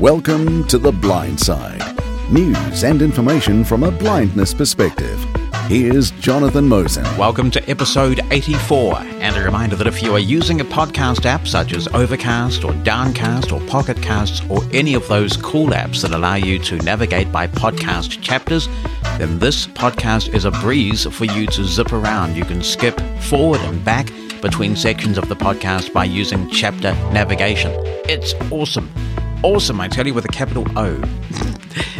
Welcome 0.00 0.64
to 0.68 0.78
The 0.78 0.92
Blind 0.92 1.40
Side 1.40 1.82
news 2.30 2.84
and 2.84 3.02
information 3.02 3.64
from 3.64 3.82
a 3.82 3.90
blindness 3.90 4.54
perspective. 4.54 5.18
Here's 5.66 6.12
Jonathan 6.12 6.68
Mosen. 6.68 7.04
Welcome 7.18 7.50
to 7.50 7.70
episode 7.70 8.20
84, 8.30 8.98
and 8.98 9.36
a 9.36 9.42
reminder 9.42 9.74
that 9.74 9.88
if 9.88 10.00
you 10.00 10.14
are 10.14 10.20
using 10.20 10.60
a 10.60 10.64
podcast 10.64 11.24
app 11.24 11.48
such 11.48 11.72
as 11.72 11.88
Overcast 11.88 12.64
or 12.64 12.74
Downcast 12.84 13.50
or 13.50 13.60
Pocket 13.62 14.00
Casts 14.00 14.40
or 14.48 14.62
any 14.72 14.94
of 14.94 15.08
those 15.08 15.36
cool 15.36 15.70
apps 15.70 16.02
that 16.02 16.12
allow 16.12 16.36
you 16.36 16.60
to 16.60 16.76
navigate 16.76 17.32
by 17.32 17.48
podcast 17.48 18.22
chapters, 18.22 18.68
then 19.18 19.40
this 19.40 19.66
podcast 19.66 20.32
is 20.32 20.44
a 20.44 20.52
breeze 20.52 21.06
for 21.06 21.24
you 21.24 21.46
to 21.48 21.64
zip 21.64 21.92
around. 21.92 22.36
You 22.36 22.44
can 22.44 22.62
skip 22.62 23.00
forward 23.22 23.60
and 23.62 23.84
back 23.84 24.12
between 24.42 24.76
sections 24.76 25.18
of 25.18 25.28
the 25.28 25.36
podcast 25.36 25.92
by 25.92 26.04
using 26.04 26.48
chapter 26.50 26.92
navigation. 27.12 27.72
It's 28.04 28.32
awesome. 28.52 28.88
Awesome, 29.44 29.80
I 29.80 29.86
tell 29.86 30.06
you, 30.06 30.14
with 30.14 30.24
a 30.24 30.28
capital 30.28 30.66
O. 30.76 31.00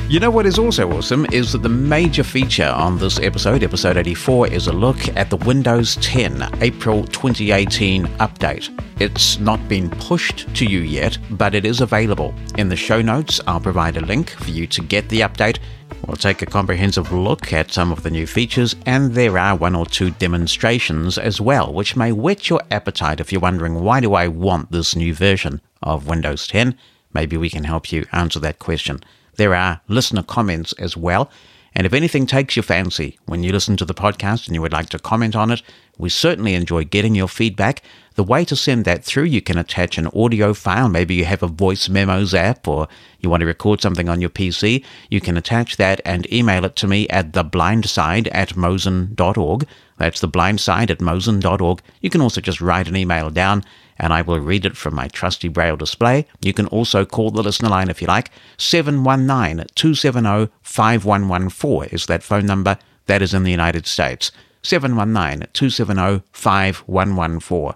You 0.09 0.21
know 0.21 0.31
what 0.31 0.47
is 0.47 0.59
also 0.59 0.91
awesome 0.91 1.27
is 1.33 1.53
that 1.53 1.63
the 1.63 1.69
major 1.69 2.25
feature 2.25 2.65
on 2.65 2.97
this 2.97 3.19
episode, 3.19 3.63
episode 3.63 3.99
84, 3.99 4.49
is 4.49 4.67
a 4.67 4.73
look 4.73 5.07
at 5.19 5.29
the 5.29 5.37
Windows 5.37 5.97
10 5.97 6.63
April 6.63 7.05
2018 7.05 8.07
update. 8.17 8.71
It's 9.03 9.39
not 9.39 9.69
been 9.69 9.91
pushed 9.91 10.53
to 10.55 10.65
you 10.65 10.79
yet, 10.79 11.19
but 11.33 11.55
it 11.55 11.67
is 11.67 11.83
available. 11.83 12.35
In 12.57 12.71
the 12.71 12.75
show 12.75 13.03
notes, 13.03 13.39
I'll 13.47 13.61
provide 13.61 13.99
a 13.99 14.07
link 14.07 14.31
for 14.31 14.51
you 14.51 14.67
to 14.69 14.81
get 14.81 15.11
the 15.11 15.21
update. 15.21 15.59
We'll 16.07 16.17
take 16.17 16.41
a 16.41 16.47
comprehensive 16.47 17.13
look 17.13 17.53
at 17.53 17.71
some 17.71 17.93
of 17.93 18.03
the 18.03 18.11
new 18.11 18.27
features, 18.27 18.75
and 18.87 19.13
there 19.13 19.37
are 19.37 19.57
one 19.57 19.75
or 19.75 19.85
two 19.85 20.13
demonstrations 20.13 21.19
as 21.19 21.39
well, 21.39 21.71
which 21.75 21.97
may 21.97 22.13
whet 22.13 22.49
your 22.49 22.63
appetite 22.71 23.21
if 23.21 23.31
you're 23.31 23.43
wondering 23.43 23.75
why 23.75 24.01
do 24.01 24.15
I 24.15 24.29
want 24.29 24.73
this 24.73 24.97
new 24.97 25.13
version 25.13 25.61
of 25.83 26.09
Windows 26.09 26.47
10. 26.47 26.79
Maybe 27.13 27.37
we 27.37 27.51
can 27.51 27.65
help 27.65 27.93
you 27.93 28.07
answer 28.13 28.39
that 28.41 28.59
question. 28.59 29.01
There 29.37 29.55
are 29.55 29.81
listener 29.89 30.23
comments 30.23 30.73
as 30.75 30.97
well. 30.97 31.31
And 31.75 31.87
if 31.87 31.93
anything 31.93 32.27
takes 32.27 32.57
your 32.57 32.65
fancy 32.65 33.19
when 33.27 33.45
you 33.45 33.53
listen 33.53 33.77
to 33.77 33.85
the 33.85 33.95
podcast 33.95 34.47
and 34.47 34.55
you 34.55 34.63
would 34.63 34.73
like 34.73 34.89
to 34.91 34.99
comment 34.99 35.37
on 35.37 35.51
it, 35.51 35.63
we 35.97 36.09
certainly 36.09 36.55
enjoy 36.55 36.85
getting 36.85 37.15
your 37.15 37.29
feedback. 37.29 37.83
The 38.15 38.25
way 38.25 38.45
to 38.47 38.57
send 38.57 38.85
that 38.85 39.05
through, 39.05 39.25
you 39.25 39.41
can 39.41 39.59
attach 39.59 39.97
an 39.97 40.09
audio 40.09 40.55
file. 40.55 40.89
Maybe 40.89 41.15
you 41.15 41.25
have 41.25 41.43
a 41.43 41.47
voice 41.47 41.89
memos 41.89 42.35
app 42.35 42.67
or 42.67 42.89
you 43.21 43.31
want 43.31 43.43
to 43.43 43.47
record 43.47 43.81
something 43.81 44.09
on 44.09 44.21
your 44.21 44.31
PC. 44.31 44.85
You 45.09 45.21
can 45.21 45.37
attach 45.37 45.77
that 45.77 46.01
and 46.05 46.33
email 46.33 46.65
it 46.65 46.75
to 46.77 46.89
me 46.89 47.09
at 47.11 47.33
theblindside 47.33 48.29
at 48.33 48.57
mosen.org. 48.57 49.67
That's 49.99 50.21
theblindside 50.21 50.91
at 50.91 50.99
mosen.org. 50.99 51.83
You 52.01 52.11
can 52.11 52.21
also 52.21 52.41
just 52.41 52.61
write 52.61 52.89
an 52.89 52.97
email 52.97 53.31
down 53.31 53.65
and 53.99 54.13
I 54.13 54.23
will 54.23 54.41
read 54.41 54.65
it 54.65 54.77
from 54.77 54.95
my 54.95 55.09
trusty 55.09 55.49
braille 55.49 55.77
display. 55.77 56.27
You 56.41 56.53
can 56.53 56.67
also 56.67 57.05
call 57.05 57.31
the 57.31 57.43
listener 57.43 57.69
line 57.69 57.89
if 57.89 58.01
you 58.01 58.07
like. 58.07 58.31
719 58.57 59.67
270 59.75 60.53
5114 60.63 61.91
is 61.93 62.07
that 62.07 62.23
phone 62.23 62.47
number. 62.47 62.79
That 63.07 63.23
is 63.23 63.35
in 63.35 63.43
the 63.43 63.51
United 63.51 63.87
States. 63.87 64.31
719 64.63 65.49
270 65.53 66.23
5114. 66.33 67.75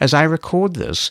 As 0.00 0.12
I 0.12 0.24
record 0.24 0.74
this, 0.74 1.10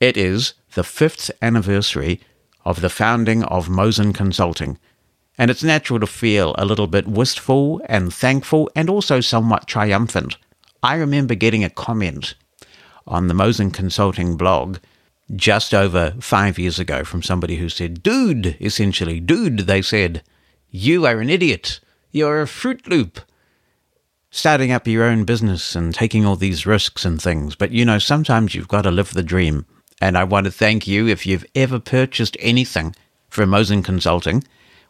it 0.00 0.16
is 0.16 0.54
the 0.74 0.84
fifth 0.84 1.30
anniversary 1.40 2.20
of 2.64 2.80
the 2.80 2.90
founding 2.90 3.44
of 3.44 3.68
Mosen 3.68 4.12
Consulting. 4.12 4.78
And 5.38 5.50
it's 5.50 5.62
natural 5.62 6.00
to 6.00 6.06
feel 6.06 6.54
a 6.58 6.64
little 6.64 6.86
bit 6.86 7.08
wistful 7.08 7.80
and 7.86 8.12
thankful 8.12 8.70
and 8.76 8.88
also 8.88 9.20
somewhat 9.20 9.66
triumphant. 9.66 10.36
I 10.82 10.96
remember 10.96 11.34
getting 11.34 11.64
a 11.64 11.70
comment 11.70 12.34
on 13.06 13.28
the 13.28 13.34
Mosen 13.34 13.70
Consulting 13.70 14.36
blog 14.36 14.78
just 15.34 15.72
over 15.72 16.14
five 16.20 16.58
years 16.58 16.78
ago 16.78 17.04
from 17.04 17.22
somebody 17.22 17.56
who 17.56 17.68
said, 17.68 18.02
Dude, 18.02 18.56
essentially, 18.60 19.20
dude, 19.20 19.60
they 19.60 19.82
said, 19.82 20.22
you 20.76 21.06
are 21.06 21.20
an 21.20 21.30
idiot. 21.30 21.78
You're 22.10 22.42
a 22.42 22.48
Fruit 22.48 22.88
Loop. 22.88 23.20
Starting 24.32 24.72
up 24.72 24.88
your 24.88 25.04
own 25.04 25.22
business 25.22 25.76
and 25.76 25.94
taking 25.94 26.26
all 26.26 26.34
these 26.34 26.66
risks 26.66 27.04
and 27.04 27.22
things. 27.22 27.54
But 27.54 27.70
you 27.70 27.84
know, 27.84 28.00
sometimes 28.00 28.56
you've 28.56 28.66
got 28.66 28.82
to 28.82 28.90
live 28.90 29.12
the 29.12 29.22
dream. 29.22 29.66
And 30.00 30.18
I 30.18 30.24
want 30.24 30.46
to 30.46 30.50
thank 30.50 30.88
you 30.88 31.06
if 31.06 31.26
you've 31.26 31.46
ever 31.54 31.78
purchased 31.78 32.36
anything 32.40 32.96
from 33.28 33.50
Mosen 33.50 33.84
Consulting, 33.84 34.42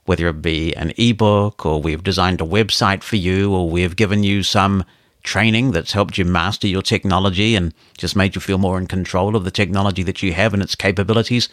whether 0.06 0.26
it 0.28 0.41
be 0.41 0.74
an 0.74 0.94
ebook 0.97 1.66
or 1.66 1.82
we've 1.82 2.03
designed 2.03 2.41
a 2.41 2.44
website 2.44 3.03
for 3.03 3.16
you 3.16 3.53
or 3.53 3.69
we've 3.69 3.94
given 3.94 4.24
you 4.24 4.42
some 4.42 4.86
training 5.24 5.72
that's 5.72 5.92
helped 5.92 6.16
you 6.16 6.24
master 6.24 6.68
your 6.68 6.82
technology 6.82 7.56
and 7.56 7.74
just 7.98 8.14
made 8.14 8.34
you 8.34 8.40
feel 8.40 8.58
more 8.58 8.78
in 8.78 8.86
control 8.86 9.34
of 9.34 9.44
the 9.44 9.50
technology 9.50 10.04
that 10.04 10.22
you 10.22 10.32
have 10.32 10.54
and 10.54 10.62
its 10.62 10.76
capabilities, 10.76 11.48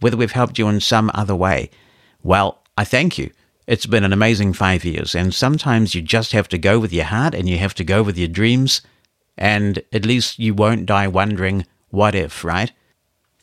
whether 0.00 0.16
we've 0.16 0.32
helped 0.32 0.58
you 0.58 0.68
in 0.68 0.80
some 0.80 1.10
other 1.12 1.36
way. 1.36 1.68
Well, 2.22 2.62
I 2.78 2.84
thank 2.84 3.18
you. 3.18 3.30
It's 3.66 3.86
been 3.86 4.04
an 4.04 4.12
amazing 4.12 4.54
five 4.54 4.84
years, 4.84 5.14
and 5.14 5.34
sometimes 5.34 5.94
you 5.94 6.02
just 6.02 6.32
have 6.32 6.48
to 6.48 6.58
go 6.58 6.78
with 6.80 6.92
your 6.92 7.04
heart 7.04 7.34
and 7.34 7.48
you 7.48 7.58
have 7.58 7.74
to 7.74 7.84
go 7.84 8.02
with 8.02 8.18
your 8.18 8.28
dreams, 8.28 8.80
and 9.36 9.82
at 9.92 10.06
least 10.06 10.38
you 10.38 10.54
won't 10.54 10.86
die 10.86 11.06
wondering, 11.06 11.66
what 11.90 12.14
if, 12.14 12.44
right? 12.44 12.72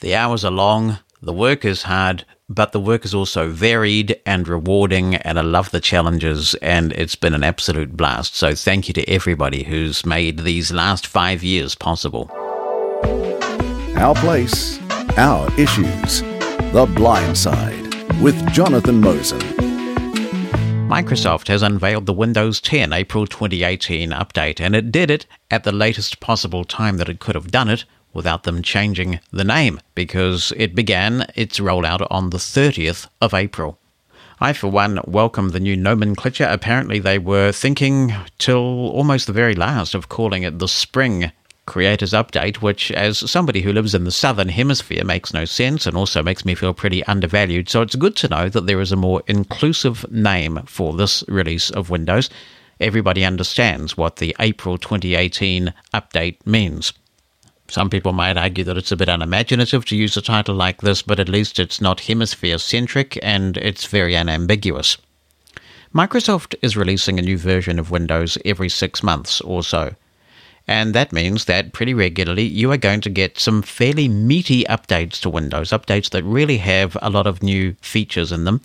The 0.02 0.16
hours 0.16 0.44
are 0.44 0.52
long, 0.52 1.00
the 1.22 1.34
work 1.34 1.64
is 1.64 1.84
hard, 1.84 2.26
but 2.50 2.72
the 2.72 2.80
work 2.80 3.06
is 3.06 3.14
also 3.14 3.50
varied 3.50 4.20
and 4.26 4.48
rewarding, 4.48 5.16
and 5.16 5.38
I 5.38 5.44
love 5.44 5.70
the 5.70 5.80
challenges, 5.80 6.56
and 6.56 6.92
it's 6.94 7.16
been 7.16 7.36
an 7.36 7.44
absolute 7.44 7.96
blast. 7.96 8.36
So, 8.36 8.56
thank 8.56 8.88
you 8.88 8.94
to 8.96 9.08
everybody 9.08 9.64
who's 9.64 10.06
made 10.06 10.40
these 10.40 10.72
last 10.72 11.06
five 11.06 11.44
years 11.44 11.76
possible. 11.76 12.30
Our 13.96 14.16
place, 14.16 14.80
our 15.18 15.48
issues. 15.60 16.22
The 16.72 16.92
Blind 16.96 17.38
Side 17.38 17.94
with 18.22 18.52
Jonathan 18.52 19.02
Mosen. 19.02 19.40
Microsoft 20.90 21.48
has 21.50 21.62
unveiled 21.62 22.08
the 22.08 22.14
Windows 22.14 22.60
10 22.60 22.94
April 22.94 23.28
2018 23.28 24.10
update, 24.10 24.60
and 24.60 24.76
it 24.76 24.92
did 24.92 25.12
it 25.12 25.28
at 25.52 25.64
the 25.64 25.72
latest 25.72 26.20
possible 26.20 26.64
time 26.64 26.98
that 26.98 27.10
it 27.10 27.20
could 27.20 27.36
have 27.36 27.52
done 27.52 27.70
it 27.70 27.86
without 28.14 28.44
them 28.44 28.62
changing 28.62 29.20
the 29.32 29.44
name 29.44 29.80
because 29.96 30.54
it 30.58 30.76
began 30.76 31.26
its 31.36 31.60
rollout 31.60 32.06
on 32.10 32.30
the 32.30 32.38
30th 32.38 33.08
of 33.22 33.34
April. 33.34 33.78
I, 34.42 34.54
for 34.54 34.70
one, 34.70 35.02
welcome 35.06 35.50
the 35.50 35.60
new 35.60 35.76
nomenclature. 35.76 36.48
Apparently, 36.50 37.00
they 37.00 37.20
were 37.20 37.52
thinking 37.52 38.14
till 38.38 38.90
almost 38.90 39.28
the 39.28 39.34
very 39.34 39.54
last 39.54 39.94
of 39.94 40.08
calling 40.08 40.44
it 40.44 40.60
the 40.60 40.68
Spring 40.68 41.34
Creators 41.66 42.14
Update, 42.14 42.58
which, 42.58 42.90
as 42.92 43.30
somebody 43.30 43.62
who 43.62 43.74
lives 43.74 43.94
in 43.94 44.06
the 44.06 44.12
Southern 44.12 44.48
Hemisphere, 44.48 45.04
makes 45.04 45.34
no 45.34 45.44
sense 45.44 45.86
and 45.86 45.98
also 45.98 46.24
makes 46.24 46.46
me 46.46 46.56
feel 46.56 46.74
pretty 46.74 47.04
undervalued. 47.04 47.70
So 47.70 47.82
it's 47.82 47.96
good 47.96 48.16
to 48.18 48.30
know 48.30 48.48
that 48.48 48.66
there 48.66 48.80
is 48.80 48.94
a 48.94 48.96
more 48.96 49.22
inclusive 49.28 50.10
name 50.10 50.62
for 50.66 50.94
this 50.94 51.24
release 51.28 51.70
of 51.70 51.90
Windows. 51.90 52.30
Everybody 52.80 53.26
understands 53.26 53.98
what 53.98 54.16
the 54.16 54.36
April 54.40 54.78
2018 54.78 55.74
update 55.94 56.38
means. 56.46 56.94
Some 57.70 57.90
people 57.90 58.14
might 58.14 58.38
argue 58.38 58.64
that 58.64 58.78
it's 58.78 58.92
a 58.92 58.98
bit 58.98 59.10
unimaginative 59.10 59.86
to 59.86 59.96
use 59.96 60.18
a 60.18 60.22
title 60.22 60.56
like 60.56 60.82
this, 60.82 61.02
but 61.04 61.20
at 61.20 61.30
least 61.30 61.60
it's 61.60 61.80
not 61.80 62.02
hemisphere 62.02 62.58
centric 62.58 63.20
and 63.22 63.58
it's 63.58 63.86
very 63.86 64.16
unambiguous. 64.16 64.98
Microsoft 65.94 66.56
is 66.62 66.76
releasing 66.76 67.20
a 67.20 67.24
new 67.24 67.38
version 67.38 67.78
of 67.80 67.92
Windows 67.92 68.38
every 68.44 68.70
six 68.70 69.04
months 69.04 69.40
or 69.42 69.64
so. 69.64 69.96
And 70.68 70.94
that 70.94 71.12
means 71.12 71.46
that 71.46 71.74
pretty 71.74 71.96
regularly 71.96 72.44
you 72.44 72.72
are 72.72 72.78
going 72.78 73.02
to 73.02 73.10
get 73.10 73.40
some 73.40 73.64
fairly 73.64 74.08
meaty 74.08 74.64
updates 74.66 75.20
to 75.22 75.30
Windows, 75.30 75.70
updates 75.70 76.12
that 76.12 76.24
really 76.24 76.58
have 76.58 76.96
a 77.02 77.10
lot 77.10 77.26
of 77.26 77.42
new 77.42 77.76
features 77.82 78.32
in 78.32 78.44
them. 78.44 78.62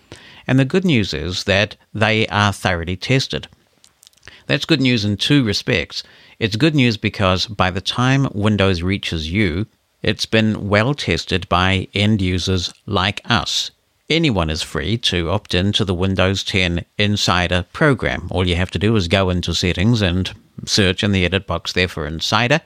And 0.47 0.59
the 0.59 0.67
good 0.67 0.85
news 0.85 1.15
is 1.15 1.45
that 1.45 1.77
they 1.95 2.27
are 2.27 2.53
thoroughly 2.53 2.97
tested. 2.97 3.49
That's 4.47 4.67
good 4.67 4.83
news 4.83 5.05
in 5.05 5.17
two 5.17 5.45
respects. 5.45 6.03
It's 6.45 6.57
good 6.57 6.75
news 6.75 6.99
because 6.99 7.47
by 7.47 7.71
the 7.71 7.81
time 7.81 8.29
Windows 8.35 8.83
reaches 8.83 9.33
you, 9.33 9.67
it's 10.03 10.27
been 10.27 10.69
well 10.69 10.93
tested 10.93 11.49
by 11.49 11.89
end 11.95 12.21
users 12.21 12.71
like 12.85 13.23
us. 13.25 13.71
Anyone 14.11 14.51
is 14.51 14.61
free 14.61 14.99
to 14.99 15.31
opt 15.31 15.55
into 15.55 15.87
the 15.87 15.95
Windows 15.95 16.45
10 16.45 16.85
Insider 16.99 17.65
program. 17.73 18.29
All 18.31 18.47
you 18.47 18.57
have 18.57 18.71
to 18.73 18.79
do 18.79 18.95
is 18.95 19.09
go 19.09 19.31
into 19.31 19.55
settings 19.55 20.03
and 20.03 20.35
search 20.67 21.03
in 21.03 21.13
the 21.13 21.25
edit 21.25 21.47
box 21.47 21.73
there 21.73 21.89
for 21.89 22.07
Insider 22.07 22.61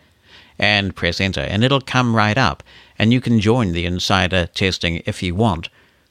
and 0.59 0.97
press 0.97 1.21
enter, 1.21 1.43
and 1.43 1.63
it'll 1.63 1.81
come 1.81 2.17
right 2.17 2.37
up. 2.37 2.65
And 2.99 3.13
you 3.13 3.21
can 3.21 3.39
join 3.39 3.71
the 3.71 3.87
Insider 3.87 4.47
testing 4.47 5.05
if 5.07 5.23
you 5.23 5.37
want. 5.37 5.69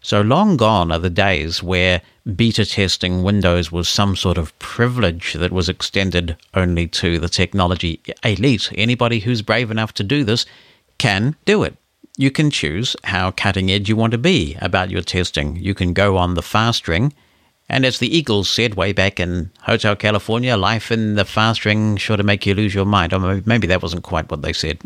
So 0.07 0.21
long 0.21 0.56
gone 0.56 0.89
are 0.94 1.00
the 1.00 1.09
days 1.09 1.62
where 1.62 2.01
beta 2.33 2.65
testing 2.65 3.24
Windows 3.24 3.74
was 3.74 3.89
some 3.89 4.15
sort 4.15 4.38
of 4.38 4.57
privilege 4.57 5.33
that 5.33 5.51
was 5.51 5.68
extended 5.68 6.38
only 6.54 6.88
to 6.88 7.19
the 7.19 7.27
technology 7.27 8.00
elite. 8.24 8.71
Anybody 8.75 9.19
who's 9.19 9.42
brave 9.42 9.69
enough 9.69 9.94
to 9.95 10.06
do 10.06 10.24
this 10.24 10.45
can 10.98 11.36
do 11.44 11.62
it. 11.63 11.75
You 12.15 12.31
can 12.31 12.51
choose 12.51 12.95
how 13.04 13.31
cutting 13.31 13.69
edge 13.69 13.89
you 13.89 13.98
want 13.98 14.12
to 14.12 14.18
be 14.18 14.56
about 14.62 14.92
your 14.92 15.01
testing. 15.01 15.57
You 15.57 15.74
can 15.74 15.92
go 15.92 16.15
on 16.15 16.36
the 16.36 16.42
fast 16.42 16.88
ring. 16.88 17.12
And 17.68 17.86
as 17.86 18.00
the 18.00 18.18
Eagles 18.18 18.50
said 18.50 18.75
way 18.75 18.94
back 18.94 19.19
in 19.19 19.51
Hotel 19.63 19.98
California, 19.98 20.56
life 20.56 20.89
in 20.89 21.15
the 21.15 21.25
fast 21.25 21.65
ring 21.65 21.98
sure 21.98 22.15
to 22.15 22.24
make 22.24 22.45
you 22.45 22.54
lose 22.54 22.74
your 22.74 22.86
mind. 22.86 23.12
Or 23.12 23.42
maybe 23.45 23.68
that 23.68 23.81
wasn't 23.81 24.04
quite 24.04 24.31
what 24.31 24.42
they 24.42 24.54
said. 24.54 24.80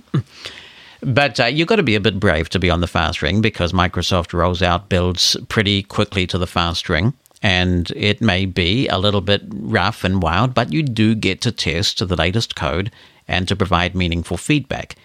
But 1.01 1.39
uh, 1.39 1.45
you've 1.45 1.68
got 1.68 1.77
to 1.77 1.83
be 1.83 1.95
a 1.95 2.00
bit 2.00 2.19
brave 2.19 2.50
to 2.50 2.59
be 2.59 2.69
on 2.69 2.81
the 2.81 2.88
fast 2.88 3.21
ring 3.21 3.42
because 3.42 3.74
Microsoft 3.74 4.33
rolls 4.33 4.62
out 4.62 4.88
builds 4.88 5.36
pretty 5.50 5.81
quickly 5.83 6.27
to 6.27 6.38
the 6.38 6.48
fast 6.48 6.89
ring. 6.89 7.13
And 7.42 7.92
it 7.95 8.21
may 8.21 8.45
be 8.45 8.88
a 8.88 9.00
little 9.00 9.21
bit 9.21 9.42
rough 9.50 10.03
and 10.03 10.21
wild, 10.21 10.53
but 10.53 10.71
you 10.71 10.83
do 10.83 11.15
get 11.15 11.42
to 11.42 11.51
test 11.51 12.07
the 12.07 12.15
latest 12.15 12.56
code 12.56 12.92
and 13.27 13.48
to 13.48 13.56
provide 13.56 13.95
meaningful 13.95 14.38
feedback. 14.38 14.95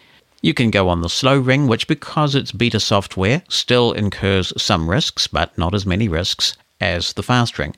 You 0.42 0.52
can 0.52 0.70
go 0.70 0.90
on 0.90 1.00
the 1.00 1.08
slow 1.08 1.38
ring, 1.38 1.66
which, 1.66 1.88
because 1.88 2.34
it's 2.34 2.52
beta 2.52 2.78
software, 2.78 3.42
still 3.48 3.92
incurs 3.92 4.52
some 4.62 4.90
risks, 4.90 5.26
but 5.26 5.56
not 5.56 5.74
as 5.74 5.86
many 5.86 6.08
risks 6.08 6.56
as 6.78 7.14
the 7.14 7.22
fast 7.22 7.58
ring. 7.58 7.74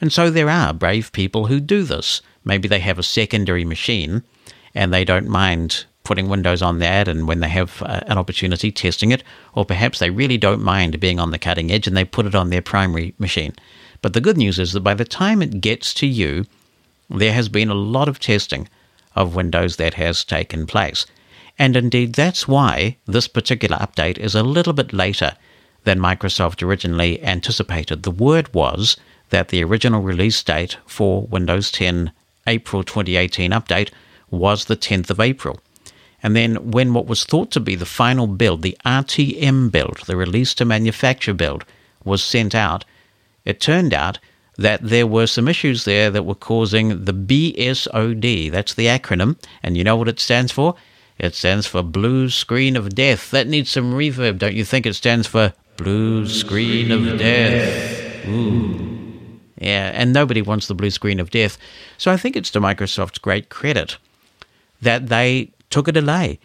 And 0.00 0.12
so 0.12 0.30
there 0.30 0.48
are 0.48 0.72
brave 0.72 1.10
people 1.10 1.46
who 1.46 1.58
do 1.58 1.82
this. 1.82 2.22
Maybe 2.44 2.68
they 2.68 2.78
have 2.78 3.00
a 3.00 3.02
secondary 3.02 3.64
machine 3.64 4.22
and 4.74 4.94
they 4.94 5.04
don't 5.04 5.26
mind 5.26 5.86
putting 6.08 6.30
Windows 6.30 6.62
on 6.62 6.78
that 6.78 7.06
and 7.06 7.28
when 7.28 7.40
they 7.40 7.50
have 7.50 7.82
uh, 7.82 8.00
an 8.06 8.16
opportunity 8.16 8.72
testing 8.72 9.12
it, 9.12 9.22
or 9.54 9.66
perhaps 9.66 9.98
they 9.98 10.08
really 10.08 10.38
don't 10.38 10.62
mind 10.62 10.98
being 10.98 11.20
on 11.20 11.32
the 11.32 11.38
cutting 11.38 11.70
edge 11.70 11.86
and 11.86 11.94
they 11.94 12.04
put 12.04 12.24
it 12.24 12.34
on 12.34 12.48
their 12.48 12.62
primary 12.62 13.14
machine. 13.18 13.52
But 14.00 14.14
the 14.14 14.22
good 14.22 14.38
news 14.38 14.58
is 14.58 14.72
that 14.72 14.80
by 14.80 14.94
the 14.94 15.04
time 15.04 15.42
it 15.42 15.60
gets 15.60 15.92
to 15.94 16.06
you, 16.06 16.46
there 17.10 17.34
has 17.34 17.50
been 17.50 17.68
a 17.68 17.74
lot 17.74 18.08
of 18.08 18.18
testing 18.18 18.68
of 19.14 19.34
Windows 19.34 19.76
that 19.76 19.94
has 19.94 20.24
taken 20.24 20.66
place. 20.66 21.04
And 21.58 21.76
indeed, 21.76 22.14
that's 22.14 22.48
why 22.48 22.96
this 23.06 23.28
particular 23.28 23.76
update 23.76 24.16
is 24.16 24.34
a 24.34 24.42
little 24.42 24.72
bit 24.72 24.94
later 24.94 25.32
than 25.84 25.98
Microsoft 25.98 26.62
originally 26.62 27.22
anticipated. 27.22 28.02
The 28.02 28.10
word 28.10 28.54
was 28.54 28.96
that 29.28 29.48
the 29.48 29.62
original 29.62 30.00
release 30.00 30.42
date 30.42 30.78
for 30.86 31.26
Windows 31.26 31.70
10 31.70 32.12
April 32.46 32.82
2018 32.82 33.50
update 33.50 33.90
was 34.30 34.64
the 34.64 34.76
10th 34.76 35.10
of 35.10 35.20
April. 35.20 35.60
And 36.22 36.34
then, 36.34 36.72
when 36.72 36.94
what 36.94 37.06
was 37.06 37.24
thought 37.24 37.50
to 37.52 37.60
be 37.60 37.74
the 37.74 37.86
final 37.86 38.26
build, 38.26 38.62
the 38.62 38.76
RTM 38.84 39.70
build, 39.70 40.02
the 40.06 40.16
release 40.16 40.54
to 40.54 40.64
manufacture 40.64 41.34
build, 41.34 41.64
was 42.04 42.22
sent 42.22 42.54
out, 42.54 42.84
it 43.44 43.60
turned 43.60 43.94
out 43.94 44.18
that 44.56 44.82
there 44.82 45.06
were 45.06 45.28
some 45.28 45.46
issues 45.46 45.84
there 45.84 46.10
that 46.10 46.24
were 46.24 46.34
causing 46.34 47.04
the 47.04 47.12
BSOD. 47.14 48.50
That's 48.50 48.74
the 48.74 48.86
acronym. 48.86 49.36
And 49.62 49.76
you 49.76 49.84
know 49.84 49.96
what 49.96 50.08
it 50.08 50.18
stands 50.18 50.50
for? 50.50 50.74
It 51.18 51.34
stands 51.34 51.66
for 51.66 51.82
Blue 51.82 52.28
Screen 52.28 52.76
of 52.76 52.94
Death. 52.94 53.30
That 53.30 53.46
needs 53.46 53.70
some 53.70 53.92
reverb, 53.92 54.38
don't 54.38 54.54
you 54.54 54.64
think? 54.64 54.86
It 54.86 54.94
stands 54.94 55.28
for 55.28 55.52
Blue 55.76 56.26
Screen 56.26 56.90
of 56.90 57.18
Death. 57.18 58.26
Ooh. 58.26 58.88
Yeah, 59.60 59.90
and 59.94 60.12
nobody 60.12 60.42
wants 60.42 60.68
the 60.68 60.74
blue 60.74 60.90
screen 60.90 61.18
of 61.18 61.30
death. 61.30 61.58
So 61.96 62.12
I 62.12 62.16
think 62.16 62.36
it's 62.36 62.50
to 62.52 62.60
Microsoft's 62.60 63.18
great 63.18 63.48
credit 63.48 63.96
that 64.80 65.08
they 65.08 65.50
took 65.70 65.88
a 65.88 65.92
delay. 65.92 66.38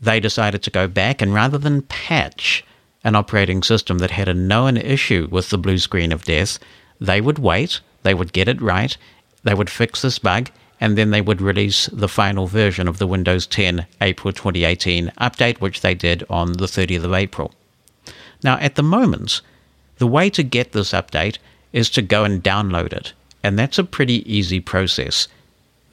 They 0.00 0.20
decided 0.20 0.62
to 0.62 0.70
go 0.70 0.88
back 0.88 1.20
and 1.20 1.34
rather 1.34 1.58
than 1.58 1.82
patch 1.82 2.64
an 3.04 3.16
operating 3.16 3.62
system 3.62 3.98
that 3.98 4.10
had 4.10 4.28
a 4.28 4.34
known 4.34 4.76
issue 4.76 5.28
with 5.30 5.50
the 5.50 5.58
blue 5.58 5.78
screen 5.78 6.12
of 6.12 6.24
death, 6.24 6.58
they 7.00 7.20
would 7.20 7.38
wait, 7.38 7.80
they 8.02 8.14
would 8.14 8.32
get 8.32 8.48
it 8.48 8.60
right, 8.60 8.96
they 9.42 9.54
would 9.54 9.70
fix 9.70 10.02
this 10.02 10.18
bug, 10.18 10.50
and 10.80 10.96
then 10.96 11.10
they 11.10 11.20
would 11.20 11.40
release 11.40 11.86
the 11.92 12.08
final 12.08 12.46
version 12.46 12.88
of 12.88 12.98
the 12.98 13.06
Windows 13.06 13.46
10 13.46 13.86
April 14.00 14.32
2018 14.32 15.12
update, 15.20 15.60
which 15.60 15.82
they 15.82 15.94
did 15.94 16.24
on 16.30 16.52
the 16.52 16.66
30th 16.66 17.04
of 17.04 17.12
April. 17.12 17.52
Now, 18.42 18.56
at 18.58 18.74
the 18.74 18.82
moment, 18.82 19.42
the 19.98 20.06
way 20.06 20.30
to 20.30 20.42
get 20.42 20.72
this 20.72 20.92
update 20.92 21.36
is 21.72 21.90
to 21.90 22.02
go 22.02 22.24
and 22.24 22.42
download 22.42 22.92
it, 22.92 23.12
and 23.42 23.58
that's 23.58 23.78
a 23.78 23.84
pretty 23.84 24.30
easy 24.30 24.60
process. 24.60 25.28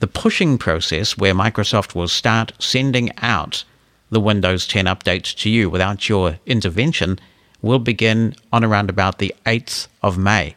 The 0.00 0.06
pushing 0.06 0.58
process, 0.58 1.18
where 1.18 1.34
Microsoft 1.34 1.94
will 1.94 2.08
start 2.08 2.52
sending 2.58 3.10
out 3.18 3.64
the 4.10 4.20
Windows 4.20 4.66
10 4.66 4.86
updates 4.86 5.34
to 5.38 5.50
you 5.50 5.68
without 5.68 6.08
your 6.08 6.38
intervention, 6.46 7.18
will 7.62 7.80
begin 7.80 8.36
on 8.52 8.64
around 8.64 8.90
about 8.90 9.18
the 9.18 9.34
8th 9.44 9.88
of 10.02 10.16
May. 10.16 10.54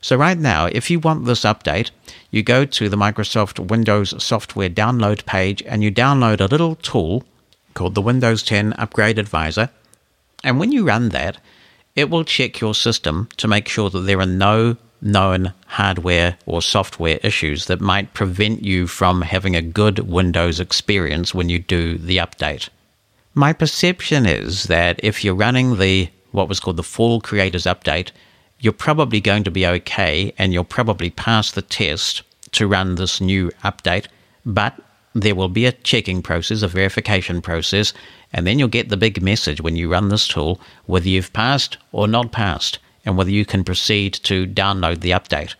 So, 0.00 0.16
right 0.16 0.38
now, 0.38 0.66
if 0.66 0.90
you 0.90 0.98
want 0.98 1.24
this 1.24 1.44
update, 1.44 1.90
you 2.30 2.42
go 2.42 2.64
to 2.64 2.88
the 2.88 2.96
Microsoft 2.96 3.58
Windows 3.58 4.20
software 4.22 4.68
download 4.68 5.24
page 5.26 5.62
and 5.62 5.82
you 5.82 5.92
download 5.92 6.40
a 6.40 6.46
little 6.46 6.74
tool 6.76 7.24
called 7.74 7.94
the 7.94 8.02
Windows 8.02 8.42
10 8.42 8.74
Upgrade 8.78 9.18
Advisor. 9.18 9.70
And 10.42 10.58
when 10.58 10.72
you 10.72 10.86
run 10.86 11.10
that, 11.10 11.38
it 11.94 12.10
will 12.10 12.24
check 12.24 12.60
your 12.60 12.74
system 12.74 13.28
to 13.36 13.48
make 13.48 13.68
sure 13.68 13.90
that 13.90 14.00
there 14.00 14.20
are 14.20 14.26
no 14.26 14.76
known 15.00 15.52
hardware 15.66 16.36
or 16.46 16.62
software 16.62 17.18
issues 17.22 17.66
that 17.66 17.80
might 17.80 18.14
prevent 18.14 18.62
you 18.62 18.86
from 18.86 19.22
having 19.22 19.54
a 19.54 19.62
good 19.62 19.98
Windows 20.00 20.60
experience 20.60 21.34
when 21.34 21.48
you 21.48 21.58
do 21.58 21.98
the 21.98 22.16
update. 22.18 22.68
My 23.34 23.52
perception 23.52 24.26
is 24.26 24.64
that 24.64 24.98
if 25.02 25.22
you're 25.22 25.34
running 25.34 25.78
the 25.78 26.08
what 26.32 26.48
was 26.48 26.60
called 26.60 26.76
the 26.76 26.82
Fall 26.82 27.20
Creators 27.20 27.64
Update, 27.64 28.10
you're 28.60 28.72
probably 28.72 29.20
going 29.20 29.44
to 29.44 29.50
be 29.50 29.66
okay 29.66 30.32
and 30.38 30.52
you'll 30.52 30.64
probably 30.64 31.10
pass 31.10 31.50
the 31.50 31.62
test 31.62 32.22
to 32.52 32.66
run 32.66 32.94
this 32.94 33.20
new 33.20 33.50
update, 33.64 34.06
but 34.44 34.78
there 35.14 35.34
will 35.34 35.48
be 35.48 35.66
a 35.66 35.72
checking 35.72 36.22
process, 36.22 36.62
a 36.62 36.68
verification 36.68 37.40
process, 37.40 37.92
and 38.32 38.46
then 38.46 38.58
you'll 38.58 38.68
get 38.68 38.88
the 38.88 38.96
big 38.96 39.22
message 39.22 39.60
when 39.60 39.76
you 39.76 39.90
run 39.90 40.08
this 40.08 40.28
tool 40.28 40.60
whether 40.84 41.08
you've 41.08 41.32
passed 41.32 41.78
or 41.92 42.06
not 42.06 42.32
passed 42.32 42.78
and 43.06 43.16
whether 43.16 43.30
you 43.30 43.46
can 43.46 43.64
proceed 43.64 44.12
to 44.12 44.46
download 44.46 45.00
the 45.00 45.12
update. 45.12 45.54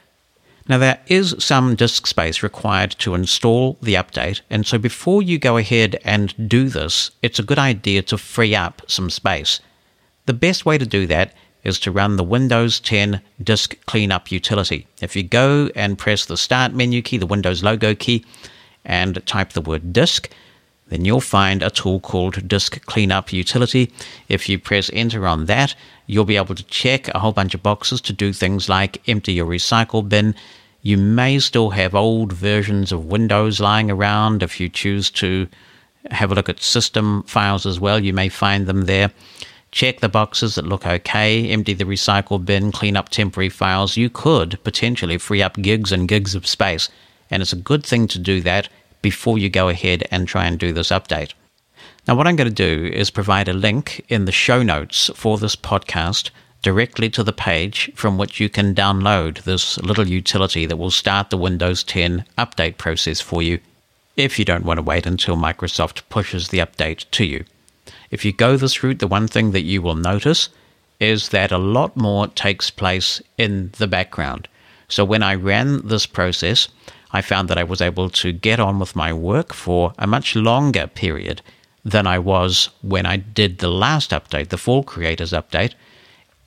Now, 0.69 0.78
there 0.78 0.98
is 1.06 1.37
some 1.38 1.76
disk 1.76 2.08
space 2.08 2.43
required 2.43 2.90
to 2.98 3.14
install 3.14 3.78
the 3.81 3.94
update, 3.94 4.40
and 4.50 4.66
so 4.66 4.78
before 4.78 5.22
you 5.22 5.38
go 5.38 5.56
ahead 5.56 6.00
and 6.04 6.48
do 6.48 6.69
this, 6.69 7.12
it's 7.22 7.38
a 7.38 7.44
good 7.44 7.58
idea 7.58 8.02
to 8.02 8.19
free 8.19 8.54
up 8.54 8.82
some 8.88 9.08
space. 9.08 9.60
The 10.26 10.32
best 10.32 10.66
way 10.66 10.76
to 10.76 10.84
do 10.84 11.06
that 11.06 11.34
is 11.62 11.78
to 11.81 11.93
run 11.93 12.16
the 12.16 12.25
Windows 12.25 12.81
10 12.81 13.20
Disk 13.43 13.76
Cleanup 13.87 14.32
utility. 14.32 14.88
If 15.00 15.14
you 15.14 15.22
go 15.22 15.70
and 15.76 15.98
press 15.98 16.25
the 16.25 16.37
Start 16.37 16.72
menu 16.72 17.00
key, 17.00 17.19
the 17.19 17.26
Windows 17.26 17.62
logo 17.62 17.94
key, 17.94 18.25
and 18.84 19.25
type 19.25 19.52
the 19.52 19.60
word 19.60 19.93
disk, 19.93 20.31
then 20.88 21.04
you'll 21.04 21.20
find 21.20 21.62
a 21.62 21.70
tool 21.70 21.98
called 21.98 22.46
Disk 22.46 22.84
Cleanup 22.86 23.32
Utility. 23.32 23.92
If 24.28 24.48
you 24.48 24.58
press 24.58 24.88
enter 24.92 25.26
on 25.26 25.46
that, 25.46 25.74
you'll 26.06 26.24
be 26.24 26.36
able 26.36 26.54
to 26.54 26.62
check 26.64 27.08
a 27.08 27.18
whole 27.18 27.32
bunch 27.32 27.54
of 27.54 27.62
boxes 27.62 28.00
to 28.02 28.12
do 28.12 28.32
things 28.32 28.68
like 28.68 29.06
empty 29.08 29.32
your 29.32 29.46
recycle 29.46 30.08
bin. 30.08 30.34
You 30.82 30.96
may 30.96 31.40
still 31.40 31.70
have 31.70 31.96
old 31.96 32.32
versions 32.32 32.92
of 32.92 33.06
Windows 33.06 33.58
lying 33.58 33.90
around. 33.90 34.44
If 34.44 34.60
you 34.60 34.68
choose 34.68 35.10
to 35.12 35.48
have 36.12 36.30
a 36.30 36.36
look 36.36 36.48
at 36.48 36.62
system 36.62 37.24
files 37.24 37.66
as 37.66 37.80
well, 37.80 37.98
you 37.98 38.12
may 38.12 38.28
find 38.28 38.66
them 38.66 38.82
there. 38.82 39.10
Check 39.72 39.98
the 39.98 40.08
boxes 40.08 40.54
that 40.54 40.68
look 40.68 40.86
okay, 40.86 41.50
empty 41.50 41.74
the 41.74 41.84
recycle 41.84 42.42
bin, 42.42 42.70
clean 42.70 42.96
up 42.96 43.08
temporary 43.08 43.48
files. 43.48 43.96
You 43.96 44.08
could 44.08 44.62
potentially 44.62 45.19
free 45.19 45.43
up 45.43 45.56
gigs 45.56 45.90
and 45.90 46.06
gigs 46.06 46.36
of 46.36 46.46
space, 46.46 46.88
and 47.28 47.43
it's 47.43 47.52
a 47.52 47.56
good 47.56 47.84
thing 47.84 48.06
to 48.08 48.20
do 48.20 48.40
that 48.43 48.69
before 49.10 49.39
you 49.39 49.48
go 49.48 49.69
ahead 49.69 50.03
and 50.10 50.27
try 50.27 50.46
and 50.46 50.58
do 50.58 50.72
this 50.72 50.89
update. 50.89 51.32
Now, 52.08 52.17
what 52.17 52.27
I'm 52.27 52.34
going 52.34 52.53
to 52.53 52.69
do 52.69 52.91
is 52.93 53.08
provide 53.08 53.46
a 53.46 53.53
link 53.53 54.05
in 54.08 54.25
the 54.25 54.32
show 54.32 54.65
notes 54.65 55.13
for 55.15 55.39
this 55.39 55.55
podcast 55.55 56.31
directly 56.60 57.08
to 57.10 57.22
the 57.22 57.32
page 57.32 57.89
from 57.94 58.19
which 58.19 58.41
you 58.41 58.48
can 58.48 58.75
download 58.75 59.44
this 59.44 59.79
little 59.79 60.08
utility 60.08 60.67
that 60.67 60.77
will 60.77 60.91
start 60.91 61.31
the 61.31 61.36
Windows 61.36 61.84
10 61.84 62.25
update 62.36 62.79
process 62.79 63.20
for 63.20 63.43
you 63.43 63.60
if 64.17 64.41
you 64.41 64.44
don't 64.44 64.65
want 64.65 64.79
to 64.79 64.82
wait 64.82 65.06
until 65.06 65.36
Microsoft 65.36 66.03
pushes 66.08 66.48
the 66.48 66.58
update 66.58 67.08
to 67.13 67.25
you. 67.25 67.44
If 68.10 68.25
you 68.25 68.32
go 68.32 68.56
this 68.56 68.82
route, 68.82 68.98
the 68.98 69.06
one 69.06 69.29
thing 69.29 69.53
that 69.53 69.63
you 69.63 69.82
will 69.82 69.94
notice 69.94 70.48
is 70.98 71.29
that 71.29 71.53
a 71.53 71.58
lot 71.58 71.96
more 71.96 72.27
takes 72.27 72.70
place 72.70 73.22
in 73.39 73.70
the 73.79 73.86
background. 73.86 74.48
So 74.89 75.05
when 75.05 75.22
I 75.22 75.36
ran 75.36 75.86
this 75.86 76.06
process, 76.06 76.67
I 77.17 77.23
found 77.23 77.49
that 77.49 77.56
I 77.56 77.65
was 77.65 77.81
able 77.81 78.11
to 78.11 78.31
get 78.31 78.61
on 78.61 78.79
with 78.79 78.94
my 78.94 79.11
work 79.11 79.55
for 79.55 79.94
a 79.99 80.06
much 80.06 80.37
longer 80.37 80.87
period 80.87 81.41
than 81.82 82.06
I 82.06 82.19
was 82.19 82.69
when 82.82 83.06
I 83.06 83.17
did 83.17 83.56
the 83.56 83.70
last 83.70 84.11
update, 84.11 84.51
the 84.51 84.58
Fall 84.58 84.82
creators 84.85 85.32
update. 85.32 85.73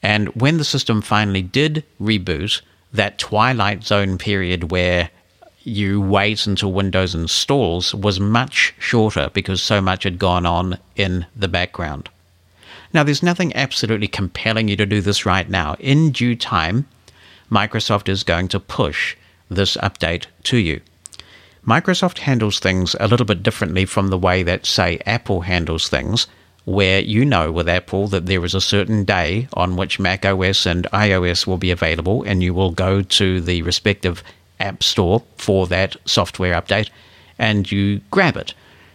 And 0.04 0.28
when 0.36 0.58
the 0.60 0.64
system 0.64 1.02
finally 1.02 1.42
did 1.42 1.84
reboot, 2.00 2.62
that 2.94 3.18
twilight 3.18 3.84
zone 3.84 4.20
period 4.20 4.70
where 4.70 5.10
you 5.64 6.02
wait 6.02 6.46
until 6.46 6.72
Windows 6.72 7.16
installs 7.16 7.96
was 7.96 8.20
much 8.20 8.76
shorter 8.78 9.32
because 9.34 9.64
so 9.64 9.82
much 9.82 10.04
had 10.04 10.20
gone 10.20 10.46
on 10.46 10.78
in 10.96 11.26
the 11.36 11.48
background. 11.48 12.10
Now, 12.94 13.02
there's 13.02 13.24
nothing 13.24 13.56
absolutely 13.56 14.08
compelling 14.08 14.68
you 14.68 14.76
to 14.76 14.86
do 14.86 15.02
this 15.02 15.26
right 15.26 15.50
now. 15.50 15.78
In 15.80 16.12
due 16.12 16.36
time, 16.36 16.88
Microsoft 17.50 18.08
is 18.08 18.24
going 18.24 18.50
to 18.50 18.60
push 18.60 19.16
this 19.50 19.76
update 19.78 20.26
to 20.44 20.58
you. 20.58 20.82
Microsoft 21.66 22.20
handles 22.20 22.60
things 22.60 22.96
a 23.00 23.08
little 23.08 23.26
bit 23.26 23.44
differently 23.44 23.86
from 23.86 24.08
the 24.08 24.18
way 24.18 24.44
that, 24.44 24.66
say, 24.66 25.00
Apple 25.06 25.42
handles 25.42 25.90
things, 25.90 26.28
where 26.66 27.00
you 27.00 27.26
know 27.26 27.52
with 27.52 27.68
Apple 27.68 28.08
that 28.08 28.26
there 28.26 28.46
is 28.46 28.56
a 28.56 28.62
certain 28.62 29.04
day 29.04 29.48
on 29.54 29.76
which 29.76 30.00
Mac 30.00 30.26
OS 30.26 30.66
and 30.66 30.88
iOS 30.94 31.46
will 31.46 31.58
be 31.58 31.72
available, 31.72 32.24
and 32.24 32.42
you 32.42 32.54
will 32.54 32.72
go 32.72 33.02
to 33.02 33.42
the 33.42 33.62
respective 33.64 34.24
App 34.60 34.84
Store 34.84 35.24
for 35.38 35.68
that 35.68 35.96
software 36.06 36.60
update 36.60 36.90
and 37.40 37.72
you 37.72 38.02
grab 38.12 38.36
it. 38.36 38.54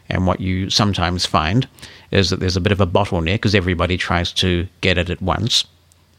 And 0.09 0.27
what 0.27 0.41
you 0.41 0.69
sometimes 0.69 1.25
find 1.25 1.67
is 2.11 2.31
that 2.31 2.39
there's 2.39 2.57
a 2.57 2.61
bit 2.61 2.73
of 2.73 2.81
a 2.81 2.87
bottleneck 2.87 3.35
because 3.35 3.55
everybody 3.55 3.97
tries 3.97 4.33
to 4.35 4.69
get 4.83 4.99
it 4.99 5.09
at 5.09 5.23
once. 5.23 5.65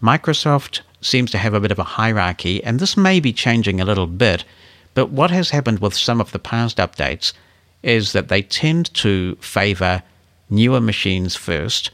Microsoft 0.06 0.82
seems 1.02 1.32
to 1.32 1.40
have 1.40 1.56
a 1.56 1.60
bit 1.60 1.72
of 1.72 1.80
a 1.80 1.84
hierarchy, 1.98 2.64
and 2.64 2.80
this 2.80 2.96
may 2.96 3.20
be 3.20 3.34
changing 3.34 3.82
a 3.82 3.86
little 3.86 4.06
bit, 4.06 4.46
but 4.94 5.10
what 5.10 5.32
has 5.32 5.50
happened 5.50 5.80
with 5.80 5.96
some 5.96 6.22
of 6.22 6.32
the 6.32 6.38
past 6.38 6.78
updates 6.78 7.34
is 7.82 8.12
that 8.12 8.28
they 8.28 8.44
tend 8.44 8.94
to 8.94 9.36
favor 9.38 10.04
newer 10.48 10.80
machines 10.80 11.36
first, 11.36 11.90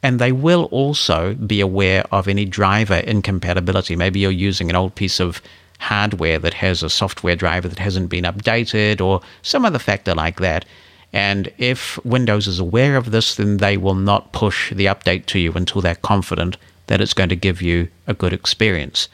and 0.00 0.20
they 0.20 0.30
will 0.30 0.66
also 0.66 1.34
be 1.34 1.60
aware 1.60 2.04
of 2.12 2.28
any 2.28 2.44
driver 2.44 2.98
incompatibility. 2.98 3.96
Maybe 3.96 4.20
you're 4.20 4.30
using 4.30 4.70
an 4.70 4.76
old 4.76 4.94
piece 4.94 5.18
of 5.18 5.42
hardware 5.80 6.38
that 6.38 6.54
has 6.54 6.84
a 6.84 6.88
software 6.88 7.34
driver 7.34 7.66
that 7.66 7.80
hasn't 7.80 8.10
been 8.10 8.22
updated 8.22 9.00
or 9.00 9.22
some 9.42 9.64
other 9.64 9.80
factor 9.80 10.14
like 10.14 10.38
that. 10.38 10.64
And 11.12 11.52
if 11.58 11.98
Windows 12.04 12.46
is 12.46 12.60
aware 12.60 12.96
of 12.96 13.10
this, 13.10 13.34
then 13.34 13.56
they 13.56 13.76
will 13.76 13.96
not 13.96 14.30
push 14.30 14.72
the 14.72 14.86
update 14.86 15.26
to 15.26 15.40
you 15.40 15.52
until 15.54 15.80
they're 15.80 15.96
confident 15.96 16.56
that 16.86 17.00
it's 17.00 17.14
going 17.14 17.28
to 17.28 17.36
give 17.36 17.60
you 17.62 17.88
a 18.06 18.14
good 18.14 18.32
experience. 18.32 19.08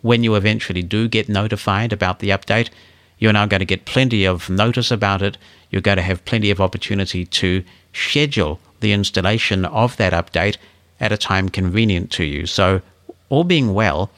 When 0.00 0.24
you 0.24 0.34
eventually 0.34 0.82
do 0.82 1.08
get 1.08 1.28
notified 1.28 1.92
about 1.92 2.18
the 2.18 2.30
update, 2.30 2.70
you're 3.18 3.32
now 3.32 3.46
going 3.46 3.60
to 3.60 3.66
get 3.66 3.84
plenty 3.84 4.24
of 4.24 4.50
notice 4.50 4.90
about 4.90 5.22
it. 5.22 5.38
You're 5.70 5.80
going 5.80 5.96
to 5.96 6.02
have 6.02 6.24
plenty 6.24 6.50
of 6.50 6.60
opportunity 6.60 7.24
to 7.24 7.62
schedule 7.92 8.58
the 8.80 8.92
installation 8.92 9.64
of 9.64 9.96
that 9.96 10.12
update 10.12 10.56
at 11.00 11.12
a 11.12 11.16
time 11.16 11.48
convenient 11.48 12.10
to 12.12 12.24
you. 12.24 12.46
So, 12.46 12.82
all 13.28 13.44
being 13.44 13.74
well, 13.74 14.10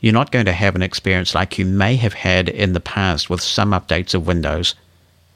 you're 0.00 0.12
not 0.12 0.32
going 0.32 0.46
to 0.46 0.52
have 0.52 0.74
an 0.74 0.82
experience 0.82 1.34
like 1.34 1.58
you 1.58 1.66
may 1.66 1.96
have 1.96 2.14
had 2.14 2.48
in 2.48 2.72
the 2.72 2.80
past 2.80 3.28
with 3.28 3.42
some 3.42 3.72
updates 3.72 4.14
of 4.14 4.26
Windows 4.26 4.74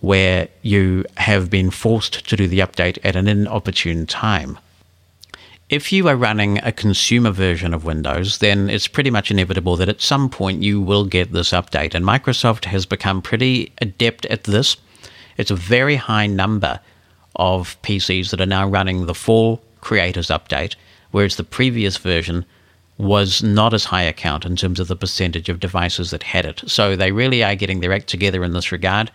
where 0.01 0.49
you 0.63 1.05
have 1.17 1.49
been 1.49 1.71
forced 1.71 2.29
to 2.29 2.37
do 2.37 2.49
the 2.49 2.59
update 2.59 2.99
at 3.05 3.15
an 3.15 3.29
inopportune 3.29 4.07
time. 4.07 4.59
If 5.73 5.91
you 5.91 6.07
are 6.09 6.17
running 6.17 6.59
a 6.59 6.71
consumer 6.71 7.31
version 7.31 7.73
of 7.73 7.83
Windows, 7.83 8.41
then 8.41 8.69
it's 8.69 8.87
pretty 8.87 9.09
much 9.09 9.31
inevitable 9.31 9.75
that 9.77 9.89
at 9.89 10.03
some 10.03 10.29
point 10.29 10.63
you 10.63 10.83
will 10.83 11.07
get 11.07 11.33
this 11.33 11.49
update. 11.53 11.95
And 11.95 12.05
Microsoft 12.05 12.67
has 12.67 12.85
become 12.85 13.23
pretty 13.23 13.73
adept 13.81 14.27
at 14.27 14.45
this. 14.45 14.77
It's 15.39 15.51
a 15.51 15.57
very 15.57 15.97
high 15.97 16.27
number 16.27 16.79
of 17.37 17.81
PCs 17.81 18.29
that 18.29 18.41
are 18.43 18.45
now 18.45 18.69
running 18.69 19.07
the 19.07 19.15
Fall 19.15 19.63
Creators 19.81 20.29
Update, 20.29 20.75
whereas 21.11 21.37
the 21.37 21.43
previous 21.43 21.97
version 21.97 22.45
was 22.99 23.43
not 23.43 23.73
as 23.73 23.87
high 23.87 24.03
a 24.03 24.13
count 24.13 24.45
in 24.45 24.57
terms 24.57 24.79
of 24.79 24.89
the 24.89 24.95
percentage 24.95 25.49
of 25.49 25.59
devices 25.59 26.11
that 26.11 26.23
had 26.23 26.45
it. 26.45 26.63
So 26.67 26.97
they 26.97 27.13
really 27.13 27.43
are 27.43 27.55
getting 27.55 27.81
their 27.81 27.95
act 27.95 28.09
together 28.09 28.45
in 28.45 28.53
this 28.53 28.73
regard. 28.73 29.11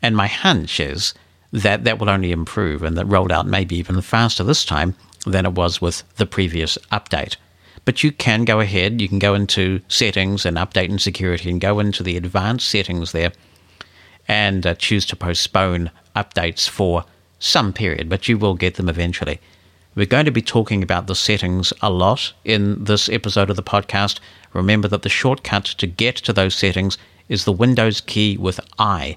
And 0.00 0.16
my 0.16 0.28
hunch 0.28 0.78
is 0.78 1.12
that 1.50 1.82
that 1.82 1.98
will 1.98 2.08
only 2.08 2.30
improve 2.30 2.84
and 2.84 2.96
that 2.96 3.06
rolled 3.06 3.32
out 3.32 3.48
maybe 3.48 3.74
even 3.74 4.00
faster 4.00 4.44
this 4.44 4.64
time 4.64 4.94
than 5.28 5.46
it 5.46 5.52
was 5.52 5.80
with 5.80 6.02
the 6.16 6.26
previous 6.26 6.78
update. 6.90 7.36
But 7.84 8.02
you 8.02 8.12
can 8.12 8.44
go 8.44 8.60
ahead, 8.60 9.00
you 9.00 9.08
can 9.08 9.18
go 9.18 9.34
into 9.34 9.80
settings 9.88 10.44
and 10.44 10.56
update 10.56 10.90
and 10.90 11.00
security 11.00 11.50
and 11.50 11.60
go 11.60 11.78
into 11.78 12.02
the 12.02 12.16
advanced 12.16 12.68
settings 12.68 13.12
there 13.12 13.32
and 14.26 14.66
uh, 14.66 14.74
choose 14.74 15.06
to 15.06 15.16
postpone 15.16 15.90
updates 16.14 16.68
for 16.68 17.04
some 17.38 17.72
period, 17.72 18.08
but 18.08 18.28
you 18.28 18.36
will 18.36 18.54
get 18.54 18.74
them 18.74 18.88
eventually. 18.88 19.40
We're 19.94 20.06
going 20.06 20.26
to 20.26 20.30
be 20.30 20.42
talking 20.42 20.82
about 20.82 21.06
the 21.06 21.14
settings 21.14 21.72
a 21.80 21.90
lot 21.90 22.32
in 22.44 22.84
this 22.84 23.08
episode 23.08 23.50
of 23.50 23.56
the 23.56 23.62
podcast. 23.62 24.20
Remember 24.52 24.86
that 24.88 25.02
the 25.02 25.08
shortcut 25.08 25.64
to 25.64 25.86
get 25.86 26.16
to 26.16 26.32
those 26.32 26.54
settings 26.54 26.98
is 27.28 27.44
the 27.44 27.52
Windows 27.52 28.00
key 28.00 28.36
with 28.36 28.60
I. 28.78 29.16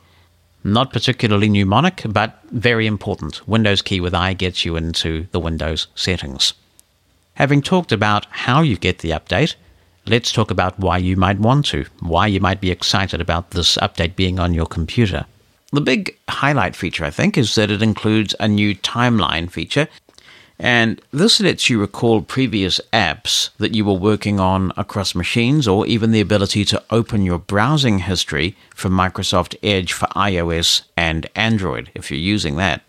Not 0.63 0.93
particularly 0.93 1.49
mnemonic, 1.49 2.03
but 2.07 2.39
very 2.51 2.85
important. 2.85 3.47
Windows 3.47 3.81
key 3.81 3.99
with 3.99 4.13
I 4.13 4.33
gets 4.33 4.63
you 4.63 4.75
into 4.75 5.27
the 5.31 5.39
Windows 5.39 5.87
settings. 5.95 6.53
Having 7.35 7.63
talked 7.63 7.91
about 7.91 8.27
how 8.29 8.61
you 8.61 8.77
get 8.77 8.99
the 8.99 9.09
update, 9.09 9.55
let's 10.05 10.31
talk 10.31 10.51
about 10.51 10.77
why 10.77 10.97
you 10.97 11.15
might 11.15 11.39
want 11.39 11.65
to, 11.67 11.85
why 11.99 12.27
you 12.27 12.39
might 12.39 12.61
be 12.61 12.69
excited 12.69 13.19
about 13.19 13.51
this 13.51 13.77
update 13.77 14.15
being 14.15 14.39
on 14.39 14.53
your 14.53 14.67
computer. 14.67 15.25
The 15.71 15.81
big 15.81 16.17
highlight 16.29 16.75
feature, 16.75 17.05
I 17.05 17.09
think, 17.11 17.37
is 17.37 17.55
that 17.55 17.71
it 17.71 17.81
includes 17.81 18.35
a 18.39 18.47
new 18.47 18.75
timeline 18.75 19.49
feature 19.49 19.87
and 20.61 21.01
this 21.09 21.41
lets 21.41 21.71
you 21.71 21.81
recall 21.81 22.21
previous 22.21 22.79
apps 22.93 23.49
that 23.57 23.73
you 23.73 23.83
were 23.83 23.93
working 23.93 24.39
on 24.39 24.71
across 24.77 25.15
machines, 25.15 25.67
or 25.67 25.87
even 25.87 26.11
the 26.11 26.21
ability 26.21 26.63
to 26.65 26.83
open 26.91 27.23
your 27.23 27.39
browsing 27.39 27.97
history 27.97 28.55
from 28.75 28.91
Microsoft 28.91 29.55
Edge 29.63 29.91
for 29.91 30.05
iOS 30.09 30.83
and 30.95 31.27
Android 31.35 31.89
if 31.95 32.11
you're 32.11 32.19
using 32.19 32.57
that. 32.57 32.83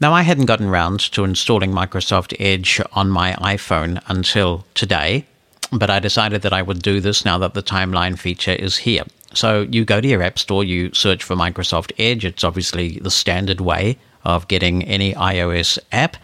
Now, 0.00 0.12
I 0.12 0.22
hadn't 0.22 0.46
gotten 0.46 0.68
round 0.68 0.98
to 1.12 1.22
installing 1.22 1.70
Microsoft 1.70 2.34
Edge 2.40 2.80
on 2.94 3.10
my 3.10 3.34
iPhone 3.34 4.02
until 4.08 4.64
today, 4.74 5.24
but 5.70 5.90
I 5.90 6.00
decided 6.00 6.42
that 6.42 6.52
I 6.52 6.62
would 6.62 6.82
do 6.82 7.00
this 7.00 7.24
now 7.24 7.38
that 7.38 7.54
the 7.54 7.62
timeline 7.62 8.18
feature 8.18 8.50
is 8.50 8.78
here. 8.78 9.04
So 9.34 9.68
you 9.70 9.84
go 9.84 10.00
to 10.00 10.08
your 10.08 10.22
App 10.22 10.40
Store, 10.40 10.64
you 10.64 10.92
search 10.92 11.22
for 11.22 11.36
Microsoft 11.36 11.92
Edge. 11.96 12.24
It's 12.24 12.42
obviously 12.42 12.98
the 12.98 13.10
standard 13.10 13.60
way 13.60 13.98
of 14.24 14.48
getting 14.48 14.82
any 14.82 15.14
iOS 15.14 15.78
app 15.92 16.16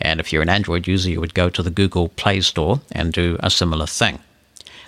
and 0.00 0.20
if 0.20 0.32
you're 0.32 0.42
an 0.42 0.48
Android 0.48 0.86
user, 0.86 1.10
you 1.10 1.20
would 1.20 1.34
go 1.34 1.50
to 1.50 1.62
the 1.62 1.70
Google 1.70 2.08
Play 2.10 2.40
Store 2.40 2.80
and 2.92 3.12
do 3.12 3.36
a 3.40 3.50
similar 3.50 3.86
thing. 3.86 4.20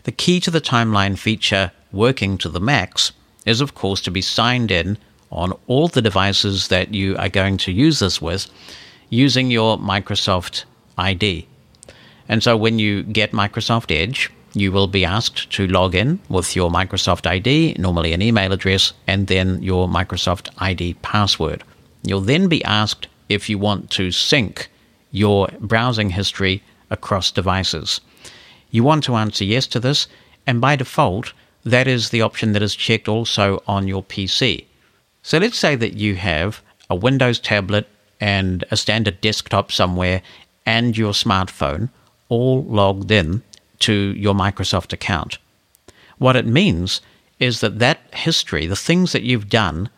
The 0.05 0.13
key 0.13 0.41
to 0.41 0.51
the 0.51 0.61
timeline 0.61 1.19
feature 1.19 1.73
working 1.93 2.39
to 2.39 2.49
the 2.49 2.61
max 2.61 3.13
is, 3.45 3.61
of 3.61 3.75
course, 3.75 4.01
to 4.03 4.11
be 4.11 4.23
signed 4.23 4.71
in 4.71 4.97
on 5.31 5.53
all 5.67 5.89
the 5.89 6.03
devices 6.03 6.69
that 6.69 6.95
you 6.95 7.17
are 7.17 7.29
going 7.29 7.57
to 7.59 7.73
use 7.73 7.99
this 7.99 8.21
with 8.21 8.47
using 9.09 9.51
your 9.51 9.79
Microsoft 9.79 10.65
ID. 10.97 11.47
And 12.29 12.43
so 12.43 12.57
when 12.57 12.79
you 12.79 13.03
get 13.03 13.33
Microsoft 13.33 13.91
Edge, 13.95 14.31
you 14.55 14.73
will 14.73 14.87
be 14.87 15.05
asked 15.05 15.51
to 15.51 15.67
log 15.67 15.95
in 15.95 16.21
with 16.29 16.57
your 16.57 16.71
Microsoft 16.71 17.27
ID, 17.27 17.77
normally 17.79 18.13
an 18.13 18.23
email 18.23 18.53
address, 18.53 18.93
and 19.07 19.27
then 19.27 19.63
your 19.63 19.89
Microsoft 19.89 20.49
ID 20.59 20.95
password. 21.03 21.63
You'll 22.03 22.21
then 22.21 22.49
be 22.49 22.65
asked 22.65 23.09
if 23.29 23.49
you 23.49 23.59
want 23.59 23.91
to 23.91 24.11
sync 24.11 24.69
your 25.11 25.49
browsing 25.61 26.11
history 26.11 26.63
across 26.91 27.31
devices. 27.31 28.01
You 28.71 28.85
want 28.85 29.05
to 29.05 29.17
answer 29.17 29.45
yes 29.45 29.67
to 29.69 29.81
this, 29.81 30.07
and 30.47 30.61
by 30.61 30.77
default, 30.77 31.33
that 31.65 31.87
is 31.87 32.11
the 32.11 32.23
option 32.23 32.53
that 32.53 32.63
is 32.63 32.75
checked 32.75 33.09
also 33.09 33.63
on 33.67 33.89
your 33.89 34.03
PC. 34.03 34.65
So 35.23 35.39
let's 35.39 35.59
say 35.59 35.77
that 35.77 35.95
you 35.95 36.17
have 36.17 36.63
a 36.89 36.95
Windows 36.95 37.39
tablet 37.39 37.89
and 38.21 38.65
a 38.71 38.77
standard 38.77 39.21
desktop 39.21 39.71
somewhere 39.71 40.23
and 40.65 40.97
your 40.97 41.13
smartphone 41.13 41.91
all 42.29 42.65
logged 42.65 43.11
in 43.11 43.43
to 43.81 43.93
your 43.93 44.35
Microsoft 44.35 44.93
account. 44.93 45.39
What 46.19 46.37
it 46.37 46.47
means 46.47 47.01
is 47.39 47.61
that 47.61 47.79
that 47.79 48.01
history, 48.13 48.67
the 48.67 48.77
things 48.77 49.13
that 49.13 49.23
you've 49.23 49.49
done, 49.49 49.89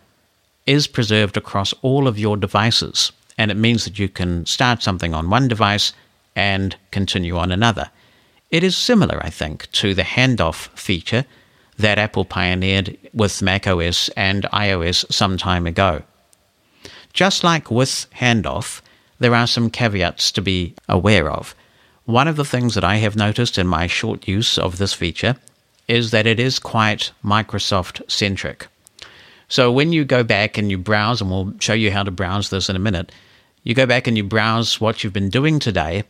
is 0.66 0.86
preserved 0.86 1.36
across 1.36 1.74
all 1.82 2.06
of 2.06 2.18
your 2.18 2.36
devices 2.36 3.12
and 3.38 3.50
it 3.50 3.56
means 3.56 3.84
that 3.84 3.98
you 3.98 4.08
can 4.08 4.46
start 4.46 4.82
something 4.82 5.14
on 5.14 5.30
one 5.30 5.48
device 5.48 5.92
and 6.34 6.76
continue 6.90 7.36
on 7.36 7.52
another. 7.52 7.90
It 8.50 8.62
is 8.62 8.76
similar, 8.76 9.20
I 9.24 9.30
think, 9.30 9.70
to 9.72 9.94
the 9.94 10.02
handoff 10.02 10.68
feature 10.78 11.24
that 11.78 11.98
Apple 11.98 12.24
pioneered 12.24 12.98
with 13.14 13.42
macOS 13.42 14.08
and 14.10 14.44
iOS 14.52 15.10
some 15.12 15.36
time 15.36 15.66
ago. 15.66 16.02
Just 17.12 17.44
like 17.44 17.70
with 17.70 18.06
handoff, 18.16 18.80
there 19.18 19.34
are 19.34 19.46
some 19.46 19.70
caveats 19.70 20.32
to 20.32 20.42
be 20.42 20.74
aware 20.88 21.30
of. 21.30 21.54
One 22.04 22.28
of 22.28 22.36
the 22.36 22.44
things 22.44 22.74
that 22.74 22.84
I 22.84 22.96
have 22.96 23.16
noticed 23.16 23.58
in 23.58 23.66
my 23.66 23.86
short 23.86 24.26
use 24.26 24.58
of 24.58 24.78
this 24.78 24.92
feature 24.92 25.36
is 25.88 26.10
that 26.10 26.26
it 26.26 26.40
is 26.40 26.58
quite 26.58 27.12
Microsoft 27.24 28.10
centric. 28.10 28.66
So 29.52 29.70
when 29.70 29.92
you 29.92 30.06
go 30.06 30.22
back 30.24 30.56
and 30.56 30.70
you 30.70 30.78
browse, 30.78 31.20
and 31.20 31.30
we'll 31.30 31.52
show 31.60 31.74
you 31.74 31.90
how 31.90 32.02
to 32.04 32.10
browse 32.10 32.48
this 32.48 32.70
in 32.70 32.76
a 32.76 32.78
minute, 32.78 33.12
you 33.64 33.74
go 33.74 33.84
back 33.84 34.06
and 34.06 34.16
you 34.16 34.24
browse 34.24 34.80
what 34.80 35.04
you've 35.04 35.12
been 35.12 35.28
doing 35.28 35.58
today. 35.58 36.04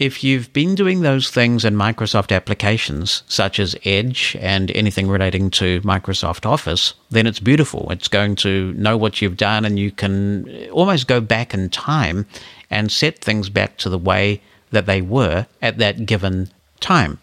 If 0.00 0.24
you've 0.24 0.52
been 0.52 0.74
doing 0.74 1.02
those 1.02 1.30
things 1.30 1.64
in 1.64 1.76
Microsoft 1.76 2.34
applications, 2.34 3.22
such 3.28 3.60
as 3.60 3.76
Edge 3.84 4.36
and 4.40 4.72
anything 4.72 5.06
relating 5.06 5.50
to 5.50 5.82
Microsoft 5.82 6.46
Office, 6.46 6.94
then 7.10 7.28
it's 7.28 7.38
beautiful. 7.38 7.92
It's 7.92 8.08
going 8.08 8.34
to 8.42 8.72
know 8.72 8.96
what 8.96 9.22
you've 9.22 9.36
done, 9.36 9.64
and 9.64 9.78
you 9.78 9.92
can 9.92 10.68
almost 10.72 11.06
go 11.06 11.20
back 11.20 11.54
in 11.54 11.70
time 11.70 12.26
and 12.70 12.90
set 12.90 13.20
things 13.20 13.48
back 13.50 13.76
to 13.76 13.88
the 13.88 13.98
way 13.98 14.42
that 14.72 14.86
they 14.86 15.00
were 15.00 15.46
at 15.62 15.78
that 15.78 16.06
given 16.06 16.50
time. 16.80 17.20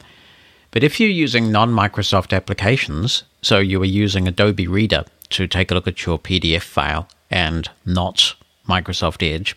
But 0.72 0.86
if 0.86 0.98
you're 0.98 1.10
using 1.10 1.52
non 1.52 1.74
Microsoft 1.74 2.32
applications, 2.32 3.24
so 3.42 3.60
you 3.60 3.82
are 3.82 3.86
using 3.86 4.30
Adobe 4.30 4.66
Reader 4.66 5.04
to 5.32 5.48
take 5.48 5.72
a 5.72 5.74
look 5.74 5.88
at 5.88 6.06
your 6.06 6.20
PDF 6.20 6.62
file 6.62 7.08
and 7.30 7.70
not 7.86 8.36
Microsoft 8.68 9.24
Edge, 9.28 9.56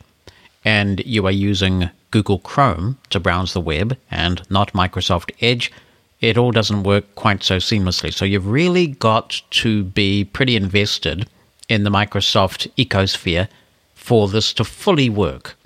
and 0.64 1.04
you 1.04 1.26
are 1.26 1.32
using 1.32 1.90
Google 2.10 2.38
Chrome 2.38 2.98
to 3.10 3.20
browse 3.20 3.52
the 3.52 3.60
web 3.60 3.96
and 4.10 4.42
not 4.48 4.72
Microsoft 4.72 5.32
Edge, 5.40 5.72
it 6.20 6.38
all 6.38 6.52
doesn't 6.52 6.84
work 6.84 7.14
quite 7.16 7.42
so 7.42 7.56
seamlessly. 7.56 8.12
So 8.12 8.24
you've 8.24 8.46
really 8.46 8.86
got 8.86 9.42
to 9.50 9.84
be 9.84 10.24
pretty 10.24 10.56
invested 10.56 11.28
in 11.68 11.84
the 11.84 11.90
Microsoft 11.90 12.70
ecosphere 12.78 13.48
for 13.94 14.28
this 14.28 14.52
to 14.54 14.64
fully 14.64 15.10
work. 15.10 15.56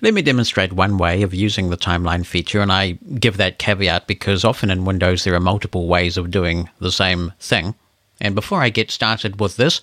Let 0.00 0.14
me 0.14 0.22
demonstrate 0.22 0.72
one 0.72 0.98
way 0.98 1.22
of 1.22 1.32
using 1.32 1.70
the 1.70 1.76
timeline 1.76 2.26
feature, 2.26 2.60
and 2.60 2.72
I 2.72 2.98
give 3.18 3.36
that 3.36 3.58
caveat 3.58 4.06
because 4.06 4.44
often 4.44 4.70
in 4.70 4.84
Windows 4.84 5.24
there 5.24 5.34
are 5.34 5.40
multiple 5.40 5.86
ways 5.86 6.16
of 6.16 6.30
doing 6.30 6.68
the 6.80 6.92
same 6.92 7.32
thing. 7.38 7.74
And 8.20 8.34
before 8.34 8.62
I 8.62 8.68
get 8.68 8.90
started 8.90 9.40
with 9.40 9.56
this, 9.56 9.80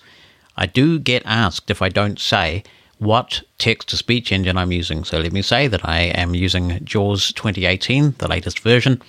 I 0.56 0.66
do 0.66 0.98
get 0.98 1.22
asked 1.24 1.70
if 1.70 1.80
I 1.82 1.88
don't 1.88 2.18
say 2.18 2.64
what 2.98 3.42
text 3.58 3.88
to 3.88 3.96
speech 3.96 4.30
engine 4.30 4.56
I'm 4.56 4.72
using. 4.72 5.04
So 5.04 5.18
let 5.18 5.32
me 5.32 5.42
say 5.42 5.66
that 5.66 5.88
I 5.88 6.02
am 6.02 6.34
using 6.34 6.84
JAWS 6.84 7.32
2018, 7.32 8.14
the 8.18 8.28
latest 8.28 8.60
version, 8.60 9.02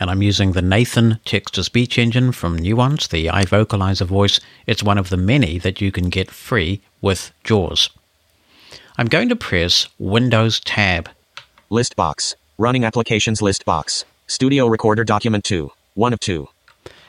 and 0.00 0.10
I'm 0.10 0.22
using 0.22 0.52
the 0.52 0.62
Nathan 0.62 1.18
text 1.24 1.54
to 1.54 1.64
speech 1.64 1.98
engine 1.98 2.32
from 2.32 2.58
Nuance, 2.58 3.08
the 3.08 3.26
iVocalizer 3.26 4.06
voice. 4.06 4.40
It's 4.66 4.82
one 4.82 4.98
of 4.98 5.10
the 5.10 5.16
many 5.16 5.58
that 5.58 5.80
you 5.80 5.92
can 5.92 6.08
get 6.08 6.30
free 6.30 6.80
with 7.00 7.32
JAWS. 7.44 7.90
I'm 8.96 9.06
going 9.06 9.28
to 9.28 9.36
press 9.36 9.88
Windows 9.98 10.60
Tab. 10.60 11.10
List 11.68 11.96
box. 11.96 12.36
Running 12.56 12.84
applications 12.84 13.42
list 13.42 13.66
box. 13.66 14.06
Studio 14.26 14.66
Recorder 14.66 15.04
document 15.04 15.44
2. 15.44 15.70
1 15.94 16.12
of 16.12 16.20
2. 16.20 16.48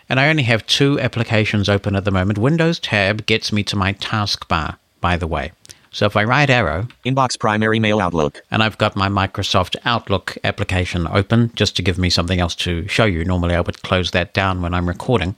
And 0.10 0.20
I 0.20 0.30
only 0.30 0.44
have 0.44 0.66
two 0.66 1.00
applications 1.00 1.68
open 1.68 1.96
at 1.96 2.06
the 2.06 2.12
moment. 2.12 2.40
Windows 2.40 2.80
Tab 2.80 3.26
gets 3.26 3.52
me 3.52 3.64
to 3.64 3.76
my 3.76 3.94
taskbar, 3.94 4.78
by 5.02 5.18
the 5.18 5.28
way. 5.28 5.52
So 5.92 6.06
if 6.06 6.16
I 6.16 6.24
right 6.24 6.50
arrow, 6.50 6.88
Inbox 7.06 7.40
primary 7.40 7.80
mail 7.80 8.00
Outlook. 8.00 8.42
and 8.52 8.62
I've 8.62 8.78
got 8.78 8.96
my 8.96 9.10
Microsoft 9.10 9.76
Outlook 9.84 10.38
application 10.44 11.08
open 11.08 11.52
just 11.56 11.76
to 11.76 11.82
give 11.82 11.98
me 11.98 12.10
something 12.10 12.40
else 12.40 12.56
to 12.56 12.88
show 12.88 13.06
you. 13.06 13.26
Normally 13.26 13.56
I 13.56 13.62
would 13.62 13.82
close 13.82 14.12
that 14.12 14.34
down 14.34 14.62
when 14.62 14.74
I'm 14.74 14.88
recording. 14.88 15.36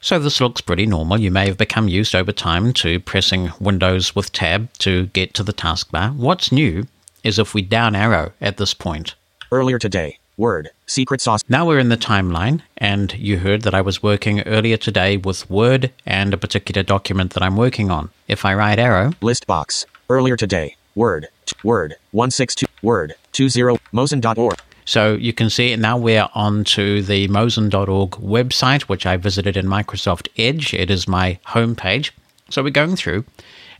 So 0.00 0.18
this 0.18 0.40
looks 0.40 0.60
pretty 0.60 0.86
normal. 0.86 1.18
You 1.18 1.30
may 1.30 1.46
have 1.46 1.56
become 1.56 1.88
used 1.88 2.14
over 2.14 2.30
time 2.30 2.72
to 2.74 3.00
pressing 3.00 3.50
Windows 3.58 4.14
with 4.14 4.32
Tab 4.32 4.72
to 4.80 5.06
get 5.06 5.34
to 5.34 5.42
the 5.42 5.54
taskbar. 5.54 6.14
What's 6.14 6.52
new 6.52 6.86
is 7.24 7.38
if 7.38 7.54
we 7.54 7.62
down 7.62 7.96
arrow 7.96 8.32
at 8.40 8.56
this 8.56 8.74
point. 8.74 9.14
Earlier 9.50 9.78
today. 9.78 10.18
Word. 10.38 10.68
Secret 10.84 11.22
sauce. 11.22 11.40
Now 11.48 11.66
we're 11.66 11.78
in 11.78 11.88
the 11.88 11.96
timeline, 11.96 12.60
and 12.76 13.14
you 13.14 13.38
heard 13.38 13.62
that 13.62 13.74
I 13.74 13.80
was 13.80 14.02
working 14.02 14.42
earlier 14.42 14.76
today 14.76 15.16
with 15.16 15.48
Word 15.48 15.90
and 16.04 16.34
a 16.34 16.36
particular 16.36 16.82
document 16.82 17.32
that 17.32 17.42
I'm 17.42 17.56
working 17.56 17.90
on. 17.90 18.10
If 18.28 18.44
I 18.44 18.54
right 18.54 18.78
arrow, 18.78 19.12
List 19.22 19.46
box. 19.46 19.86
Earlier 20.10 20.36
today. 20.36 20.76
Word. 20.94 21.28
T- 21.46 21.56
word. 21.62 21.96
162. 22.12 22.66
Word. 22.82 23.14
20. 23.32 23.78
Mosen.org. 23.92 24.58
So 24.84 25.14
you 25.14 25.32
can 25.32 25.48
see 25.48 25.74
now 25.74 25.96
we're 25.96 26.28
on 26.34 26.64
to 26.64 27.02
the 27.02 27.28
Mosen.org 27.28 28.10
website, 28.10 28.82
which 28.82 29.06
I 29.06 29.16
visited 29.16 29.56
in 29.56 29.66
Microsoft 29.66 30.28
Edge. 30.36 30.74
It 30.74 30.90
is 30.90 31.08
my 31.08 31.38
homepage. 31.46 32.10
So 32.50 32.62
we're 32.62 32.70
going 32.70 32.96
through 32.96 33.24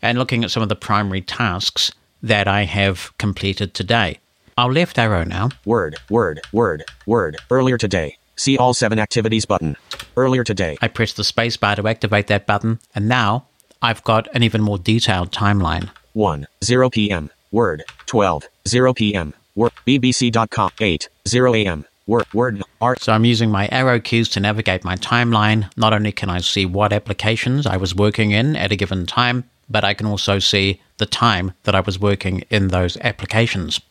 and 0.00 0.18
looking 0.18 0.42
at 0.42 0.50
some 0.50 0.62
of 0.62 0.70
the 0.70 0.74
primary 0.74 1.20
tasks 1.20 1.92
that 2.22 2.48
I 2.48 2.64
have 2.64 3.16
completed 3.18 3.74
today. 3.74 4.20
I'll 4.58 4.72
left 4.72 4.98
arrow 4.98 5.22
now. 5.22 5.50
Word. 5.66 5.96
Word. 6.08 6.40
Word. 6.50 6.84
Word. 7.04 7.36
Earlier 7.50 7.76
today. 7.76 8.16
See 8.36 8.56
all 8.56 8.72
7 8.72 8.98
activities 8.98 9.44
button. 9.44 9.76
Earlier 10.16 10.44
today. 10.44 10.78
I 10.80 10.88
press 10.88 11.12
the 11.12 11.24
space 11.24 11.58
bar 11.58 11.76
to 11.76 11.86
activate 11.86 12.28
that 12.28 12.46
button, 12.46 12.78
and 12.94 13.06
now 13.06 13.44
I've 13.82 14.02
got 14.04 14.34
an 14.34 14.42
even 14.42 14.62
more 14.62 14.78
detailed 14.78 15.30
timeline. 15.30 15.90
1. 16.14 16.46
0 16.64 16.88
p.m. 16.88 17.30
Word. 17.50 17.84
12. 18.06 18.44
0 18.66 18.94
p.m. 18.94 19.34
Word. 19.54 19.72
BBC.com. 19.86 20.70
8. 20.80 21.08
0 21.28 21.54
a.m. 21.54 21.84
Word. 22.06 22.24
Word. 22.32 22.62
Art. 22.80 23.02
So 23.02 23.12
I'm 23.12 23.26
using 23.26 23.50
my 23.50 23.68
arrow 23.68 24.00
keys 24.00 24.26
to 24.30 24.40
navigate 24.40 24.84
my 24.84 24.96
timeline. 24.96 25.70
Not 25.76 25.92
only 25.92 26.12
can 26.12 26.30
I 26.30 26.40
see 26.40 26.64
what 26.64 26.94
applications 26.94 27.66
I 27.66 27.76
was 27.76 27.94
working 27.94 28.30
in 28.30 28.56
at 28.56 28.72
a 28.72 28.76
given 28.76 29.04
time, 29.04 29.44
but 29.68 29.84
I 29.84 29.92
can 29.92 30.06
also 30.06 30.38
see 30.38 30.80
the 30.96 31.04
time 31.04 31.52
that 31.64 31.74
I 31.74 31.80
was 31.80 31.98
working 31.98 32.44
in 32.48 32.68
those 32.68 32.96
applications. 32.98 33.82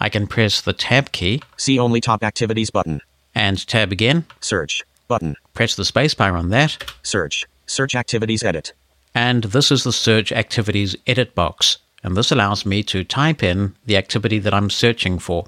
I 0.00 0.08
can 0.08 0.26
press 0.26 0.60
the 0.60 0.72
tab 0.72 1.12
key 1.12 1.42
See 1.56 1.78
only 1.78 2.00
top 2.00 2.22
activities 2.24 2.70
button. 2.70 3.00
and 3.34 3.64
tab 3.66 3.92
again, 3.92 4.24
Search. 4.40 4.82
Button. 5.08 5.36
press 5.54 5.74
the 5.74 5.82
spacebar 5.82 6.38
on 6.38 6.50
that, 6.50 6.82
Search. 7.02 7.46
Search 7.66 7.94
activities 7.94 8.42
edit. 8.42 8.72
and 9.14 9.44
this 9.44 9.70
is 9.70 9.84
the 9.84 9.92
search 9.92 10.32
activities 10.32 10.96
edit 11.06 11.34
box. 11.34 11.78
And 12.02 12.16
this 12.16 12.32
allows 12.32 12.64
me 12.64 12.82
to 12.84 13.04
type 13.04 13.42
in 13.42 13.74
the 13.84 13.96
activity 13.98 14.38
that 14.38 14.54
I'm 14.54 14.70
searching 14.70 15.18
for. 15.18 15.46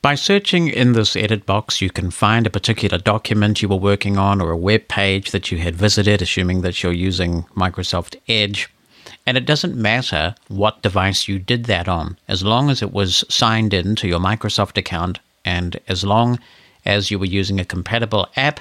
By 0.00 0.14
searching 0.14 0.68
in 0.68 0.94
this 0.94 1.14
edit 1.14 1.44
box, 1.44 1.82
you 1.82 1.90
can 1.90 2.10
find 2.10 2.46
a 2.46 2.50
particular 2.50 2.96
document 2.96 3.60
you 3.60 3.68
were 3.68 3.76
working 3.76 4.16
on 4.16 4.40
or 4.40 4.50
a 4.50 4.56
web 4.56 4.88
page 4.88 5.30
that 5.32 5.52
you 5.52 5.58
had 5.58 5.76
visited, 5.76 6.22
assuming 6.22 6.62
that 6.62 6.82
you're 6.82 6.92
using 6.94 7.42
Microsoft 7.54 8.16
Edge. 8.28 8.70
And 9.26 9.36
it 9.36 9.46
doesn't 9.46 9.76
matter 9.76 10.34
what 10.48 10.82
device 10.82 11.28
you 11.28 11.38
did 11.38 11.64
that 11.64 11.88
on, 11.88 12.18
as 12.26 12.42
long 12.42 12.70
as 12.70 12.82
it 12.82 12.92
was 12.92 13.24
signed 13.28 13.74
in 13.74 13.94
to 13.96 14.08
your 14.08 14.18
Microsoft 14.20 14.76
account 14.76 15.20
and 15.44 15.78
as 15.88 16.04
long 16.04 16.38
as 16.84 17.10
you 17.10 17.18
were 17.18 17.26
using 17.26 17.60
a 17.60 17.64
compatible 17.64 18.28
app, 18.36 18.60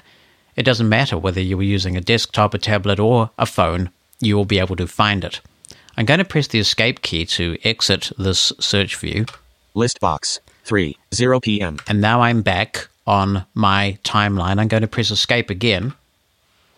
it 0.56 0.64
doesn't 0.64 0.90
matter 0.90 1.18
whether 1.18 1.42
you 1.42 1.58
were 1.58 1.64
using 1.64 1.96
a 1.96 2.02
desktop, 2.02 2.54
a 2.54 2.58
tablet, 2.58 3.00
or 3.00 3.30
a 3.38 3.46
phone, 3.46 3.90
you 4.20 4.36
will 4.36 4.46
be 4.46 4.60
able 4.60 4.76
to 4.76 4.88
find 4.88 5.24
it. 5.24 5.40
I'm 5.98 6.06
going 6.06 6.20
to 6.20 6.26
press 6.26 6.48
the 6.48 6.60
escape 6.60 7.02
key 7.02 7.26
to 7.26 7.58
exit 7.64 8.12
this 8.18 8.54
search 8.60 8.96
view, 8.96 9.26
List 9.74 10.00
box. 10.00 10.40
3. 10.66 10.98
0 11.14 11.40
p.m. 11.40 11.78
and 11.88 12.02
now 12.02 12.22
I'm 12.22 12.42
back 12.42 12.88
on 13.08 13.46
my 13.54 13.98
timeline. 14.04 14.60
I'm 14.60 14.68
going 14.68 14.82
to 14.82 14.88
press 14.88 15.10
escape 15.10 15.50
again, 15.50 15.94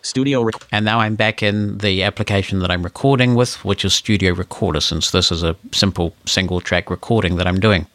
Studio 0.02 0.42
rec- 0.42 0.66
and 0.72 0.84
now 0.84 0.98
I'm 0.98 1.14
back 1.14 1.42
in 1.42 1.78
the 1.78 2.02
application 2.02 2.58
that 2.58 2.70
I'm 2.70 2.82
recording 2.82 3.34
with, 3.36 3.64
which 3.64 3.84
is 3.84 3.94
Studio 3.94 4.34
Recorder, 4.34 4.80
since 4.80 5.12
this 5.12 5.30
is 5.30 5.44
a 5.44 5.56
simple 5.72 6.14
single 6.26 6.60
track 6.60 6.90
recording 6.90 7.36
that 7.36 7.46
I'm 7.46 7.60
doing. 7.60 7.86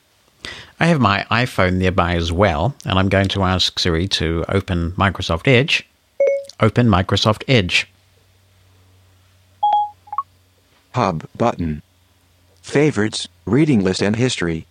I 0.80 0.86
have 0.88 1.02
my 1.02 1.26
iPhone 1.30 1.74
nearby 1.74 2.16
as 2.16 2.32
well, 2.32 2.76
and 2.86 2.98
I'm 2.98 3.10
going 3.10 3.28
to 3.30 3.44
ask 3.44 3.78
Siri 3.78 4.08
to 4.10 4.46
open 4.48 4.94
Microsoft 4.94 5.48
Edge. 5.48 5.86
Open 6.62 6.88
Microsoft 6.88 7.44
Edge. 7.48 7.88
Hub 10.94 11.28
button. 11.36 11.82
Favorites, 12.62 13.28
reading 13.46 13.84
list 13.84 14.02
and 14.02 14.16
history. 14.16 14.66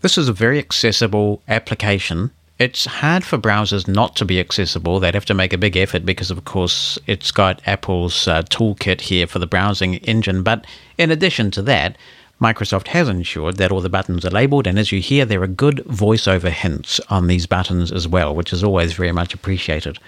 This 0.00 0.18
is 0.18 0.28
a 0.28 0.32
very 0.32 0.58
accessible 0.58 1.40
application. 1.48 2.30
It's 2.58 2.86
hard 2.86 3.22
for 3.22 3.38
browsers 3.38 3.86
not 3.86 4.16
to 4.16 4.24
be 4.24 4.40
accessible. 4.40 4.98
They'd 4.98 5.14
have 5.14 5.24
to 5.26 5.34
make 5.34 5.52
a 5.52 5.58
big 5.58 5.76
effort 5.76 6.04
because, 6.04 6.32
of 6.32 6.44
course, 6.44 6.98
it's 7.06 7.30
got 7.30 7.62
Apple's 7.66 8.26
uh, 8.26 8.42
toolkit 8.42 9.02
here 9.02 9.28
for 9.28 9.38
the 9.38 9.46
browsing 9.46 9.94
engine. 9.94 10.42
But 10.42 10.66
in 10.98 11.12
addition 11.12 11.52
to 11.52 11.62
that, 11.62 11.96
Microsoft 12.40 12.88
has 12.88 13.08
ensured 13.08 13.58
that 13.58 13.70
all 13.70 13.80
the 13.80 13.88
buttons 13.88 14.24
are 14.24 14.30
labeled, 14.30 14.66
and 14.66 14.76
as 14.76 14.90
you 14.90 15.00
hear, 15.00 15.24
there 15.24 15.42
are 15.42 15.48
good 15.48 15.78
voiceover 15.86 16.50
hints 16.50 17.00
on 17.10 17.28
these 17.28 17.46
buttons 17.46 17.92
as 17.92 18.08
well, 18.08 18.34
which 18.34 18.52
is 18.52 18.64
always 18.64 18.92
very 18.92 19.12
much 19.12 19.34
appreciated. 19.34 19.98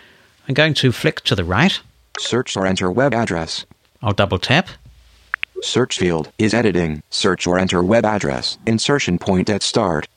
I'm 0.48 0.54
going 0.54 0.74
to 0.74 0.90
flick 0.90 1.20
to 1.22 1.36
the 1.36 1.44
right. 1.44 1.78
Search 2.18 2.56
or 2.56 2.66
enter 2.66 2.90
web 2.90 3.14
address. 3.14 3.64
I'll 4.02 4.12
double 4.12 4.38
tap. 4.38 4.68
Search 5.62 5.98
field 5.98 6.32
is 6.38 6.54
editing. 6.54 7.02
Search 7.10 7.46
or 7.46 7.58
enter 7.58 7.82
web 7.82 8.04
address. 8.04 8.58
Insertion 8.66 9.18
point 9.18 9.50
at 9.50 9.62
start. 9.62 10.08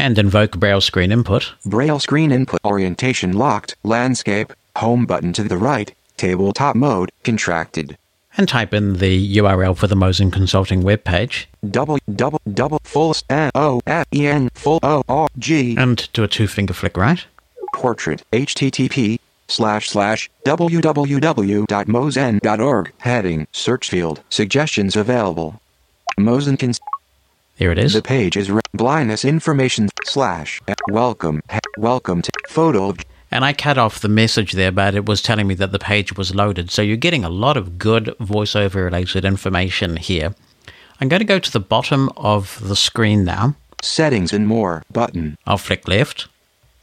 And 0.00 0.18
invoke 0.18 0.58
Braille 0.58 0.80
screen 0.80 1.12
input. 1.12 1.52
Braille 1.64 2.00
screen 2.00 2.32
input 2.32 2.60
orientation 2.64 3.32
locked. 3.32 3.76
Landscape. 3.84 4.52
Home 4.76 5.06
button 5.06 5.32
to 5.34 5.42
the 5.44 5.56
right. 5.58 5.92
Tabletop 6.16 6.74
mode 6.76 7.10
contracted. 7.22 7.96
and 8.36 8.48
type 8.48 8.72
in 8.72 8.98
the 8.98 9.36
URL 9.38 9.76
for 9.76 9.86
the 9.88 9.96
Mosen 9.96 10.30
Consulting 10.30 10.82
webpage 10.82 11.46
Double 11.68 11.98
double 12.14 12.40
double 12.52 12.78
full 12.84 13.14
n 13.28 13.50
o 13.54 13.80
e 14.12 14.26
n 14.26 14.48
full 14.54 14.78
o 14.82 15.02
r 15.08 15.28
g 15.38 15.74
and 15.76 16.08
do 16.12 16.22
a 16.22 16.28
two 16.28 16.46
finger 16.46 16.72
flick 16.72 16.96
right. 16.96 17.26
portrait 17.74 18.22
http 18.32 19.18
slash 19.48 19.88
slash 19.88 20.30
www.mosen.org 20.46 22.92
heading 22.98 23.46
search 23.52 23.90
field 23.90 24.20
suggestions 24.30 24.94
available 24.96 25.60
Mosen 26.18 26.56
can 26.58 26.72
There 27.60 27.70
it 27.70 27.78
is. 27.78 27.92
the 27.92 28.00
page 28.00 28.38
is 28.38 28.50
re- 28.50 28.62
blindness 28.72 29.22
information 29.22 29.90
slash 30.06 30.62
welcome 30.88 31.42
welcome 31.76 32.22
to 32.22 32.32
photo 32.48 32.88
of 32.88 32.98
And 33.30 33.44
I 33.44 33.52
cut 33.52 33.76
off 33.76 34.00
the 34.00 34.08
message 34.08 34.52
there, 34.52 34.72
but 34.72 34.94
it 34.94 35.04
was 35.04 35.20
telling 35.20 35.46
me 35.46 35.52
that 35.56 35.70
the 35.70 35.78
page 35.78 36.16
was 36.16 36.34
loaded. 36.34 36.70
So 36.70 36.80
you're 36.80 36.96
getting 36.96 37.22
a 37.22 37.28
lot 37.28 37.58
of 37.58 37.76
good 37.76 38.14
voiceover 38.18 38.86
related 38.86 39.26
information 39.26 39.98
here. 39.98 40.34
I'm 41.02 41.08
going 41.08 41.20
to 41.20 41.26
go 41.26 41.38
to 41.38 41.52
the 41.52 41.60
bottom 41.60 42.08
of 42.16 42.66
the 42.66 42.74
screen 42.74 43.24
now. 43.26 43.56
settings 43.82 44.32
and 44.32 44.48
more 44.48 44.82
button 44.90 45.36
I'll 45.46 45.58
flick 45.58 45.86
left. 45.86 46.28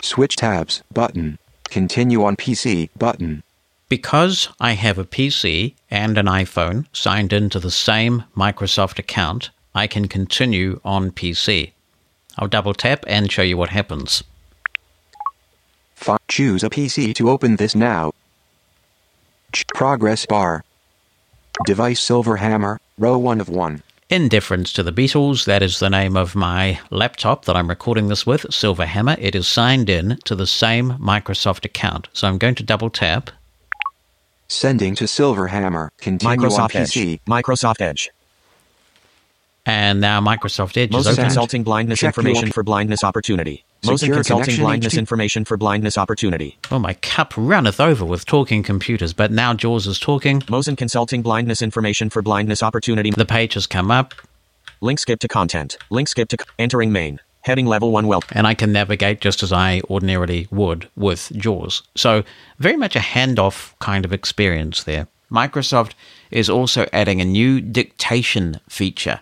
switch 0.04 0.36
tabs 0.36 0.84
button 0.94 1.40
continue 1.72 2.24
on 2.24 2.36
PC 2.36 2.90
button 2.96 3.42
Because 3.90 4.50
I 4.60 4.74
have 4.74 5.00
a 5.00 5.06
PC 5.06 5.74
and 5.90 6.20
an 6.20 6.28
iPhone 6.28 6.86
signed 6.94 7.34
into 7.34 7.60
the 7.60 7.72
same 7.72 8.26
Microsoft 8.36 9.00
account, 9.00 9.50
I 9.78 9.88
can 9.88 10.08
continue 10.08 10.80
on 10.84 11.12
PC. 11.12 11.72
I'll 12.38 12.48
double 12.48 12.74
tap 12.74 13.04
and 13.08 13.32
show 13.32 13.44
you 13.44 13.58
what 13.58 13.70
happens. 13.70 14.24
Fi- 15.96 16.18
choose 16.28 16.63
a 16.63 16.70
PC 16.70 17.13
to 17.16 17.30
open 17.30 17.56
this 17.56 17.76
now. 17.76 18.12
Ch- 19.54 19.66
progress 19.74 20.26
bar. 20.26 20.63
Device 21.66 22.00
silver 22.00 22.38
hammer, 22.38 22.80
row 22.98 23.18
1 23.18 23.40
of 23.42 23.50
1. 23.50 23.82
In 24.10 24.30
deference 24.30 24.72
to 24.74 24.84
the 24.84 24.92
Beatles, 24.94 25.46
that 25.46 25.62
is 25.62 25.80
the 25.80 25.90
name 25.90 26.16
of 26.16 26.34
my 26.34 26.80
laptop 26.92 27.44
that 27.46 27.58
I'm 27.58 27.68
recording 27.68 28.08
this 28.08 28.26
with, 28.26 28.44
Silverhammer. 28.44 29.18
It 29.20 29.36
is 29.36 29.48
signed 29.48 29.90
in 29.90 30.18
to 30.24 30.34
the 30.34 30.48
same 30.48 30.94
Microsoft 30.94 31.66
account. 31.66 32.08
So 32.13 32.28
I'm 32.28 32.38
going 32.38 32.56
to 32.56 32.63
double 32.63 32.90
tap. 32.90 33.32
Sending 34.48 34.96
to 34.96 35.04
Silverhammer. 35.04 35.90
Continue 35.98 36.38
on 36.38 36.40
Microsoft 36.40 36.72
PC. 36.72 37.13
Edge. 37.13 37.20
Microsoft 37.28 37.82
Edge. 37.82 38.10
And 39.67 39.99
now 39.99 40.21
Microsoft 40.21 40.77
Edge 40.77 40.91
is 40.91 40.95
Mosen 40.95 41.12
open. 41.12 41.23
Consulting 41.25 41.63
Blindness 41.63 41.99
Check 41.99 42.08
Information 42.08 42.45
your- 42.47 42.53
for 42.53 42.63
Blindness 42.63 43.03
Opportunity. 43.03 43.65
Mosen 43.84 43.97
Secure 43.97 44.15
Consulting 44.15 44.56
Blindness 44.56 44.93
HT. 44.93 44.97
Information 44.99 45.43
for 45.45 45.58
Blindness 45.58 45.97
Opportunity. 45.97 46.58
Oh, 46.71 46.80
my 46.80 46.93
cup 46.93 47.34
runneth 47.36 47.82
over 47.82 48.06
with 48.06 48.25
talking 48.25 48.63
computers, 48.63 49.12
but 49.12 49.30
now 49.30 49.53
Jaws 49.53 49.86
is 49.86 49.99
talking. 49.99 50.39
Mosen 50.49 50.77
Consulting 50.77 51.21
Blindness 51.21 51.62
Information 51.62 52.10
for 52.10 52.21
Blindness 52.21 52.63
Opportunity. 52.63 53.12
The 53.12 53.25
page 53.25 53.56
has 53.56 53.67
come 53.67 53.91
up, 53.91 54.13
Link 54.80 54.99
skip 54.99 55.19
to 55.19 55.27
content. 55.27 55.77
Link 55.89 56.08
skip 56.08 56.30
to 56.30 56.38
entering 56.58 56.91
main. 56.93 57.19
Heading 57.41 57.65
level 57.65 57.91
1 57.91 58.08
well. 58.08 58.23
and 58.32 58.47
I 58.47 58.53
can 58.53 58.71
navigate 58.71 59.19
just 59.21 59.43
as 59.43 59.51
I 59.51 59.82
ordinarily 59.89 60.47
would 60.49 60.88
with 60.95 61.30
JAWS. 61.36 61.82
So, 61.95 62.23
very 62.60 62.77
much 62.77 62.95
a 62.95 62.99
handoff 62.99 63.73
kind 63.80 64.06
of 64.06 64.13
experience 64.13 64.84
there. 64.84 65.08
Microsoft 65.32 65.91
is 66.32 66.49
also 66.49 66.88
adding 66.93 67.19
a 67.21 67.25
new 67.25 67.60
dictation 67.62 68.60
feature. 68.69 69.19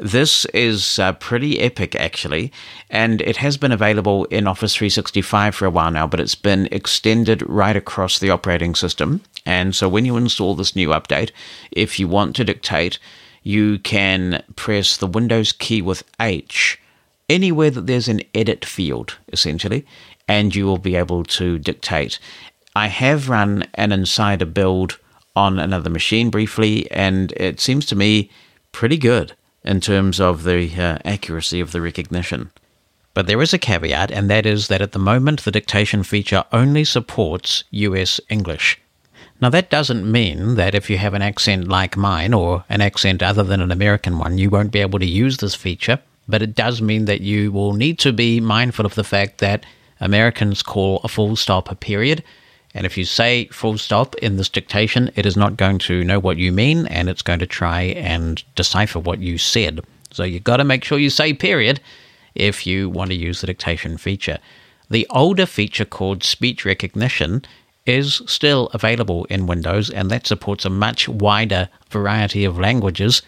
This 0.00 0.44
is 0.46 1.00
uh, 1.00 1.14
pretty 1.14 1.58
epic, 1.58 1.96
actually, 1.96 2.52
and 2.88 3.20
it 3.20 3.38
has 3.38 3.56
been 3.56 3.72
available 3.72 4.26
in 4.26 4.46
Office 4.46 4.76
365 4.76 5.56
for 5.56 5.66
a 5.66 5.70
while 5.70 5.90
now, 5.90 6.06
but 6.06 6.20
it's 6.20 6.36
been 6.36 6.68
extended 6.70 7.42
right 7.48 7.74
across 7.74 8.20
the 8.20 8.30
operating 8.30 8.76
system. 8.76 9.22
And 9.44 9.74
so, 9.74 9.88
when 9.88 10.04
you 10.04 10.16
install 10.16 10.54
this 10.54 10.76
new 10.76 10.90
update, 10.90 11.32
if 11.72 11.98
you 11.98 12.06
want 12.06 12.36
to 12.36 12.44
dictate, 12.44 13.00
you 13.42 13.80
can 13.80 14.44
press 14.54 14.96
the 14.96 15.08
Windows 15.08 15.50
key 15.52 15.82
with 15.82 16.04
H 16.20 16.80
anywhere 17.28 17.70
that 17.70 17.88
there's 17.88 18.06
an 18.06 18.22
edit 18.36 18.64
field, 18.64 19.16
essentially, 19.32 19.84
and 20.28 20.54
you 20.54 20.64
will 20.64 20.78
be 20.78 20.94
able 20.94 21.24
to 21.24 21.58
dictate. 21.58 22.20
I 22.76 22.86
have 22.86 23.28
run 23.28 23.64
an 23.74 23.90
insider 23.90 24.46
build 24.46 24.98
on 25.34 25.58
another 25.58 25.90
machine 25.90 26.30
briefly, 26.30 26.88
and 26.92 27.32
it 27.32 27.58
seems 27.58 27.84
to 27.86 27.96
me 27.96 28.30
pretty 28.70 28.96
good 28.96 29.34
in 29.64 29.80
terms 29.80 30.20
of 30.20 30.44
the 30.44 30.70
uh, 30.74 30.98
accuracy 31.04 31.60
of 31.60 31.72
the 31.72 31.80
recognition. 31.80 32.50
But 33.14 33.26
there 33.26 33.42
is 33.42 33.52
a 33.52 33.58
caveat, 33.58 34.10
and 34.10 34.30
that 34.30 34.46
is 34.46 34.68
that 34.68 34.82
at 34.82 34.92
the 34.92 34.98
moment 34.98 35.42
the 35.42 35.50
dictation 35.50 36.02
feature 36.02 36.44
only 36.52 36.84
supports 36.84 37.64
US 37.70 38.20
English. 38.28 38.78
Now, 39.40 39.50
that 39.50 39.70
doesn't 39.70 40.10
mean 40.10 40.56
that 40.56 40.74
if 40.74 40.90
you 40.90 40.98
have 40.98 41.14
an 41.14 41.22
accent 41.22 41.68
like 41.68 41.96
mine 41.96 42.34
or 42.34 42.64
an 42.68 42.80
accent 42.80 43.22
other 43.22 43.44
than 43.44 43.60
an 43.60 43.70
American 43.70 44.18
one, 44.18 44.36
you 44.36 44.50
won't 44.50 44.72
be 44.72 44.80
able 44.80 44.98
to 44.98 45.06
use 45.06 45.36
this 45.36 45.54
feature, 45.54 46.00
but 46.26 46.42
it 46.42 46.56
does 46.56 46.82
mean 46.82 47.04
that 47.04 47.20
you 47.20 47.52
will 47.52 47.72
need 47.72 47.98
to 48.00 48.12
be 48.12 48.40
mindful 48.40 48.84
of 48.84 48.96
the 48.96 49.04
fact 49.04 49.38
that 49.38 49.64
Americans 50.00 50.62
call 50.62 51.00
a 51.04 51.08
full 51.08 51.36
stop 51.36 51.70
a 51.70 51.76
period. 51.76 52.24
And 52.78 52.86
if 52.86 52.96
you 52.96 53.04
say 53.04 53.46
full 53.46 53.76
stop 53.76 54.14
in 54.18 54.36
this 54.36 54.48
dictation, 54.48 55.10
it 55.16 55.26
is 55.26 55.36
not 55.36 55.56
going 55.56 55.78
to 55.80 56.04
know 56.04 56.20
what 56.20 56.36
you 56.36 56.52
mean 56.52 56.86
and 56.86 57.08
it's 57.08 57.22
going 57.22 57.40
to 57.40 57.46
try 57.46 57.82
and 57.82 58.40
decipher 58.54 59.00
what 59.00 59.18
you 59.18 59.36
said. 59.36 59.80
So 60.12 60.22
you've 60.22 60.44
got 60.44 60.58
to 60.58 60.64
make 60.64 60.84
sure 60.84 60.96
you 60.96 61.10
say 61.10 61.32
period 61.32 61.80
if 62.36 62.68
you 62.68 62.88
want 62.88 63.10
to 63.10 63.16
use 63.16 63.40
the 63.40 63.48
dictation 63.48 63.98
feature. 63.98 64.38
The 64.88 65.08
older 65.10 65.44
feature 65.44 65.84
called 65.84 66.22
speech 66.22 66.64
recognition 66.64 67.44
is 67.84 68.22
still 68.26 68.68
available 68.72 69.24
in 69.24 69.48
Windows, 69.48 69.90
and 69.90 70.08
that 70.12 70.28
supports 70.28 70.64
a 70.64 70.70
much 70.70 71.08
wider 71.08 71.68
variety 71.90 72.44
of 72.44 72.60
languages. 72.60 73.22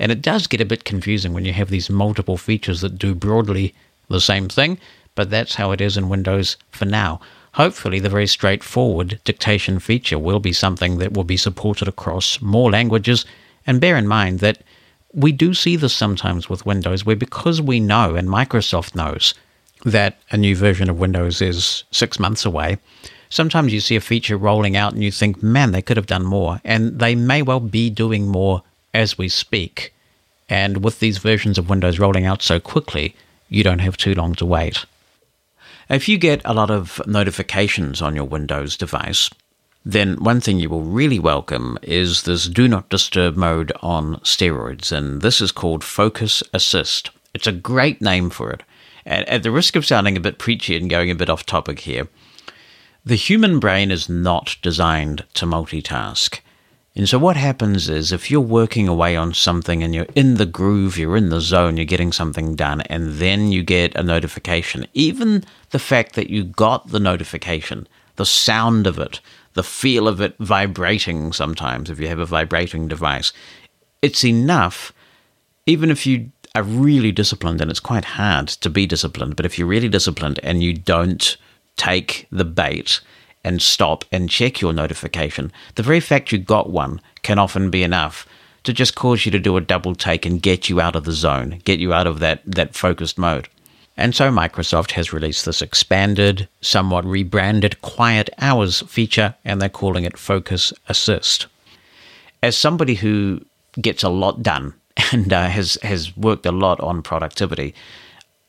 And 0.00 0.10
it 0.10 0.20
does 0.20 0.48
get 0.48 0.60
a 0.60 0.64
bit 0.64 0.82
confusing 0.82 1.32
when 1.32 1.44
you 1.44 1.52
have 1.52 1.70
these 1.70 1.88
multiple 1.88 2.38
features 2.38 2.80
that 2.80 2.98
do 2.98 3.14
broadly 3.14 3.72
the 4.08 4.20
same 4.20 4.48
thing, 4.48 4.78
but 5.14 5.30
that's 5.30 5.54
how 5.54 5.70
it 5.70 5.80
is 5.80 5.96
in 5.96 6.08
Windows 6.08 6.56
for 6.72 6.86
now. 6.86 7.20
Hopefully, 7.56 8.00
the 8.00 8.10
very 8.10 8.26
straightforward 8.26 9.18
dictation 9.24 9.78
feature 9.78 10.18
will 10.18 10.40
be 10.40 10.52
something 10.52 10.98
that 10.98 11.14
will 11.14 11.24
be 11.24 11.38
supported 11.38 11.88
across 11.88 12.42
more 12.42 12.70
languages. 12.70 13.24
And 13.66 13.80
bear 13.80 13.96
in 13.96 14.06
mind 14.06 14.40
that 14.40 14.62
we 15.14 15.32
do 15.32 15.54
see 15.54 15.76
this 15.76 15.94
sometimes 15.94 16.50
with 16.50 16.66
Windows, 16.66 17.06
where 17.06 17.16
because 17.16 17.62
we 17.62 17.80
know 17.80 18.14
and 18.14 18.28
Microsoft 18.28 18.94
knows 18.94 19.32
that 19.86 20.18
a 20.30 20.36
new 20.36 20.54
version 20.54 20.90
of 20.90 20.98
Windows 20.98 21.40
is 21.40 21.84
six 21.90 22.18
months 22.20 22.44
away, 22.44 22.76
sometimes 23.30 23.72
you 23.72 23.80
see 23.80 23.96
a 23.96 24.02
feature 24.02 24.36
rolling 24.36 24.76
out 24.76 24.92
and 24.92 25.02
you 25.02 25.10
think, 25.10 25.42
man, 25.42 25.72
they 25.72 25.80
could 25.80 25.96
have 25.96 26.06
done 26.06 26.26
more. 26.26 26.60
And 26.62 26.98
they 26.98 27.14
may 27.14 27.40
well 27.40 27.60
be 27.60 27.88
doing 27.88 28.28
more 28.28 28.64
as 28.92 29.16
we 29.16 29.30
speak. 29.30 29.94
And 30.50 30.84
with 30.84 31.00
these 31.00 31.16
versions 31.16 31.56
of 31.56 31.70
Windows 31.70 31.98
rolling 31.98 32.26
out 32.26 32.42
so 32.42 32.60
quickly, 32.60 33.16
you 33.48 33.64
don't 33.64 33.78
have 33.78 33.96
too 33.96 34.14
long 34.14 34.34
to 34.34 34.44
wait. 34.44 34.84
If 35.88 36.08
you 36.08 36.18
get 36.18 36.42
a 36.44 36.52
lot 36.52 36.72
of 36.72 37.00
notifications 37.06 38.02
on 38.02 38.16
your 38.16 38.24
Windows 38.24 38.76
device, 38.76 39.30
then 39.84 40.16
one 40.16 40.40
thing 40.40 40.58
you 40.58 40.68
will 40.68 40.82
really 40.82 41.20
welcome 41.20 41.78
is 41.80 42.24
this 42.24 42.48
do 42.48 42.66
not 42.66 42.88
disturb 42.88 43.36
mode 43.36 43.70
on 43.82 44.16
steroids, 44.16 44.90
and 44.90 45.22
this 45.22 45.40
is 45.40 45.52
called 45.52 45.84
Focus 45.84 46.42
Assist. 46.52 47.10
It's 47.34 47.46
a 47.46 47.52
great 47.52 48.02
name 48.02 48.30
for 48.30 48.50
it. 48.50 48.64
And 49.04 49.28
at 49.28 49.44
the 49.44 49.52
risk 49.52 49.76
of 49.76 49.86
sounding 49.86 50.16
a 50.16 50.20
bit 50.20 50.38
preachy 50.38 50.76
and 50.76 50.90
going 50.90 51.08
a 51.08 51.14
bit 51.14 51.30
off 51.30 51.46
topic 51.46 51.78
here, 51.78 52.08
the 53.04 53.14
human 53.14 53.60
brain 53.60 53.92
is 53.92 54.08
not 54.08 54.56
designed 54.62 55.24
to 55.34 55.46
multitask. 55.46 56.40
And 56.96 57.06
so, 57.06 57.18
what 57.18 57.36
happens 57.36 57.90
is 57.90 58.10
if 58.10 58.30
you're 58.30 58.40
working 58.40 58.88
away 58.88 59.16
on 59.16 59.34
something 59.34 59.82
and 59.82 59.94
you're 59.94 60.06
in 60.14 60.36
the 60.36 60.46
groove, 60.46 60.96
you're 60.96 61.18
in 61.18 61.28
the 61.28 61.42
zone, 61.42 61.76
you're 61.76 61.84
getting 61.84 62.10
something 62.10 62.54
done, 62.54 62.80
and 62.82 63.14
then 63.14 63.52
you 63.52 63.62
get 63.62 63.94
a 63.94 64.02
notification, 64.02 64.86
even 64.94 65.44
the 65.70 65.78
fact 65.78 66.14
that 66.14 66.30
you 66.30 66.42
got 66.42 66.88
the 66.88 66.98
notification, 66.98 67.86
the 68.16 68.24
sound 68.24 68.86
of 68.86 68.98
it, 68.98 69.20
the 69.52 69.62
feel 69.62 70.08
of 70.08 70.22
it 70.22 70.36
vibrating 70.38 71.34
sometimes, 71.34 71.90
if 71.90 72.00
you 72.00 72.08
have 72.08 72.18
a 72.18 72.24
vibrating 72.24 72.88
device, 72.88 73.30
it's 74.00 74.24
enough, 74.24 74.94
even 75.66 75.90
if 75.90 76.06
you 76.06 76.32
are 76.54 76.62
really 76.62 77.12
disciplined, 77.12 77.60
and 77.60 77.70
it's 77.70 77.78
quite 77.78 78.06
hard 78.06 78.48
to 78.48 78.70
be 78.70 78.86
disciplined, 78.86 79.36
but 79.36 79.44
if 79.44 79.58
you're 79.58 79.68
really 79.68 79.90
disciplined 79.90 80.40
and 80.42 80.62
you 80.62 80.72
don't 80.72 81.36
take 81.76 82.26
the 82.32 82.44
bait 82.44 83.00
and 83.46 83.62
stop 83.62 84.04
and 84.10 84.28
check 84.28 84.60
your 84.60 84.72
notification, 84.72 85.52
the 85.76 85.82
very 85.82 86.00
fact 86.00 86.32
you 86.32 86.38
got 86.38 86.68
one 86.68 87.00
can 87.22 87.38
often 87.38 87.70
be 87.70 87.84
enough 87.84 88.26
to 88.64 88.72
just 88.72 88.96
cause 88.96 89.24
you 89.24 89.30
to 89.30 89.38
do 89.38 89.56
a 89.56 89.60
double 89.60 89.94
take 89.94 90.26
and 90.26 90.42
get 90.42 90.68
you 90.68 90.80
out 90.80 90.96
of 90.96 91.04
the 91.04 91.12
zone, 91.12 91.60
get 91.64 91.78
you 91.78 91.94
out 91.94 92.08
of 92.08 92.18
that, 92.18 92.42
that 92.44 92.74
focused 92.74 93.16
mode. 93.16 93.48
And 93.96 94.14
so 94.14 94.30
Microsoft 94.30 94.90
has 94.90 95.12
released 95.12 95.46
this 95.46 95.62
expanded, 95.62 96.48
somewhat 96.60 97.04
rebranded 97.04 97.80
Quiet 97.80 98.28
Hours 98.38 98.82
feature, 98.82 99.36
and 99.44 99.62
they're 99.62 99.68
calling 99.68 100.04
it 100.04 100.18
Focus 100.18 100.72
Assist. 100.88 101.46
As 102.42 102.58
somebody 102.58 102.96
who 102.96 103.40
gets 103.80 104.02
a 104.02 104.08
lot 104.08 104.42
done 104.42 104.74
and 105.12 105.32
uh, 105.32 105.46
has, 105.46 105.78
has 105.82 106.14
worked 106.16 106.44
a 106.44 106.52
lot 106.52 106.80
on 106.80 107.00
productivity, 107.00 107.74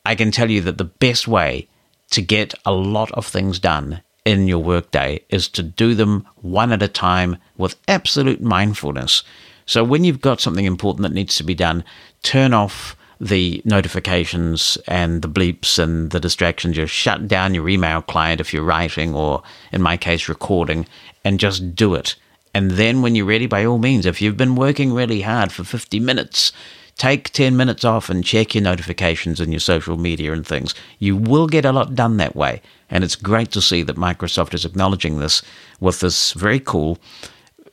I 0.03 0.15
can 0.15 0.31
tell 0.31 0.49
you 0.49 0.61
that 0.61 0.79
the 0.79 0.83
best 0.85 1.27
way 1.27 1.67
to 2.09 2.21
get 2.21 2.55
a 2.65 2.73
lot 2.73 3.11
of 3.11 3.25
things 3.27 3.59
done 3.59 4.01
in 4.27 4.47
your 4.47 4.59
workday 4.59 5.21
is 5.29 5.47
to 5.47 5.63
do 5.63 5.95
them 5.95 6.27
one 6.41 6.71
at 6.71 6.83
a 6.83 6.87
time 6.87 7.37
with 7.57 7.75
absolute 7.87 8.41
mindfulness. 8.41 9.23
So 9.65 9.83
when 9.83 10.03
you've 10.03 10.21
got 10.21 10.41
something 10.41 10.65
important 10.65 11.03
that 11.03 11.13
needs 11.13 11.35
to 11.37 11.43
be 11.43 11.55
done, 11.55 11.83
turn 12.23 12.53
off 12.53 12.95
the 13.19 13.61
notifications 13.65 14.77
and 14.87 15.21
the 15.21 15.29
bleeps 15.29 15.79
and 15.79 16.11
the 16.11 16.19
distractions. 16.19 16.75
Just 16.75 16.93
shut 16.93 17.27
down 17.27 17.53
your 17.53 17.69
email 17.69 18.01
client 18.01 18.41
if 18.41 18.53
you're 18.53 18.63
writing 18.63 19.15
or, 19.15 19.43
in 19.71 19.81
my 19.81 19.97
case, 19.97 20.29
recording, 20.29 20.85
and 21.23 21.39
just 21.39 21.73
do 21.73 21.95
it. 21.95 22.15
And 22.53 22.71
then 22.71 23.01
when 23.01 23.15
you're 23.15 23.25
ready, 23.25 23.47
by 23.47 23.65
all 23.65 23.77
means, 23.77 24.05
if 24.05 24.21
you've 24.21 24.37
been 24.37 24.55
working 24.55 24.93
really 24.93 25.21
hard 25.21 25.51
for 25.51 25.63
50 25.63 25.99
minutes, 25.99 26.51
take 26.97 27.31
10 27.31 27.55
minutes 27.55 27.85
off 27.85 28.09
and 28.09 28.25
check 28.25 28.55
your 28.55 28.63
notifications 28.63 29.39
and 29.39 29.51
your 29.51 29.59
social 29.59 29.97
media 29.97 30.33
and 30.33 30.45
things. 30.45 30.75
You 30.99 31.15
will 31.15 31.47
get 31.47 31.65
a 31.65 31.71
lot 31.71 31.95
done 31.95 32.17
that 32.17 32.35
way. 32.35 32.61
And 32.89 33.03
it's 33.03 33.15
great 33.15 33.51
to 33.51 33.61
see 33.61 33.83
that 33.83 33.97
Microsoft 33.97 34.53
is 34.53 34.65
acknowledging 34.65 35.19
this 35.19 35.41
with 35.79 35.99
this 35.99 36.33
very 36.33 36.59
cool 36.59 36.97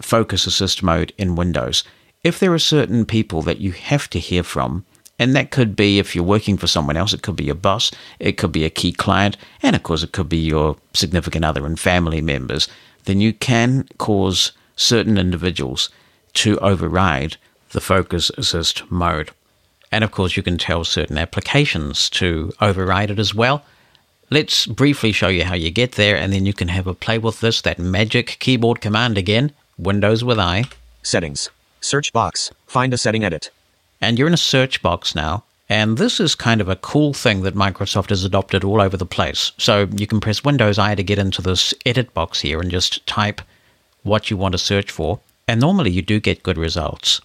focus 0.00 0.46
assist 0.46 0.82
mode 0.82 1.12
in 1.18 1.36
Windows. 1.36 1.84
If 2.22 2.40
there 2.40 2.52
are 2.52 2.58
certain 2.58 3.04
people 3.04 3.42
that 3.42 3.60
you 3.60 3.72
have 3.72 4.08
to 4.10 4.18
hear 4.18 4.42
from, 4.42 4.84
and 5.18 5.36
that 5.36 5.50
could 5.50 5.76
be 5.76 5.98
if 5.98 6.14
you're 6.14 6.24
working 6.24 6.56
for 6.56 6.66
someone 6.66 6.96
else, 6.96 7.12
it 7.12 7.22
could 7.22 7.36
be 7.36 7.44
your 7.44 7.54
boss, 7.54 7.90
it 8.18 8.32
could 8.32 8.50
be 8.50 8.64
a 8.64 8.70
key 8.70 8.92
client, 8.92 9.36
and 9.62 9.76
of 9.76 9.82
course, 9.82 10.02
it 10.02 10.12
could 10.12 10.28
be 10.28 10.38
your 10.38 10.76
significant 10.92 11.44
other 11.44 11.66
and 11.66 11.78
family 11.78 12.20
members, 12.20 12.68
then 13.04 13.20
you 13.20 13.32
can 13.32 13.86
cause 13.98 14.52
certain 14.76 15.16
individuals 15.16 15.90
to 16.32 16.58
override 16.58 17.36
the 17.70 17.80
focus 17.80 18.30
assist 18.36 18.90
mode. 18.90 19.30
And 19.92 20.02
of 20.02 20.10
course, 20.10 20.36
you 20.36 20.42
can 20.42 20.58
tell 20.58 20.82
certain 20.82 21.18
applications 21.18 22.10
to 22.10 22.52
override 22.60 23.10
it 23.10 23.18
as 23.20 23.34
well. 23.34 23.64
Let's 24.30 24.66
briefly 24.66 25.12
show 25.12 25.28
you 25.28 25.44
how 25.44 25.54
you 25.54 25.70
get 25.70 25.92
there, 25.92 26.16
and 26.16 26.32
then 26.32 26.46
you 26.46 26.52
can 26.52 26.68
have 26.68 26.86
a 26.86 26.94
play 26.94 27.18
with 27.18 27.40
this 27.40 27.60
that 27.62 27.78
magic 27.78 28.36
keyboard 28.40 28.80
command 28.80 29.18
again 29.18 29.52
Windows 29.78 30.24
with 30.24 30.38
I. 30.38 30.64
Settings. 31.02 31.50
Search 31.80 32.12
box. 32.12 32.50
Find 32.66 32.94
a 32.94 32.98
setting 32.98 33.24
edit. 33.24 33.50
and 34.00 34.18
you're 34.18 34.28
in 34.28 34.34
a 34.34 34.38
search 34.38 34.82
box 34.82 35.14
now. 35.14 35.44
And 35.68 35.96
this 35.96 36.20
is 36.20 36.34
kind 36.34 36.60
of 36.60 36.68
a 36.68 36.76
cool 36.76 37.14
thing 37.14 37.42
that 37.42 37.54
Microsoft 37.54 38.10
has 38.10 38.22
adopted 38.22 38.64
all 38.64 38.80
over 38.82 38.96
the 38.98 39.06
place. 39.06 39.52
So 39.56 39.88
you 39.96 40.06
can 40.06 40.20
press 40.20 40.44
Windows 40.44 40.78
I 40.78 40.94
to 40.94 41.02
get 41.02 41.18
into 41.18 41.40
this 41.40 41.72
edit 41.86 42.12
box 42.12 42.40
here 42.42 42.60
and 42.60 42.70
just 42.70 43.06
type 43.06 43.40
what 44.02 44.30
you 44.30 44.36
want 44.36 44.52
to 44.52 44.58
search 44.58 44.90
for. 44.90 45.20
And 45.48 45.60
normally 45.60 45.90
you 45.90 46.02
do 46.02 46.20
get 46.20 46.42
good 46.42 46.58
results. 46.58 47.20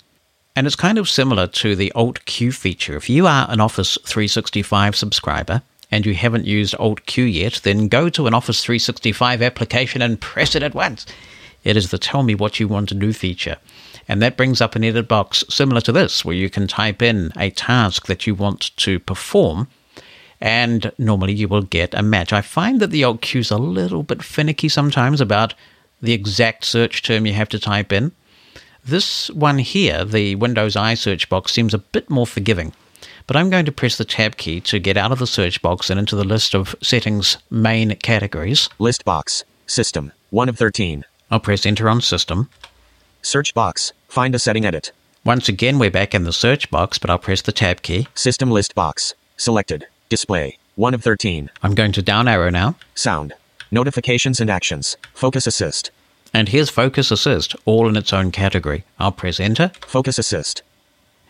And 0.56 0.66
it's 0.66 0.76
kind 0.78 0.98
of 0.98 1.10
similar 1.10 1.48
to 1.48 1.76
the 1.76 1.92
Alt 1.94 2.24
Q 2.26 2.52
feature. 2.54 2.96
If 2.96 3.10
you 3.10 3.28
are 3.28 3.46
an 3.50 3.60
Office 3.60 3.98
365 4.06 4.96
subscriber 4.96 5.62
and 5.92 6.06
you 6.06 6.14
haven't 6.14 6.46
used 6.46 6.76
Alt 6.76 7.06
Q 7.06 7.24
yet, 7.24 7.62
then 7.64 7.88
go 7.88 8.10
to 8.10 8.28
an 8.28 8.34
Office 8.34 8.64
365 8.64 9.42
application 9.42 10.02
and 10.02 10.22
press 10.22 10.56
it 10.56 10.64
at 10.64 10.76
once. 10.76 11.06
It 11.64 11.76
is 11.76 11.92
the 11.92 11.98
Tell 11.98 12.24
Me 12.24 12.36
What 12.36 12.60
You 12.60 12.68
Want 12.68 12.90
to 12.90 12.96
Do 12.96 13.12
feature. 13.12 13.58
And 14.08 14.22
that 14.22 14.38
brings 14.38 14.62
up 14.62 14.76
an 14.76 14.84
edit 14.84 15.08
box 15.08 15.44
similar 15.50 15.82
to 15.82 15.92
this, 15.92 16.24
where 16.24 16.36
you 16.36 16.50
can 16.50 16.68
type 16.68 17.02
in 17.02 17.32
a 17.38 17.52
task 17.52 18.08
that 18.08 18.26
you 18.26 18.34
want 18.34 18.76
to 18.78 19.00
perform, 19.00 19.68
and 20.42 20.92
normally 20.98 21.34
you 21.34 21.48
will 21.48 21.62
get 21.62 21.94
a 21.94 22.02
match. 22.02 22.34
I 22.34 22.42
find 22.42 22.80
that 22.80 22.92
the 22.92 23.04
Alt 23.04 23.22
Q 23.22 23.42
is 23.42 23.52
a 23.52 23.58
little 23.58 24.04
bit 24.04 24.24
finicky 24.24 24.70
sometimes 24.70 25.22
about 25.22 25.54
the 26.02 26.14
exact 26.14 26.64
search 26.64 27.04
term 27.04 27.26
you 27.26 27.34
have 27.34 27.50
to 27.50 27.60
type 27.60 27.92
in. 27.92 28.12
This 28.86 29.30
one 29.32 29.58
here, 29.58 30.06
the 30.06 30.36
Windows 30.36 30.76
I 30.76 30.94
search 30.94 31.30
box, 31.30 31.52
seems 31.52 31.74
a 31.74 31.80
bit 31.80 32.10
more 32.10 32.26
forgiving. 32.26 32.74
But 33.30 33.38
I'm 33.38 33.52
going 33.52 33.66
to 33.66 33.72
press 33.72 33.96
the 33.96 34.06
tab 34.06 34.38
key 34.38 34.60
to 34.62 34.80
get 34.80 34.98
out 34.98 35.12
of 35.12 35.20
the 35.20 35.28
search 35.28 35.62
box 35.62 35.92
and 35.92 36.00
into 36.00 36.16
the 36.16 36.24
list 36.24 36.56
of 36.56 36.76
settings 36.82 37.38
main 37.52 37.96
categories. 37.98 38.70
List 38.80 39.06
box. 39.06 39.44
System. 39.68 40.12
1 40.32 40.50
of 40.50 40.58
13. 40.58 41.06
I'll 41.30 41.40
press 41.40 41.64
enter 41.64 41.88
on 41.88 42.02
system. 42.02 42.50
Search 43.22 43.54
box. 43.54 43.94
Find 44.08 44.34
a 44.34 44.40
setting 44.40 44.66
edit. 44.66 44.92
Once 45.24 45.48
again, 45.48 45.78
we're 45.78 45.92
back 45.92 46.16
in 46.16 46.24
the 46.24 46.34
search 46.34 46.72
box, 46.72 46.98
but 46.98 47.12
I'll 47.12 47.20
press 47.20 47.44
the 47.44 47.52
tab 47.52 47.84
key. 47.84 48.08
System 48.16 48.50
list 48.50 48.74
box. 48.74 49.14
Selected. 49.38 49.86
Display. 50.10 50.58
1 50.74 50.96
of 50.96 51.04
13. 51.04 51.52
I'm 51.62 51.76
going 51.76 51.92
to 51.92 52.02
down 52.02 52.28
arrow 52.28 52.50
now. 52.50 52.78
Sound. 52.96 53.36
Notifications 53.70 54.40
and 54.40 54.50
actions. 54.50 54.98
Focus 55.14 55.46
assist. 55.46 55.92
And 56.34 56.50
here's 56.50 56.72
Focus 56.72 57.12
Assist, 57.12 57.56
all 57.66 57.88
in 57.88 57.96
its 57.96 58.12
own 58.12 58.32
category. 58.32 58.86
I'll 58.98 59.12
press 59.12 59.40
enter 59.40 59.72
Focus 59.82 60.18
assist. 60.18 60.64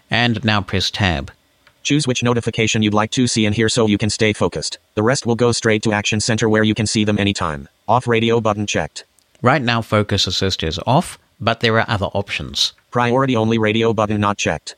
and 0.10 0.42
now 0.46 0.62
press 0.62 0.90
tab. 0.90 1.34
Choose 1.89 2.06
which 2.06 2.21
notification 2.21 2.84
you'd 2.84 2.93
like 2.93 3.10
to 3.10 3.25
see 3.25 3.47
and 3.47 3.56
hear 3.56 3.67
so 3.67 3.88
you 3.88 3.97
can 3.97 4.12
stay 4.12 4.32
focused. 4.32 4.78
The 4.93 5.02
rest 5.02 5.25
will 5.25 5.34
go 5.34 5.52
straight 5.52 5.82
to 5.82 5.91
Action 5.91 6.19
Center 6.19 6.47
where 6.47 6.62
you 6.62 6.75
can 6.75 6.86
see 6.86 7.04
them 7.04 7.17
anytime. 7.17 7.67
Off 7.88 8.06
radio 8.08 8.39
button 8.39 8.67
checked. 8.67 9.06
Right 9.41 9.60
now, 9.60 9.82
Focus 9.82 10.28
Assist 10.28 10.62
is 10.62 10.80
off, 10.86 11.17
but 11.41 11.62
there 11.62 11.80
are 11.80 11.89
other 11.89 12.06
options. 12.13 12.73
Priority 12.91 13.36
only 13.36 13.58
radio 13.58 13.91
button 13.91 14.21
not 14.21 14.38
checked. 14.38 14.75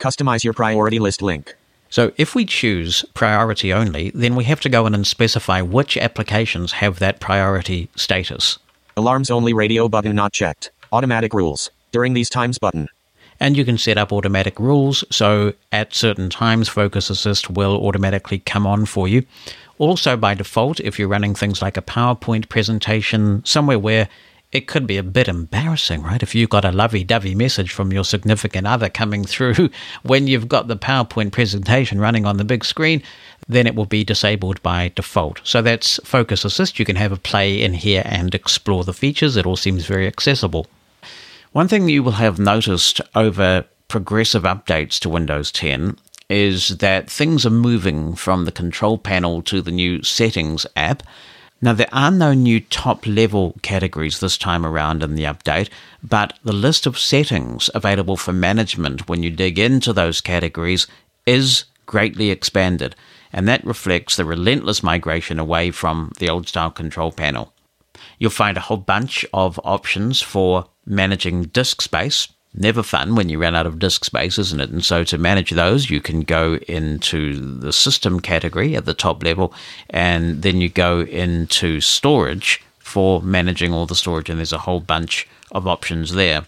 Customize 0.00 0.44
your 0.44 0.52
priority 0.52 0.98
list 0.98 1.22
link. 1.22 1.56
So 1.88 2.12
if 2.18 2.34
we 2.34 2.44
choose 2.44 3.06
priority 3.14 3.72
only, 3.72 4.10
then 4.10 4.36
we 4.36 4.44
have 4.44 4.60
to 4.60 4.68
go 4.68 4.84
in 4.84 4.94
and 4.94 5.06
specify 5.06 5.62
which 5.62 5.96
applications 5.96 6.72
have 6.72 6.98
that 6.98 7.20
priority 7.20 7.88
status. 7.96 8.58
Alarms 8.98 9.30
only 9.30 9.54
radio 9.54 9.88
button 9.88 10.14
not 10.14 10.34
checked. 10.34 10.72
Automatic 10.92 11.32
rules. 11.32 11.70
During 11.90 12.12
these 12.12 12.28
times 12.28 12.58
button. 12.58 12.90
And 13.40 13.56
you 13.56 13.64
can 13.64 13.78
set 13.78 13.96
up 13.96 14.12
automatic 14.12 14.60
rules, 14.60 15.02
so 15.10 15.54
at 15.72 15.94
certain 15.94 16.28
times, 16.28 16.68
Focus 16.68 17.08
Assist 17.08 17.48
will 17.48 17.76
automatically 17.76 18.38
come 18.38 18.66
on 18.66 18.84
for 18.84 19.08
you. 19.08 19.24
Also, 19.78 20.14
by 20.14 20.34
default, 20.34 20.78
if 20.80 20.98
you're 20.98 21.08
running 21.08 21.34
things 21.34 21.62
like 21.62 21.78
a 21.78 21.82
PowerPoint 21.82 22.50
presentation, 22.50 23.42
somewhere 23.46 23.78
where 23.78 24.08
it 24.52 24.66
could 24.66 24.86
be 24.86 24.96
a 24.96 25.02
bit 25.02 25.28
embarrassing, 25.28 26.02
right? 26.02 26.22
If 26.22 26.34
you've 26.34 26.50
got 26.50 26.64
a 26.64 26.72
lovey 26.72 27.04
dovey 27.04 27.34
message 27.34 27.72
from 27.72 27.92
your 27.92 28.04
significant 28.04 28.66
other 28.66 28.88
coming 28.88 29.24
through 29.24 29.70
when 30.02 30.26
you've 30.26 30.48
got 30.48 30.68
the 30.68 30.76
PowerPoint 30.76 31.32
presentation 31.32 32.00
running 32.00 32.26
on 32.26 32.36
the 32.36 32.44
big 32.44 32.64
screen, 32.64 33.02
then 33.48 33.66
it 33.66 33.74
will 33.74 33.86
be 33.86 34.04
disabled 34.04 34.62
by 34.62 34.92
default. 34.94 35.40
So 35.44 35.62
that's 35.62 35.98
Focus 36.04 36.44
Assist. 36.44 36.78
You 36.78 36.84
can 36.84 36.96
have 36.96 37.12
a 37.12 37.16
play 37.16 37.62
in 37.62 37.74
here 37.74 38.02
and 38.04 38.34
explore 38.34 38.84
the 38.84 38.92
features. 38.92 39.36
It 39.36 39.46
all 39.46 39.56
seems 39.56 39.86
very 39.86 40.06
accessible. 40.06 40.66
One 41.52 41.66
thing 41.66 41.88
you 41.88 42.04
will 42.04 42.12
have 42.12 42.38
noticed 42.38 43.00
over 43.12 43.64
progressive 43.88 44.44
updates 44.44 45.00
to 45.00 45.08
Windows 45.08 45.50
10 45.50 45.98
is 46.28 46.76
that 46.78 47.10
things 47.10 47.44
are 47.44 47.50
moving 47.50 48.14
from 48.14 48.44
the 48.44 48.52
control 48.52 48.96
panel 48.96 49.42
to 49.42 49.60
the 49.60 49.72
new 49.72 50.04
settings 50.04 50.64
app. 50.76 51.02
Now, 51.60 51.72
there 51.72 51.92
are 51.92 52.12
no 52.12 52.34
new 52.34 52.60
top 52.60 53.04
level 53.04 53.56
categories 53.62 54.20
this 54.20 54.38
time 54.38 54.64
around 54.64 55.02
in 55.02 55.16
the 55.16 55.24
update, 55.24 55.70
but 56.04 56.38
the 56.44 56.52
list 56.52 56.86
of 56.86 56.96
settings 56.96 57.68
available 57.74 58.16
for 58.16 58.32
management 58.32 59.08
when 59.08 59.24
you 59.24 59.30
dig 59.30 59.58
into 59.58 59.92
those 59.92 60.20
categories 60.20 60.86
is 61.26 61.64
greatly 61.84 62.30
expanded, 62.30 62.94
and 63.32 63.48
that 63.48 63.64
reflects 63.64 64.14
the 64.14 64.24
relentless 64.24 64.84
migration 64.84 65.40
away 65.40 65.72
from 65.72 66.12
the 66.20 66.30
old 66.30 66.46
style 66.46 66.70
control 66.70 67.10
panel. 67.10 67.52
You'll 68.20 68.30
find 68.30 68.56
a 68.56 68.60
whole 68.60 68.76
bunch 68.76 69.26
of 69.32 69.58
options 69.64 70.22
for 70.22 70.66
managing 70.86 71.44
disk 71.44 71.82
space. 71.82 72.28
Never 72.52 72.82
fun 72.82 73.14
when 73.14 73.28
you 73.28 73.40
run 73.40 73.54
out 73.54 73.66
of 73.66 73.78
disk 73.78 74.04
space, 74.04 74.36
isn't 74.36 74.60
it? 74.60 74.70
And 74.70 74.84
so 74.84 75.04
to 75.04 75.18
manage 75.18 75.50
those, 75.50 75.88
you 75.88 76.00
can 76.00 76.22
go 76.22 76.56
into 76.66 77.36
the 77.60 77.72
system 77.72 78.18
category 78.18 78.74
at 78.74 78.86
the 78.86 78.94
top 78.94 79.22
level, 79.22 79.54
and 79.88 80.42
then 80.42 80.60
you 80.60 80.68
go 80.68 81.02
into 81.02 81.80
storage 81.80 82.60
for 82.78 83.22
managing 83.22 83.72
all 83.72 83.86
the 83.86 83.94
storage, 83.94 84.28
and 84.28 84.40
there's 84.40 84.52
a 84.52 84.58
whole 84.58 84.80
bunch 84.80 85.28
of 85.52 85.68
options 85.68 86.14
there. 86.14 86.46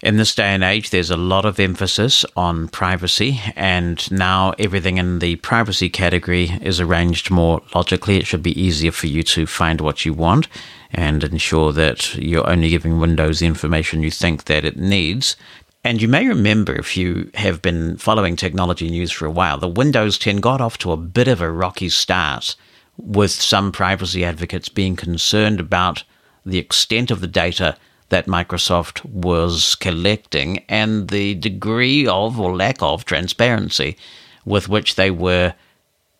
In 0.00 0.16
this 0.16 0.32
day 0.32 0.54
and 0.54 0.62
age, 0.62 0.90
there's 0.90 1.10
a 1.10 1.16
lot 1.16 1.44
of 1.44 1.58
emphasis 1.58 2.24
on 2.36 2.68
privacy, 2.68 3.40
and 3.56 4.08
now 4.12 4.54
everything 4.56 4.96
in 4.96 5.18
the 5.18 5.34
privacy 5.36 5.90
category 5.90 6.56
is 6.62 6.80
arranged 6.80 7.32
more 7.32 7.62
logically. 7.74 8.16
It 8.16 8.24
should 8.24 8.42
be 8.42 8.60
easier 8.60 8.92
for 8.92 9.08
you 9.08 9.24
to 9.24 9.44
find 9.44 9.80
what 9.80 10.04
you 10.04 10.14
want 10.14 10.46
and 10.92 11.24
ensure 11.24 11.72
that 11.72 12.14
you're 12.14 12.48
only 12.48 12.70
giving 12.70 13.00
Windows 13.00 13.40
the 13.40 13.46
information 13.46 14.04
you 14.04 14.12
think 14.12 14.44
that 14.44 14.64
it 14.64 14.76
needs. 14.76 15.36
And 15.82 16.00
you 16.00 16.06
may 16.06 16.28
remember, 16.28 16.76
if 16.76 16.96
you 16.96 17.32
have 17.34 17.60
been 17.60 17.96
following 17.96 18.36
technology 18.36 18.88
news 18.88 19.10
for 19.10 19.26
a 19.26 19.32
while, 19.32 19.58
the 19.58 19.66
Windows 19.66 20.16
10 20.16 20.36
got 20.36 20.60
off 20.60 20.78
to 20.78 20.92
a 20.92 20.96
bit 20.96 21.26
of 21.26 21.40
a 21.40 21.50
rocky 21.50 21.88
start, 21.88 22.54
with 22.96 23.32
some 23.32 23.72
privacy 23.72 24.24
advocates 24.24 24.68
being 24.68 24.94
concerned 24.94 25.58
about 25.58 26.04
the 26.46 26.58
extent 26.58 27.10
of 27.10 27.20
the 27.20 27.26
data 27.26 27.76
that 28.08 28.26
Microsoft 28.26 29.04
was 29.04 29.74
collecting 29.74 30.64
and 30.68 31.08
the 31.08 31.34
degree 31.34 32.06
of 32.06 32.40
or 32.40 32.56
lack 32.56 32.82
of 32.82 33.04
transparency 33.04 33.96
with 34.44 34.68
which 34.68 34.94
they 34.94 35.10
were 35.10 35.54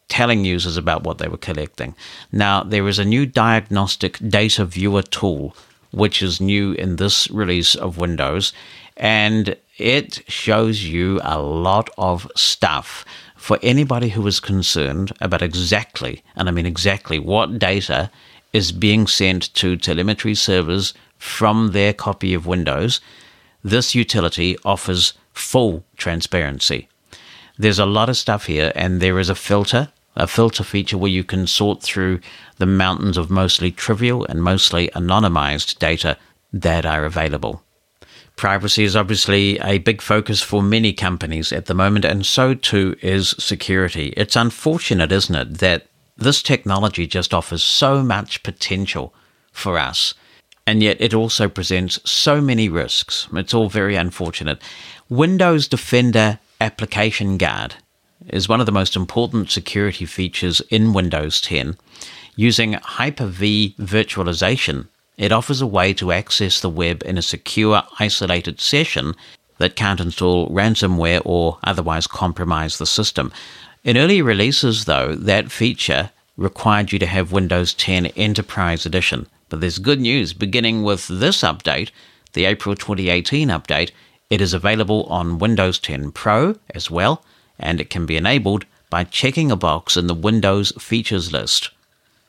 telling 0.08 0.44
users 0.44 0.76
about 0.76 1.04
what 1.04 1.18
they 1.18 1.28
were 1.28 1.36
collecting. 1.36 1.94
Now, 2.32 2.62
there 2.62 2.88
is 2.88 2.98
a 2.98 3.04
new 3.04 3.26
diagnostic 3.26 4.18
data 4.26 4.64
viewer 4.64 5.02
tool, 5.02 5.54
which 5.90 6.22
is 6.22 6.40
new 6.40 6.72
in 6.72 6.96
this 6.96 7.30
release 7.30 7.74
of 7.74 7.98
Windows, 7.98 8.52
and 8.96 9.56
it 9.76 10.22
shows 10.28 10.84
you 10.84 11.20
a 11.22 11.40
lot 11.40 11.88
of 11.96 12.30
stuff 12.34 13.04
for 13.36 13.58
anybody 13.62 14.08
who 14.08 14.26
is 14.26 14.40
concerned 14.40 15.12
about 15.20 15.42
exactly, 15.42 16.22
and 16.34 16.48
I 16.48 16.52
mean 16.52 16.66
exactly, 16.66 17.18
what 17.18 17.58
data 17.58 18.10
is 18.52 18.72
being 18.72 19.06
sent 19.06 19.52
to 19.54 19.76
telemetry 19.76 20.34
servers 20.34 20.94
from 21.18 21.72
their 21.72 21.92
copy 21.92 22.34
of 22.34 22.46
Windows. 22.46 23.00
This 23.62 23.94
utility 23.94 24.56
offers 24.64 25.14
full 25.32 25.84
transparency. 25.96 26.88
There's 27.58 27.78
a 27.78 27.86
lot 27.86 28.08
of 28.08 28.16
stuff 28.16 28.46
here, 28.46 28.72
and 28.74 29.00
there 29.00 29.18
is 29.18 29.28
a 29.28 29.34
filter 29.34 29.88
a 30.18 30.26
filter 30.26 30.64
feature 30.64 30.98
where 30.98 31.10
you 31.10 31.24
can 31.24 31.46
sort 31.46 31.80
through 31.80 32.20
the 32.56 32.66
mountains 32.66 33.16
of 33.16 33.30
mostly 33.30 33.70
trivial 33.70 34.26
and 34.26 34.42
mostly 34.42 34.88
anonymized 34.88 35.78
data 35.78 36.18
that 36.52 36.84
are 36.84 37.04
available. 37.04 37.62
Privacy 38.34 38.84
is 38.84 38.96
obviously 38.96 39.58
a 39.60 39.78
big 39.78 40.02
focus 40.02 40.42
for 40.42 40.62
many 40.62 40.92
companies 40.92 41.52
at 41.52 41.66
the 41.66 41.74
moment, 41.74 42.04
and 42.04 42.26
so 42.26 42.54
too 42.54 42.96
is 43.00 43.30
security. 43.38 44.12
It's 44.16 44.36
unfortunate, 44.36 45.12
isn't 45.12 45.34
it, 45.34 45.58
that 45.58 45.86
this 46.16 46.42
technology 46.42 47.06
just 47.06 47.32
offers 47.32 47.62
so 47.62 48.02
much 48.02 48.42
potential 48.42 49.14
for 49.52 49.78
us, 49.78 50.14
and 50.68 50.82
yet 50.82 51.00
it 51.00 51.14
also 51.14 51.48
presents 51.48 51.98
so 52.04 52.42
many 52.42 52.68
risks. 52.68 53.26
It's 53.32 53.54
all 53.54 53.70
very 53.70 53.96
unfortunate. 53.96 54.60
Windows 55.08 55.66
Defender 55.66 56.40
Application 56.60 57.38
Guard 57.38 57.76
is 58.26 58.50
one 58.50 58.60
of 58.60 58.66
the 58.66 58.80
most 58.80 58.94
important 58.94 59.50
security 59.50 60.04
features 60.04 60.60
in 60.68 60.92
Windows 60.92 61.40
10. 61.40 61.78
Using 62.36 62.74
Hyper 62.74 63.24
V 63.24 63.76
virtualization, 63.78 64.88
it 65.16 65.32
offers 65.32 65.62
a 65.62 65.66
way 65.66 65.94
to 65.94 66.12
access 66.12 66.60
the 66.60 66.68
web 66.68 67.02
in 67.06 67.16
a 67.16 67.22
secure, 67.22 67.82
isolated 67.98 68.60
session 68.60 69.14
that 69.56 69.74
can't 69.74 70.00
install 70.00 70.50
ransomware 70.50 71.22
or 71.24 71.58
otherwise 71.64 72.06
compromise 72.06 72.76
the 72.76 72.84
system. 72.84 73.32
In 73.84 73.96
early 73.96 74.20
releases, 74.20 74.84
though, 74.84 75.14
that 75.14 75.50
feature 75.50 76.10
required 76.36 76.92
you 76.92 76.98
to 76.98 77.06
have 77.06 77.32
Windows 77.32 77.72
10 77.72 78.04
Enterprise 78.08 78.84
Edition. 78.84 79.26
But 79.48 79.60
there's 79.60 79.78
good 79.78 80.00
news. 80.00 80.32
Beginning 80.32 80.82
with 80.82 81.08
this 81.08 81.42
update, 81.42 81.90
the 82.32 82.44
April 82.44 82.74
2018 82.74 83.48
update, 83.48 83.90
It 84.30 84.42
is 84.42 84.52
available 84.52 85.04
on 85.04 85.38
Windows 85.38 85.78
10 85.78 86.12
Pro 86.12 86.56
as 86.74 86.90
well, 86.90 87.24
and 87.58 87.80
it 87.80 87.88
can 87.88 88.04
be 88.04 88.16
enabled 88.18 88.66
by 88.90 89.04
checking 89.04 89.50
a 89.50 89.56
box 89.56 89.96
in 89.96 90.06
the 90.06 90.14
Windows 90.14 90.72
Features 90.78 91.32
list. 91.32 91.70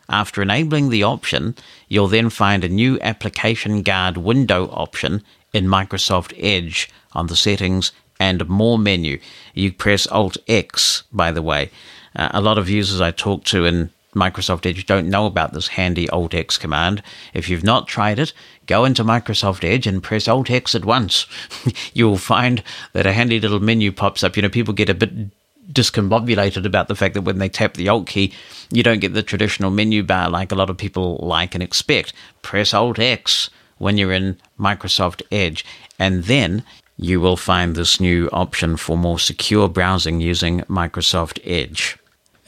After 0.08 0.42
enabling 0.42 0.90
the 0.90 1.04
option, 1.04 1.56
you'll 1.88 2.08
then 2.08 2.30
find 2.30 2.64
a 2.64 2.70
new 2.70 3.00
Application 3.02 3.84
Guard 3.84 4.18
window 4.18 4.68
option 4.70 5.24
in 5.54 5.68
Microsoft 5.68 6.34
Edge 6.38 6.90
on 7.12 7.28
the 7.28 7.36
Settings 7.36 7.92
and 8.20 8.48
More 8.48 8.80
menu. 8.80 9.20
You 9.54 9.72
press 9.72 10.08
Alt 10.08 10.38
X, 10.48 11.04
by 11.12 11.32
the 11.32 11.42
way. 11.42 11.70
Uh, 12.16 12.30
a 12.32 12.42
lot 12.42 12.58
of 12.58 12.70
users 12.70 13.02
I 13.02 13.12
talk 13.12 13.44
to 13.46 13.66
in 13.66 13.92
Microsoft 14.20 14.66
Edge 14.66 14.86
don't 14.86 15.10
know 15.10 15.26
about 15.26 15.54
this 15.54 15.70
handy 15.70 16.10
Alt 16.10 16.34
X 16.34 16.58
command. 16.58 17.02
If 17.34 17.50
you've 17.50 17.64
not 17.64 17.88
tried 17.88 18.20
it, 18.20 18.34
go 18.66 18.86
into 18.86 19.04
Microsoft 19.04 19.64
Edge 19.64 19.88
and 19.88 20.04
press 20.04 20.28
Alt 20.28 20.50
X 20.50 20.76
at 20.76 20.86
once. 20.86 21.26
You'll 21.94 22.18
find 22.18 22.62
that 22.94 23.06
a 23.06 23.14
handy 23.14 23.40
little 23.40 23.60
menu 23.60 23.92
pops 23.92 24.24
up. 24.24 24.36
You 24.36 24.42
know, 24.42 24.50
people 24.50 24.74
get 24.74 24.90
a 24.90 24.94
bit 24.94 25.12
discombobulated 25.72 26.66
about 26.66 26.88
the 26.88 26.96
fact 26.96 27.14
that 27.14 27.22
when 27.22 27.40
they 27.40 27.50
tap 27.50 27.76
the 27.76 27.90
Alt 27.90 28.08
key, 28.08 28.34
you 28.72 28.84
don't 28.84 29.02
get 29.02 29.14
the 29.14 29.24
traditional 29.24 29.72
menu 29.72 30.04
bar 30.04 30.30
like 30.30 30.52
a 30.52 30.56
lot 30.56 30.70
of 30.70 30.78
people 30.78 31.18
like 31.22 31.54
and 31.54 31.64
expect. 31.64 32.14
Press 32.42 32.74
Alt 32.74 33.00
X 33.00 33.50
when 33.78 33.98
you're 33.98 34.12
in 34.12 34.38
Microsoft 34.60 35.22
Edge, 35.32 35.66
and 35.98 36.26
then 36.26 36.64
you 36.98 37.22
will 37.22 37.38
find 37.38 37.76
this 37.76 38.00
new 38.00 38.30
option 38.34 38.76
for 38.76 38.98
more 38.98 39.20
secure 39.20 39.70
browsing 39.70 40.20
using 40.20 40.60
Microsoft 40.62 41.40
Edge. 41.46 41.98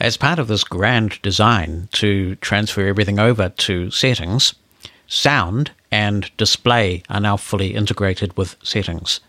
As 0.02 0.16
part 0.16 0.40
of 0.40 0.48
this 0.48 0.64
grand 0.64 1.22
design 1.22 1.88
to 1.92 2.34
transfer 2.40 2.88
everything 2.88 3.20
over 3.20 3.50
to 3.50 3.88
settings, 3.92 4.52
sound 5.06 5.70
and 5.92 6.28
display 6.36 7.04
are 7.08 7.20
now 7.20 7.36
fully 7.36 7.76
integrated 7.76 8.36
with 8.36 8.56
settings. 8.64 9.20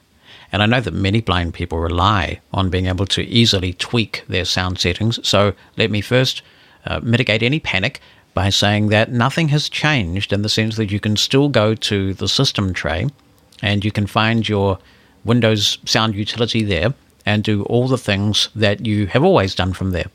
And 0.52 0.64
I 0.64 0.66
know 0.66 0.82
that 0.82 0.96
many 0.96 1.22
blind 1.22 1.54
people 1.54 1.78
rely 1.78 2.42
on 2.52 2.72
being 2.72 2.88
able 2.88 3.06
to 3.06 3.22
easily 3.22 3.74
tweak 3.74 4.24
their 4.28 4.46
sound 4.46 4.80
settings. 4.80 5.20
So 5.22 5.54
let 5.78 5.92
me 5.92 6.02
first 6.02 6.42
uh, 6.88 7.02
mitigate 7.04 7.44
any 7.44 7.60
panic 7.60 8.02
by 8.34 8.50
saying 8.50 8.88
that 8.88 9.12
nothing 9.12 9.50
has 9.50 9.70
changed 9.70 10.34
in 10.34 10.42
the 10.42 10.50
sense 10.50 10.76
that 10.78 10.92
you 10.92 11.00
can 11.00 11.18
still 11.18 11.50
go 11.50 11.76
to 11.76 12.16
the 12.16 12.28
system 12.28 12.74
tray 12.74 13.10
and 13.62 13.86
you 13.86 13.92
can 13.92 14.08
find 14.08 14.50
your 14.50 14.80
Windows 15.24 15.78
sound 15.86 16.16
utility 16.16 16.64
there 16.64 16.96
and 17.28 17.44
do 17.44 17.62
all 17.66 17.88
the 17.88 17.96
things 17.96 18.50
that 18.56 18.88
you 18.88 19.06
have 19.06 19.24
always 19.24 19.54
done 19.54 19.74
from 19.74 19.92
there. 19.92 20.08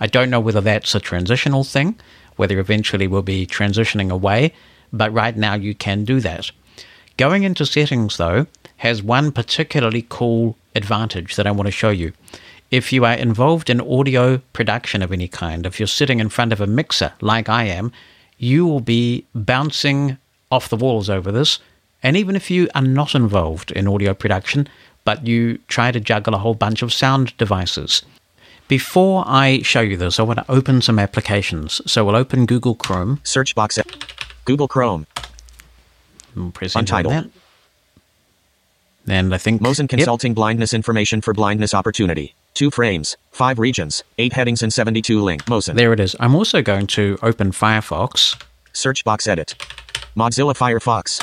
I 0.00 0.06
don't 0.06 0.30
know 0.30 0.40
whether 0.40 0.60
that's 0.60 0.94
a 0.94 1.00
transitional 1.00 1.64
thing, 1.64 1.96
whether 2.36 2.58
eventually 2.58 3.06
we'll 3.06 3.22
be 3.22 3.46
transitioning 3.46 4.10
away, 4.10 4.52
but 4.92 5.12
right 5.12 5.36
now 5.36 5.54
you 5.54 5.74
can 5.74 6.04
do 6.04 6.20
that. 6.20 6.50
Going 7.16 7.44
into 7.44 7.64
settings, 7.64 8.16
though, 8.16 8.46
has 8.78 9.02
one 9.02 9.30
particularly 9.30 10.04
cool 10.08 10.56
advantage 10.74 11.36
that 11.36 11.46
I 11.46 11.52
want 11.52 11.66
to 11.66 11.72
show 11.72 11.90
you. 11.90 12.12
If 12.70 12.92
you 12.92 13.04
are 13.04 13.14
involved 13.14 13.70
in 13.70 13.80
audio 13.80 14.38
production 14.52 15.00
of 15.00 15.12
any 15.12 15.28
kind, 15.28 15.64
if 15.64 15.78
you're 15.78 15.86
sitting 15.86 16.18
in 16.18 16.28
front 16.28 16.52
of 16.52 16.60
a 16.60 16.66
mixer 16.66 17.12
like 17.20 17.48
I 17.48 17.64
am, 17.64 17.92
you 18.36 18.66
will 18.66 18.80
be 18.80 19.24
bouncing 19.34 20.18
off 20.50 20.68
the 20.68 20.76
walls 20.76 21.08
over 21.08 21.30
this. 21.30 21.60
And 22.02 22.16
even 22.16 22.34
if 22.34 22.50
you 22.50 22.68
are 22.74 22.82
not 22.82 23.14
involved 23.14 23.70
in 23.70 23.86
audio 23.86 24.12
production, 24.12 24.68
but 25.04 25.26
you 25.26 25.58
try 25.68 25.92
to 25.92 26.00
juggle 26.00 26.34
a 26.34 26.38
whole 26.38 26.54
bunch 26.54 26.82
of 26.82 26.92
sound 26.92 27.36
devices. 27.36 28.02
Before 28.68 29.24
I 29.26 29.60
show 29.62 29.80
you 29.82 29.96
this, 29.96 30.18
I 30.18 30.22
want 30.22 30.38
to 30.38 30.50
open 30.50 30.80
some 30.80 30.98
applications. 30.98 31.80
So 31.90 32.04
we'll 32.04 32.16
open 32.16 32.46
Google 32.46 32.74
Chrome. 32.74 33.20
Search 33.22 33.54
box. 33.54 33.78
Google 34.44 34.68
Chrome. 34.68 35.06
Mm, 36.34 36.52
press 36.54 36.74
enter 36.74 36.94
on 36.94 37.00
Untitled. 37.04 37.24
that. 37.24 37.30
And 39.06 39.34
I 39.34 39.38
think 39.38 39.60
Mosen 39.60 39.82
yep, 39.82 39.90
Consulting 39.90 40.32
Blindness 40.32 40.72
Information 40.72 41.20
for 41.20 41.34
Blindness 41.34 41.74
Opportunity. 41.74 42.34
Two 42.54 42.70
frames, 42.70 43.16
five 43.32 43.58
regions, 43.58 44.02
eight 44.16 44.32
headings, 44.32 44.62
and 44.62 44.72
72 44.72 45.20
link. 45.20 45.44
Mosen. 45.44 45.76
there 45.76 45.92
it 45.92 46.00
is. 46.00 46.16
I'm 46.18 46.34
also 46.34 46.62
going 46.62 46.86
to 46.88 47.18
open 47.22 47.50
Firefox. 47.52 48.40
Search 48.72 49.04
box 49.04 49.26
edit. 49.26 49.54
Mozilla 50.16 50.56
Firefox. 50.56 51.20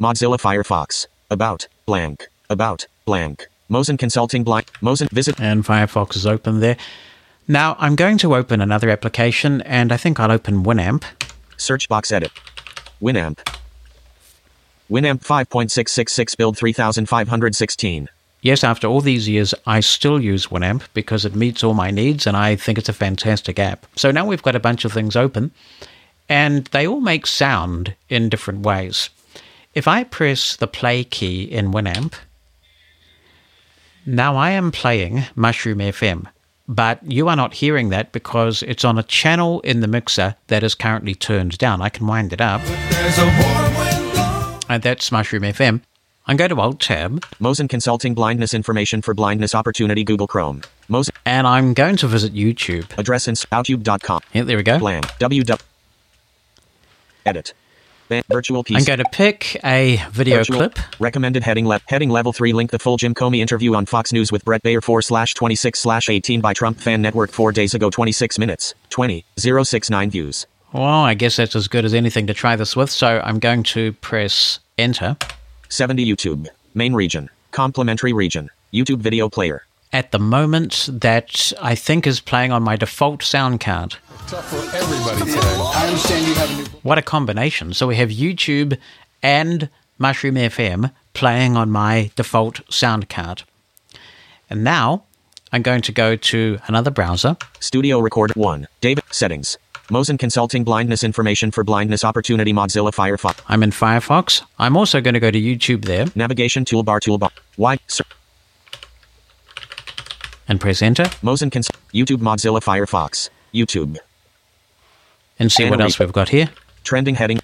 Mozilla 0.00 0.38
Firefox. 0.38 1.06
About 1.30 1.66
blank. 1.86 2.28
About 2.48 2.86
blank. 3.04 3.48
Mosen 3.72 3.98
Consulting 3.98 4.44
Blind. 4.44 4.66
Mosen 4.82 5.08
visit. 5.08 5.40
and 5.40 5.64
Firefox 5.64 6.14
is 6.14 6.26
open 6.26 6.60
there. 6.60 6.76
Now 7.48 7.74
I'm 7.78 7.96
going 7.96 8.18
to 8.18 8.36
open 8.36 8.60
another 8.60 8.90
application, 8.90 9.62
and 9.62 9.90
I 9.90 9.96
think 9.96 10.20
I'll 10.20 10.30
open 10.30 10.62
Winamp. 10.62 11.04
Search 11.56 11.88
box 11.88 12.12
edit. 12.12 12.30
Winamp. 13.00 13.38
Winamp 14.90 15.24
5.666 15.24 16.36
build 16.36 16.58
3516. 16.58 18.10
Yes, 18.42 18.62
after 18.62 18.86
all 18.86 19.00
these 19.00 19.26
years, 19.26 19.54
I 19.66 19.80
still 19.80 20.20
use 20.20 20.48
Winamp 20.48 20.82
because 20.92 21.24
it 21.24 21.34
meets 21.34 21.64
all 21.64 21.72
my 21.72 21.90
needs, 21.90 22.26
and 22.26 22.36
I 22.36 22.56
think 22.56 22.76
it's 22.76 22.90
a 22.90 22.92
fantastic 22.92 23.58
app. 23.58 23.86
So 23.96 24.10
now 24.10 24.26
we've 24.26 24.42
got 24.42 24.54
a 24.54 24.60
bunch 24.60 24.84
of 24.84 24.92
things 24.92 25.16
open, 25.16 25.50
and 26.28 26.66
they 26.66 26.86
all 26.86 27.00
make 27.00 27.26
sound 27.26 27.94
in 28.10 28.28
different 28.28 28.66
ways. 28.66 29.08
If 29.72 29.88
I 29.88 30.04
press 30.04 30.56
the 30.56 30.66
play 30.66 31.04
key 31.04 31.44
in 31.44 31.72
Winamp, 31.72 32.12
now 34.06 34.36
I 34.36 34.50
am 34.50 34.72
playing 34.72 35.24
Mushroom 35.34 35.78
FM, 35.78 36.26
but 36.68 37.02
you 37.04 37.28
are 37.28 37.36
not 37.36 37.54
hearing 37.54 37.90
that 37.90 38.12
because 38.12 38.62
it's 38.62 38.84
on 38.84 38.98
a 38.98 39.02
channel 39.02 39.60
in 39.60 39.80
the 39.80 39.86
mixer 39.86 40.36
that 40.48 40.62
is 40.62 40.74
currently 40.74 41.14
turned 41.14 41.58
down. 41.58 41.80
I 41.80 41.88
can 41.88 42.06
wind 42.06 42.32
it 42.32 42.40
up. 42.40 42.60
And 44.68 44.82
that's 44.82 45.12
Mushroom 45.12 45.42
FM. 45.42 45.82
I'm 46.26 46.36
going 46.36 46.50
to 46.50 46.60
Alt 46.60 46.80
Tab, 46.80 47.24
Mosen 47.40 47.68
Consulting 47.68 48.14
Blindness 48.14 48.54
Information 48.54 49.02
for 49.02 49.12
Blindness 49.12 49.54
Opportunity 49.54 50.04
Google 50.04 50.28
Chrome. 50.28 50.62
Mosen 50.88 51.14
and 51.26 51.46
I'm 51.46 51.74
going 51.74 51.96
to 51.96 52.06
visit 52.06 52.32
YouTube. 52.32 52.96
address 52.96 53.26
in 53.26 53.34
outube.com. 53.34 54.20
Yeah, 54.32 54.42
there 54.44 54.56
we 54.56 54.62
go. 54.62 54.78
Bland. 54.78 55.04
ww. 55.04 55.60
Edit. 57.26 57.54
Virtual 58.28 58.62
PC. 58.64 58.76
I'm 58.76 58.84
going 58.84 58.98
to 58.98 59.04
pick 59.10 59.56
a 59.64 60.02
video 60.10 60.38
Virtual- 60.38 60.58
clip. 60.58 60.78
Recommended 61.00 61.42
heading 61.42 61.66
le- 61.66 61.80
heading 61.88 62.10
level 62.10 62.32
3 62.32 62.52
link 62.52 62.70
the 62.70 62.78
full 62.78 62.96
Jim 62.96 63.14
Comey 63.14 63.38
interview 63.38 63.74
on 63.74 63.86
Fox 63.86 64.12
News 64.12 64.30
with 64.30 64.44
Bret 64.44 64.62
Baier 64.62 64.82
4 64.82 65.02
slash 65.02 65.34
26 65.34 65.78
slash 65.78 66.08
18 66.08 66.40
by 66.40 66.52
Trump 66.52 66.78
Fan 66.78 67.00
Network 67.02 67.30
4 67.32 67.52
days 67.52 67.74
ago 67.74 67.90
26 67.90 68.38
minutes 68.38 68.74
20 68.90 69.24
069 69.36 70.10
views. 70.10 70.46
Well, 70.72 70.84
I 70.84 71.14
guess 71.14 71.36
that's 71.36 71.54
as 71.56 71.68
good 71.68 71.84
as 71.84 71.92
anything 71.94 72.26
to 72.28 72.34
try 72.34 72.56
this 72.56 72.74
with, 72.74 72.90
so 72.90 73.20
I'm 73.24 73.38
going 73.38 73.62
to 73.64 73.92
press 73.94 74.58
enter. 74.78 75.16
70 75.68 76.04
YouTube. 76.06 76.48
Main 76.74 76.94
region. 76.94 77.28
Complementary 77.50 78.12
region. 78.12 78.48
YouTube 78.72 79.00
video 79.00 79.28
player. 79.28 79.64
At 79.92 80.10
the 80.12 80.18
moment, 80.18 80.88
that 80.90 81.52
I 81.60 81.74
think 81.74 82.06
is 82.06 82.20
playing 82.20 82.52
on 82.52 82.62
my 82.62 82.76
default 82.76 83.22
sound 83.22 83.60
card. 83.60 83.96
Tough 84.32 84.48
for 84.48 84.76
everybody 84.76 85.30
today. 85.30 85.56
I 85.74 85.86
understand 85.88 86.26
you 86.26 86.34
have 86.34 86.50
a 86.50 86.54
new. 86.54 86.64
What 86.82 86.96
a 86.96 87.02
combination. 87.02 87.74
So 87.74 87.86
we 87.86 87.96
have 87.96 88.08
YouTube 88.08 88.78
and 89.22 89.68
Mushroom 89.98 90.36
FM 90.36 90.90
playing 91.12 91.54
on 91.58 91.70
my 91.70 92.10
default 92.16 92.62
sound 92.72 93.10
card. 93.10 93.42
And 94.48 94.64
now 94.64 95.04
I'm 95.52 95.60
going 95.60 95.82
to 95.82 95.92
go 95.92 96.16
to 96.16 96.58
another 96.66 96.90
browser. 96.90 97.36
Studio 97.60 97.98
Recorder 97.98 98.32
1. 98.34 98.68
David. 98.80 99.04
Settings. 99.10 99.58
Mosen 99.90 100.16
Consulting 100.18 100.64
Blindness 100.64 101.04
Information 101.04 101.50
for 101.50 101.62
Blindness 101.62 102.02
Opportunity 102.02 102.54
Mozilla 102.54 102.90
Firefox. 102.90 103.38
I'm 103.48 103.62
in 103.62 103.70
Firefox. 103.70 104.42
I'm 104.58 104.78
also 104.78 105.02
going 105.02 105.12
to 105.12 105.20
go 105.20 105.30
to 105.30 105.38
YouTube 105.38 105.84
there 105.84 106.06
Navigation 106.14 106.64
toolbar 106.64 107.00
toolbar. 107.00 107.30
Wide. 107.58 107.80
Ser- 107.86 108.04
and 110.48 110.58
press 110.58 110.80
enter 110.80 111.04
Mosen 111.20 111.50
Cons- 111.52 111.70
YouTube 111.92 112.22
Mozilla 112.22 112.62
Firefox. 112.62 113.28
YouTube. 113.52 113.98
And 115.42 115.52
see 115.52 115.64
what 115.64 115.74
And 115.74 115.82
else 115.82 115.98
we've 115.98 116.12
got 116.12 116.28
here. 116.30 116.48
Trending 116.84 117.14
heading. 117.16 117.38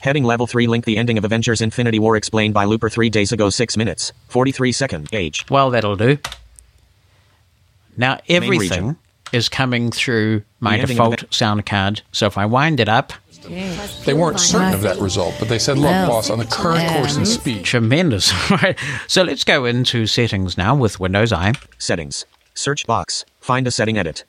Heading 0.00 0.24
level 0.24 0.46
3 0.46 0.66
link 0.66 0.84
the 0.84 0.96
ending 0.98 1.18
of 1.18 1.24
Avengers 1.24 1.60
Infinity 1.60 1.98
War 1.98 2.16
explained 2.16 2.54
by 2.54 2.64
Looper 2.64 2.88
3 2.88 3.10
days 3.10 3.32
ago 3.32 3.50
6 3.50 3.76
minutes. 3.76 4.12
43 4.28 4.72
second. 4.72 5.08
Age. 5.12 5.44
Well, 5.50 5.70
that'll 5.70 5.96
do. 5.96 6.18
Now 7.96 8.18
everything 8.28 8.96
is 9.32 9.48
coming 9.48 9.90
through 9.90 10.42
my 10.60 10.76
The 10.76 10.82
ending 10.82 10.96
default 10.96 11.34
sound 11.34 11.66
card. 11.66 12.02
So 12.12 12.26
if 12.26 12.38
I 12.38 12.46
wind 12.46 12.78
it 12.80 12.88
up, 12.88 13.12
They 14.04 14.12
weren't 14.14 14.38
certain 14.40 14.74
of 14.74 14.82
that 14.82 14.98
result, 14.98 15.34
but 15.38 15.48
they 15.48 15.58
said, 15.58 15.78
look, 15.78 15.90
Well, 15.90 16.08
boss, 16.08 16.30
on 16.30 16.38
the 16.38 16.44
current 16.46 16.88
course 16.90 17.16
and 17.16 17.26
speed. 17.26 17.64
tremendous. 17.64 18.32
Right. 18.50 18.78
So 19.08 19.22
let's 19.22 19.44
go 19.44 19.64
into 19.64 20.06
settings 20.06 20.56
now 20.58 20.74
with 20.76 21.00
Windows 21.00 21.32
I, 21.32 21.52
Settings. 21.78 22.24
Search 22.54 22.86
box. 22.86 23.24
Find 23.40 23.66
a 23.66 23.70
setting 23.70 23.98
edit. 23.98 24.24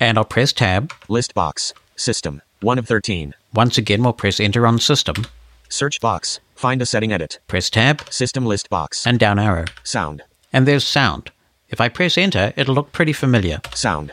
and 0.00 0.16
I'll 0.18 0.24
press 0.24 0.52
Tab. 0.52 0.92
List 1.08 1.34
box. 1.34 1.74
System. 1.98 2.40
1 2.60 2.78
of 2.78 2.86
13. 2.86 3.34
Once 3.54 3.76
again, 3.76 4.02
we'll 4.04 4.12
press 4.12 4.38
Enter 4.38 4.66
on 4.68 4.78
System, 4.78 5.26
Search 5.68 6.00
box. 6.00 6.38
Find 6.54 6.80
a 6.80 6.86
setting 6.86 7.12
edit. 7.12 7.40
press 7.48 7.68
Tab, 7.68 8.02
System 8.10 8.46
list 8.46 8.70
box. 8.70 9.04
and 9.06 9.18
down 9.18 9.38
arrow. 9.38 9.64
Sound. 9.82 10.22
And 10.52 10.66
there's 10.66 10.86
sound. 10.86 11.30
If 11.68 11.80
I 11.80 11.88
press 11.88 12.16
Enter, 12.16 12.52
it'll 12.56 12.74
look 12.76 12.92
pretty 12.92 13.12
familiar. 13.12 13.60
Sound. 13.74 14.12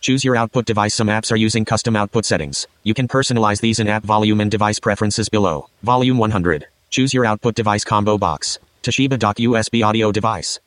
Choose 0.00 0.24
your 0.24 0.36
output 0.36 0.66
device. 0.66 0.92
Some 0.94 1.06
apps 1.06 1.30
are 1.32 1.36
using 1.36 1.64
custom 1.64 1.94
output 1.96 2.24
settings. 2.24 2.66
You 2.82 2.94
can 2.94 3.06
personalize 3.08 3.60
these 3.60 3.78
in 3.78 3.88
app 3.88 4.02
volume 4.04 4.40
and 4.40 4.50
device 4.50 4.78
preferences 4.80 5.28
below. 5.28 5.68
Volume 5.82 6.18
100. 6.18 6.66
Choose 6.90 7.14
your 7.14 7.24
output 7.24 7.54
device 7.54 7.84
combo 7.84 8.18
box. 8.18 8.58
Toshiba 8.82 9.18
dock 9.18 9.36
USB 9.36 9.82
audio 9.86 10.12
device. 10.12 10.58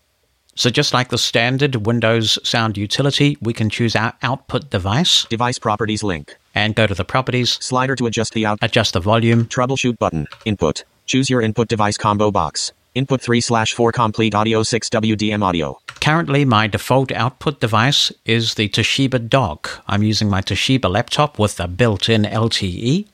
So 0.58 0.72
just 0.72 0.92
like 0.92 1.10
the 1.10 1.20
standard 1.20 1.86
Windows 1.86 2.40
sound 2.42 2.78
utility, 2.78 3.38
we 3.42 3.54
can 3.54 3.70
choose 3.70 3.96
our 3.96 4.14
output 4.24 4.72
device 4.72 5.26
Device 5.26 5.60
properties 5.60 6.02
link. 6.02 6.36
and 6.56 6.74
go 6.74 6.88
to 6.88 6.96
the 6.96 7.06
properties, 7.06 7.52
Slider 7.62 7.96
to 7.96 8.08
adjust 8.08 8.34
the 8.34 8.44
out. 8.48 8.58
adjust 8.64 8.94
the 8.94 9.00
volume, 9.00 9.46
Troubleshoot 9.46 10.00
button. 10.00 10.26
Input. 10.46 10.84
Choose 11.06 11.30
your 11.30 11.44
input 11.44 11.68
device 11.68 11.96
combo 11.96 12.32
box. 12.32 12.72
Input 12.96 13.22
3 13.22 13.40
slash 13.40 13.74
4 13.74 13.92
complete 13.92 14.34
audio 14.34 14.64
6 14.64 14.90
WDM 14.90 15.44
audio. 15.44 15.80
Currently, 16.02 16.44
my 16.46 16.66
default 16.66 17.12
output 17.12 17.60
device 17.60 18.12
is 18.26 18.56
the 18.56 18.68
Toshiba 18.68 19.30
dock. 19.30 19.84
I'm 19.88 20.02
using 20.02 20.28
my 20.28 20.42
Toshiba 20.42 20.90
laptop 20.90 21.38
with 21.38 21.60
a 21.60 21.68
built 21.68 22.10
in 22.10 22.24
LTE, 22.24 23.06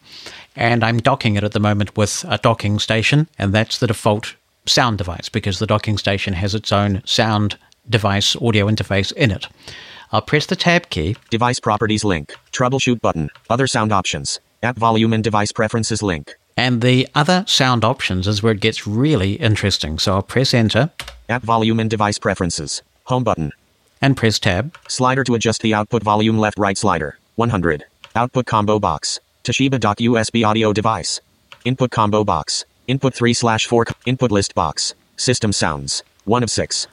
and 0.55 0.81
I'm 0.81 0.99
docking 0.99 1.35
it 1.35 1.43
at 1.43 1.51
the 1.51 1.59
moment 1.59 1.97
with 1.97 2.23
a 2.29 2.37
docking 2.37 2.79
station, 2.79 3.27
and 3.37 3.51
that's 3.51 3.79
the 3.79 3.87
default 3.87 4.35
sound 4.65 4.97
device 4.97 5.29
because 5.29 5.59
the 5.59 5.67
docking 5.67 5.97
station 5.97 6.33
has 6.33 6.55
its 6.55 6.71
own 6.71 7.01
sound 7.05 7.57
device 7.89 8.35
audio 8.37 8.67
interface 8.67 9.11
in 9.13 9.31
it. 9.31 9.47
I'll 10.11 10.21
press 10.21 10.45
the 10.45 10.55
tab 10.55 10.89
key, 10.89 11.15
Device 11.29 11.59
properties 11.59 12.03
link. 12.03 12.35
Troubleshoot 12.51 13.01
button. 13.01 13.29
Other 13.49 13.67
sound 13.67 13.91
options. 13.91 14.39
App 14.61 14.77
volume 14.77 15.11
and 15.13 15.23
device 15.23 15.51
preferences 15.51 16.01
link. 16.03 16.35
and 16.55 16.81
the 16.83 17.07
other 17.15 17.43
sound 17.47 17.83
options 17.83 18.27
is 18.27 18.43
where 18.43 18.53
it 18.53 18.59
gets 18.61 18.85
really 18.85 19.33
interesting. 19.33 19.97
So 19.99 20.13
I'll 20.13 20.21
press 20.21 20.53
enter 20.53 20.91
App 21.29 21.41
volume 21.41 21.79
and 21.79 21.89
device 21.89 22.19
preferences. 22.19 22.81
Home 23.05 23.23
button. 23.23 23.51
and 24.01 24.15
press 24.15 24.37
tab. 24.37 24.75
Slider 24.87 25.23
to 25.23 25.33
adjust 25.35 25.61
the 25.61 25.73
output 25.73 26.03
volume 26.03 26.37
left 26.37 26.57
right 26.59 26.77
slider. 26.77 27.17
100. 27.35 27.85
Output 28.15 28.45
combo 28.45 28.77
box. 28.79 29.19
Toshiba 29.43 29.79
dock 29.79 29.97
USB 29.97 30.45
audio 30.47 30.71
device. 30.73 31.19
Input 31.65 31.89
combo 31.91 32.23
box. 32.23 32.65
Input 32.87 33.13
3 33.13 33.33
slash 33.33 33.65
4. 33.65 33.85
Input 34.05 34.31
list 34.31 34.55
box. 34.55 34.93
System 35.15 35.53
sounds. 35.53 36.03
1 36.25 36.43
of 36.43 36.49
6. 36.49 36.87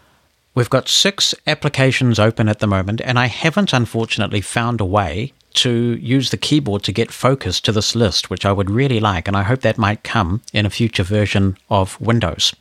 We've 0.55 0.71
got 0.71 0.89
six 0.89 1.35
applications 1.47 2.19
open 2.19 2.49
at 2.49 2.59
the 2.59 2.67
moment, 2.67 3.01
and 3.05 3.19
I 3.19 3.27
haven't 3.27 3.73
unfortunately 3.73 4.41
found 4.41 4.81
a 4.81 4.85
way 4.85 5.33
to 5.55 5.97
use 6.01 6.31
the 6.31 6.37
keyboard 6.37 6.83
to 6.85 6.93
get 6.93 7.13
focus 7.13 7.61
to 7.63 7.73
this 7.73 7.95
list, 7.95 8.31
which 8.31 8.45
I 8.45 8.53
would 8.53 8.71
really 8.71 9.01
like, 9.01 9.29
and 9.29 9.37
I 9.37 9.43
hope 9.45 9.61
that 9.61 9.79
might 9.79 10.03
come 10.03 10.43
in 10.53 10.67
a 10.67 10.71
future 10.71 11.03
version 11.03 11.57
of 11.69 12.01
Windows. 12.01 12.55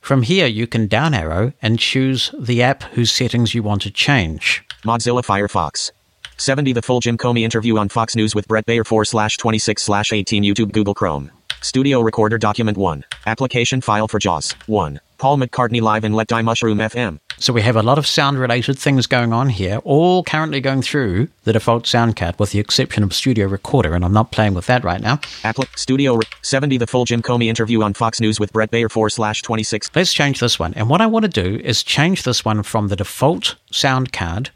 From 0.00 0.22
here, 0.22 0.46
you 0.46 0.66
can 0.66 0.86
down 0.86 1.14
arrow 1.14 1.52
and 1.62 1.78
choose 1.78 2.30
the 2.38 2.62
app 2.62 2.82
whose 2.94 3.12
settings 3.12 3.54
you 3.54 3.62
want 3.62 3.82
to 3.82 3.90
change. 3.90 4.64
Mozilla 4.82 5.24
Firefox. 5.24 5.92
70 6.36 6.72
The 6.72 6.82
full 6.82 7.00
Jim 7.00 7.16
Comey 7.16 7.42
interview 7.42 7.78
on 7.78 7.88
Fox 7.88 8.16
News 8.16 8.34
with 8.34 8.48
Bret 8.48 8.66
Baier 8.66 8.86
4 8.86 9.04
slash 9.04 9.36
26 9.36 9.82
slash 9.82 10.12
18 10.12 10.42
YouTube 10.42 10.72
Google 10.72 10.94
Chrome. 10.94 11.30
Studio 11.64 12.02
Recorder 12.02 12.36
Document 12.36 12.76
1. 12.76 13.04
Application 13.24 13.80
file 13.80 14.06
for 14.06 14.18
JAWS. 14.18 14.52
1. 14.66 15.00
Paul 15.16 15.38
McCartney 15.38 15.80
live 15.80 16.04
and 16.04 16.14
Let 16.14 16.26
Die 16.26 16.42
Mushroom 16.42 16.76
FM. 16.76 17.20
So 17.38 17.54
we 17.54 17.62
have 17.62 17.74
a 17.74 17.82
lot 17.82 17.96
of 17.96 18.06
sound 18.06 18.38
related 18.38 18.78
things 18.78 19.06
going 19.06 19.32
on 19.32 19.48
here, 19.48 19.78
all 19.78 20.22
currently 20.24 20.60
going 20.60 20.82
through 20.82 21.28
the 21.44 21.54
default 21.54 21.86
sound 21.86 22.16
card 22.16 22.38
with 22.38 22.50
the 22.50 22.58
exception 22.58 23.02
of 23.02 23.14
Studio 23.14 23.46
Recorder, 23.46 23.94
and 23.94 24.04
I'm 24.04 24.12
not 24.12 24.30
playing 24.30 24.52
with 24.52 24.66
that 24.66 24.84
right 24.84 25.00
now. 25.00 25.16
Appli- 25.42 25.74
Studio 25.78 26.16
Re- 26.16 26.26
70 26.42 26.76
The 26.76 26.86
full 26.86 27.06
Jim 27.06 27.22
Comey 27.22 27.46
interview 27.46 27.82
on 27.82 27.94
Fox 27.94 28.20
News 28.20 28.38
with 28.38 28.52
Bret 28.52 28.70
Baier 28.70 28.90
4 28.90 29.08
slash 29.08 29.40
26. 29.40 29.90
Let's 29.94 30.12
change 30.12 30.40
this 30.40 30.58
one. 30.58 30.74
And 30.74 30.90
what 30.90 31.00
I 31.00 31.06
want 31.06 31.24
to 31.24 31.30
do 31.30 31.60
is 31.64 31.82
change 31.82 32.24
this 32.24 32.44
one 32.44 32.62
from 32.62 32.88
the 32.88 32.96
default 32.96 33.54
sound 33.70 34.12
card 34.12 34.50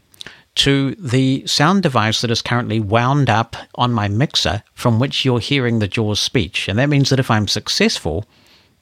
to 0.59 0.93
the 0.95 1.41
sound 1.47 1.83
device 1.83 2.19
that 2.19 2.29
is 2.29 2.41
currently 2.41 2.81
wound 2.81 3.29
up 3.29 3.55
on 3.75 3.93
my 3.93 4.09
mixer 4.09 4.61
from 4.73 4.99
which 4.99 5.23
you're 5.23 5.39
hearing 5.39 5.79
the 5.79 5.87
JAWS 5.87 6.19
speech. 6.19 6.67
And 6.67 6.77
that 6.77 6.89
means 6.89 7.09
that 7.09 7.19
if 7.19 7.31
I'm 7.31 7.47
successful, 7.47 8.25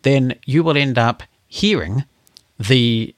then 0.02 0.34
you 0.46 0.64
will 0.64 0.76
end 0.76 0.98
up 0.98 1.22
hearing 1.48 2.04
the 2.58 3.14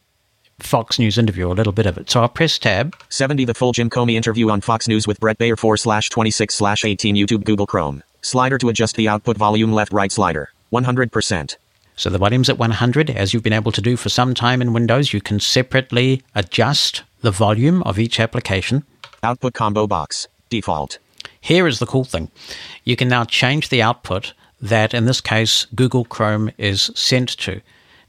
Fox 0.59 0.99
News 0.99 1.17
interview, 1.17 1.49
a 1.49 1.53
little 1.53 1.71
bit 1.71 1.85
of 1.85 1.97
it. 1.97 2.09
So 2.09 2.21
I'll 2.21 2.27
press 2.27 2.59
tab 2.59 2.97
70 3.07 3.45
The 3.45 3.53
full 3.53 3.71
Jim 3.71 3.89
Comey 3.89 4.15
interview 4.15 4.49
on 4.49 4.59
Fox 4.59 4.89
News 4.89 5.07
with 5.07 5.21
Bret 5.21 5.37
Baier 5.37 5.57
4 5.57 5.77
slash 5.77 6.09
26 6.09 6.53
slash 6.53 6.83
18 6.83 7.15
YouTube 7.15 7.45
Google 7.45 7.65
Chrome. 7.65 8.03
Slider 8.21 8.57
to 8.57 8.67
adjust 8.67 8.97
the 8.97 9.07
output 9.07 9.37
volume 9.37 9.71
left 9.71 9.93
right 9.93 10.11
slider. 10.11 10.51
100%. 10.73 11.55
So 11.95 12.09
the 12.09 12.17
volume's 12.17 12.49
at 12.49 12.57
100. 12.57 13.09
As 13.09 13.33
you've 13.33 13.43
been 13.43 13.53
able 13.53 13.71
to 13.71 13.81
do 13.81 13.95
for 13.95 14.09
some 14.09 14.33
time 14.33 14.61
in 14.61 14.73
Windows, 14.73 15.13
you 15.13 15.21
can 15.21 15.39
separately 15.39 16.21
adjust 16.35 17.03
the 17.21 17.31
volume 17.31 17.83
of 17.83 17.99
each 17.99 18.19
application. 18.19 18.83
Output 19.23 19.53
combo 19.53 19.87
box. 19.87 20.27
Default. 20.49 20.97
Here 21.41 21.67
is 21.67 21.79
the 21.79 21.85
cool 21.85 22.03
thing. 22.03 22.31
You 22.83 22.95
can 22.95 23.07
now 23.07 23.25
change 23.25 23.69
the 23.69 23.81
output 23.81 24.33
that, 24.61 24.93
in 24.93 25.05
this 25.05 25.21
case, 25.21 25.65
Google 25.75 26.05
Chrome 26.05 26.51
is 26.57 26.91
sent 26.95 27.29
to. 27.39 27.61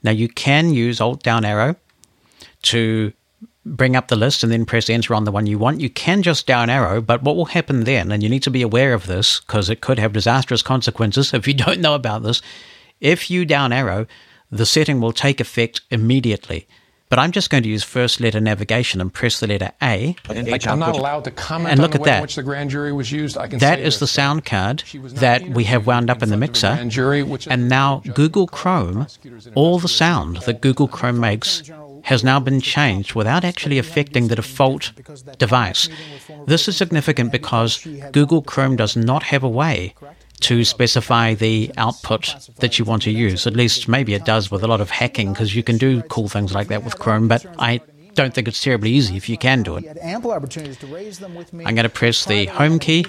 Now, 0.03 0.11
you 0.11 0.29
can 0.29 0.73
use 0.73 1.01
Alt 1.01 1.23
down 1.23 1.45
arrow 1.45 1.77
to 2.63 3.13
bring 3.65 3.95
up 3.95 4.09
the 4.09 4.17
list 4.17 4.43
and 4.43 4.51
then 4.51 4.65
press 4.65 4.89
enter 4.89 5.15
on 5.15 5.25
the 5.25 5.33
one 5.33 5.47
you 5.47 5.59
want. 5.59 5.81
You 5.81 5.91
can 5.91 6.23
just 6.23 6.47
down 6.47 6.71
arrow, 6.71 7.01
but 7.01 7.23
what 7.23 7.37
will 7.37 7.47
happen 7.47 7.85
then, 7.85 8.11
and 8.11 8.23
you 8.23 8.29
need 8.29 8.43
to 8.45 8.51
be 8.51 8.63
aware 8.63 8.95
of 8.95 9.07
this 9.07 9.41
because 9.41 9.69
it 9.69 9.81
could 9.81 9.99
have 9.99 10.13
disastrous 10.13 10.63
consequences 10.63 11.35
if 11.35 11.47
you 11.47 11.55
don't 11.55 11.81
know 11.81 11.95
about 11.95 12.23
this. 12.23 12.43
If 13.01 13.31
you 13.31 13.45
down 13.45 13.73
arrow, 13.73 14.07
the 14.51 14.67
setting 14.67 15.01
will 15.01 15.13
take 15.13 15.41
effect 15.41 15.83
immediately. 15.91 16.67
But 17.11 17.19
I'm 17.19 17.33
just 17.33 17.51
going 17.51 17.65
to 17.65 17.69
use 17.69 17.83
first 17.83 18.21
letter 18.21 18.41
navigation 18.41 19.01
and 19.01 19.13
press 19.13 19.41
the 19.41 19.49
letter 19.49 19.73
A. 19.83 20.15
And 20.29 20.49
H 20.49 20.69
I'm 20.69 20.79
not 20.79 20.95
allowed 20.95 21.25
to 21.25 21.33
comment 21.33 21.73
And 21.73 21.81
on 21.81 21.83
look 21.83 21.97
at 21.97 22.05
that. 22.05 22.23
which 22.23 22.37
the 22.37 22.45
grand 22.45 22.71
jury 22.71 22.93
was 22.93 23.11
used. 23.11 23.37
I 23.37 23.49
can 23.49 23.59
That 23.59 23.81
is 23.81 23.99
the 23.99 24.07
sound 24.07 24.45
card 24.45 24.85
She 24.87 25.01
was 25.01 25.13
not 25.15 25.21
that 25.21 25.49
we 25.49 25.65
have 25.65 25.89
wound 25.89 26.09
up 26.09 26.23
in 26.23 26.31
the 26.31 26.37
front 26.37 26.57
of 26.57 26.73
a 26.73 26.77
mixer. 26.77 26.89
jury, 26.89 27.23
And 27.49 27.69
now 27.69 28.01
Google 28.15 28.47
Chrome, 28.47 29.09
all 29.57 29.81
the 29.81 29.89
sound 29.89 30.37
that 30.47 30.61
Google 30.61 30.87
Chrome 30.87 31.19
makes 31.19 31.65
has 32.05 32.23
now 32.23 32.39
been 32.39 32.61
changed 32.61 33.15
without 33.15 33.45
actually 33.45 33.79
affecting 33.79 34.29
the 34.29 34.37
default 34.37 34.93
device. 35.39 35.89
This 36.47 36.69
is 36.69 36.77
significant 36.77 37.33
because 37.33 37.87
Google 38.13 38.41
Chrome 38.41 38.77
does 38.77 38.97
not 38.97 39.25
have 39.25 39.43
a 39.43 39.49
way 39.49 39.95
to 40.41 40.65
specify 40.65 41.35
the 41.35 41.73
output 41.77 42.35
that 42.57 42.79
you 42.79 42.85
want 42.85 43.03
to 43.03 43.11
use. 43.11 43.47
At 43.47 43.55
least 43.57 43.89
maybe 43.89 44.15
it 44.15 44.25
does 44.25 44.51
with 44.51 44.63
a 44.63 44.69
lot 44.69 44.81
of 44.81 44.91
hacking 44.91 45.33
because 45.33 45.55
you 45.55 45.63
can 45.63 45.79
do 45.79 46.03
cool 46.03 46.29
things 46.29 46.55
like 46.55 46.69
that 46.69 46.85
with 46.85 46.99
Chrome, 46.99 47.29
but 47.29 47.45
I 47.59 47.81
don't 48.15 48.35
think 48.35 48.49
it's 48.49 48.63
terribly 48.63 48.91
easy 48.91 49.17
if 49.17 49.29
you 49.29 49.39
can 49.39 49.63
do 49.63 49.77
it. 49.77 49.97
ample 50.01 50.33
opportunities 50.33 50.77
to 50.79 50.87
raise 50.87 51.19
them 51.19 51.35
with 51.35 51.53
me. 51.53 51.65
I'm 51.65 51.75
gonna 51.75 51.89
press 51.89 52.25
the 52.25 52.47
home 52.47 52.79
key. 52.79 53.05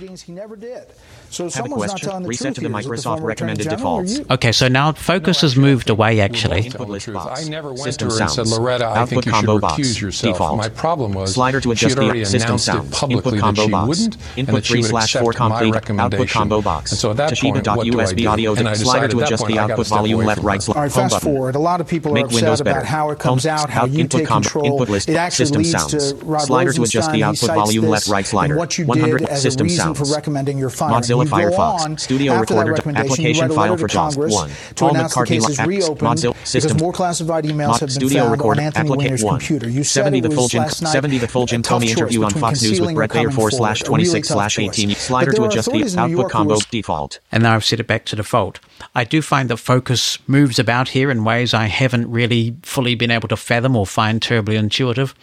Meetings, 1.32 1.56
He 1.56 1.62
never 1.62 1.62
did. 1.62 1.62
So 1.62 1.62
Have 1.62 1.66
a 1.66 1.70
someone's 1.70 1.82
not 1.82 1.90
question? 1.90 2.10
telling 2.10 2.24
the 2.24 2.30
Reset 2.30 2.46
truth 2.46 2.56
to 2.56 2.62
the 2.62 2.68
here. 2.70 2.78
Is 2.80 2.86
it 2.86 2.90
Microsoft 2.90 3.04
former 3.04 3.26
recommended 3.28 3.68
Attorney 3.68 3.78
General 3.78 3.96
or 3.96 4.04
defaults. 4.04 4.20
you? 4.30 4.34
Okay, 4.36 4.52
so 4.52 4.68
now 4.68 4.92
focus 4.94 5.42
has 5.42 5.56
moved 5.56 5.90
away 5.90 6.20
actually. 6.20 6.66
Input 6.66 6.90
list 6.90 7.06
Truth. 7.06 7.16
box. 7.16 7.46
I 7.46 7.50
never 7.50 7.70
went 7.70 7.80
System 7.80 8.10
to 8.10 8.16
her 8.16 8.22
and 8.22 8.30
said, 8.30 8.36
sounds. 8.48 8.52
Loretta, 8.60 8.86
I 8.86 8.98
Output 9.00 9.10
think 9.10 9.26
you 9.26 9.32
should 9.32 9.36
combo 9.36 9.60
box. 9.60 9.78
recuse 9.82 10.02
yourself. 10.02 10.34
Default. 10.36 10.58
My 10.58 10.70
problem 10.70 11.14
was 11.14 11.34
Slider 11.34 11.62
to 11.62 11.70
she 11.70 11.72
adjust 11.72 11.96
had 11.96 12.04
already 12.04 12.20
the 12.22 12.26
system 12.26 12.50
announced 12.50 12.68
it 12.68 12.72
sounds. 12.72 13.00
publicly 13.00 13.16
Input 13.18 13.34
that 13.34 13.42
combo 13.42 13.66
she 13.66 13.72
box. 13.72 13.88
wouldn't, 13.90 14.16
and 14.16 14.38
Input 14.40 14.56
that 14.56 14.66
she 14.66 14.74
3 14.74 14.82
would 14.82 14.90
slash 14.90 15.14
4 15.14 15.22
accept 15.22 15.40
my 15.40 15.48
complete. 15.50 15.68
Output 15.68 15.74
recommendation. 15.76 16.28
combo 16.40 16.62
box. 16.62 16.92
And 16.92 17.00
so 17.00 17.12
at 17.12 17.18
that 17.18 17.32
Toshiba 17.32 17.52
point, 17.54 17.64
dock 17.64 17.78
what 17.78 17.86
do 17.88 18.00
I 18.00 18.04
USB 18.04 18.16
do? 18.18 18.28
audio. 18.28 18.54
And 18.56 18.68
I 18.68 18.74
Slider 18.74 19.08
decided 19.08 19.12
to 19.12 19.18
at 19.18 19.20
that 19.22 19.28
adjust 19.28 19.42
point, 19.44 19.54
the 19.54 19.60
I 19.60 19.62
gotta 19.64 19.74
output 19.74 19.86
step 19.88 19.98
volume 19.98 20.16
away 20.20 20.26
left 20.26 20.40
from 20.42 20.48
right 20.48 20.56
her. 20.56 20.62
slider. 20.62 20.78
All 20.80 20.84
right, 20.84 20.92
Home 20.92 21.02
fast 21.04 21.14
button. 21.16 21.34
forward. 21.36 21.56
A 21.56 21.60
lot 21.60 21.82
of 21.82 21.88
people 21.88 22.12
are 22.12 22.16
Make 22.16 22.26
upset 22.26 22.36
Windows 22.42 22.62
about 22.62 22.74
better. 22.76 22.86
how 22.86 23.10
it 23.12 23.20
comes 23.20 23.44
Home- 23.46 23.54
out, 23.54 23.70
how 23.70 23.86
you 23.86 24.00
input 24.02 24.20
take 24.20 24.28
combo- 24.28 24.44
control. 24.50 24.66
Input 24.66 24.90
list. 24.90 25.10
It 25.10 25.16
actually 25.16 25.46
System 25.46 25.62
leads 25.64 25.72
sounds. 25.72 26.12
to 26.14 26.26
Rod 26.26 26.40
Slider 26.42 26.74
to 26.74 26.82
adjust 26.84 26.96
Rosenstein. 27.08 27.12
the 27.14 27.18
He 27.18 27.24
output 27.24 27.38
cites 27.40 27.54
volume 27.54 27.82
this 27.84 27.92
left 27.92 28.08
right 28.08 28.26
slider. 28.28 28.54
and 28.54 28.60
what 28.60 28.78
you 28.78 28.86
100 28.86 29.18
did 29.20 29.30
as 29.30 29.42
system 29.42 29.66
a 29.66 29.70
reason 29.70 29.86
sounds. 29.96 29.98
for 30.10 30.14
recommending 30.16 30.58
your 30.58 30.70
firing. 30.70 30.96
Mozilla 31.02 31.21
you 31.26 31.30
go 31.32 31.36
Firefox. 31.38 31.80
on 31.82 31.98
Studio 31.98 32.34
after 32.34 32.54
Recorder. 32.54 32.72
that 32.72 32.86
recommendation, 32.86 33.24
you 33.24 33.30
Application 33.32 33.50
file 33.56 33.78
for 33.78 33.88
to 33.88 33.94
JAWS. 33.94 34.16
Congress 34.16 34.34
One. 34.34 34.50
to 34.50 34.74
Paul 34.76 34.90
announce 34.92 35.14
the 35.14 35.20
McCartney 35.22 35.28
case 35.28 35.50
is 35.50 35.60
reopened 35.66 36.00
Mozilla 36.00 36.34
because 36.34 36.50
system- 36.50 36.78
more 36.78 36.94
classified 36.94 37.44
emails 37.46 37.68
Mod 37.68 37.80
have 37.80 37.90
been 37.90 37.90
Studio 37.90 38.20
found 38.22 38.32
Recorder. 38.32 38.62
on 38.62 38.66
Anthony 38.68 38.90
Application 38.90 38.98
Weiner's 39.12 39.24
one. 39.24 39.40
computer. 39.40 39.70
You 39.70 39.84
said 39.84 40.04
70 40.04 40.18
it 40.18 40.22
the 40.22 40.28
was 40.30 40.38
full 40.38 40.48
Jim, 40.48 40.62
last 40.64 40.82
night 40.82 40.92
70 40.92 41.18
the 41.18 41.28
full 41.28 41.44
a 41.44 41.48
Jim 41.48 41.64
Comey 41.64 41.90
interview 41.90 42.24
on 42.24 42.32
Fox 42.32 42.62
News 42.62 42.82
with 42.82 42.96
Bret 42.96 43.10
Baier 43.10 43.14
coming 43.14 43.32
4 43.32 43.52
slash 43.52 43.80
forward. 43.84 44.02
A 44.02 44.04
really 44.04 44.10
26 44.10 44.28
slash 44.28 44.60
18. 44.60 44.90
Slider 44.96 45.32
to 45.34 45.44
adjust 45.46 45.66
the 45.66 45.72
authorities 45.72 45.96
in 45.96 46.08
New 46.12 46.18
output 46.20 46.32
combo 46.32 46.58
default. 46.72 47.20
and 47.32 47.44
now 47.44 47.56
I've 47.56 47.66
set 47.66 47.80
it 47.80 47.88
back 47.88 48.06
to 48.06 48.16
default. 48.16 48.60
I 48.96 49.04
do 49.04 49.22
find 49.22 49.50
that 49.50 49.58
focus 49.58 50.18
moves 50.28 50.58
about 50.60 50.90
here 50.90 51.12
in 51.12 51.24
ways 51.24 51.54
I 51.54 51.66
haven't 51.66 52.10
really 52.12 52.56
fully 52.64 52.96
been 52.96 53.12
able 53.12 53.28
to 53.30 53.38
fathom 53.38 53.76
or 53.76 53.86
find 53.86 54.22
terribly 54.22 54.56
intuitive. 54.56 55.14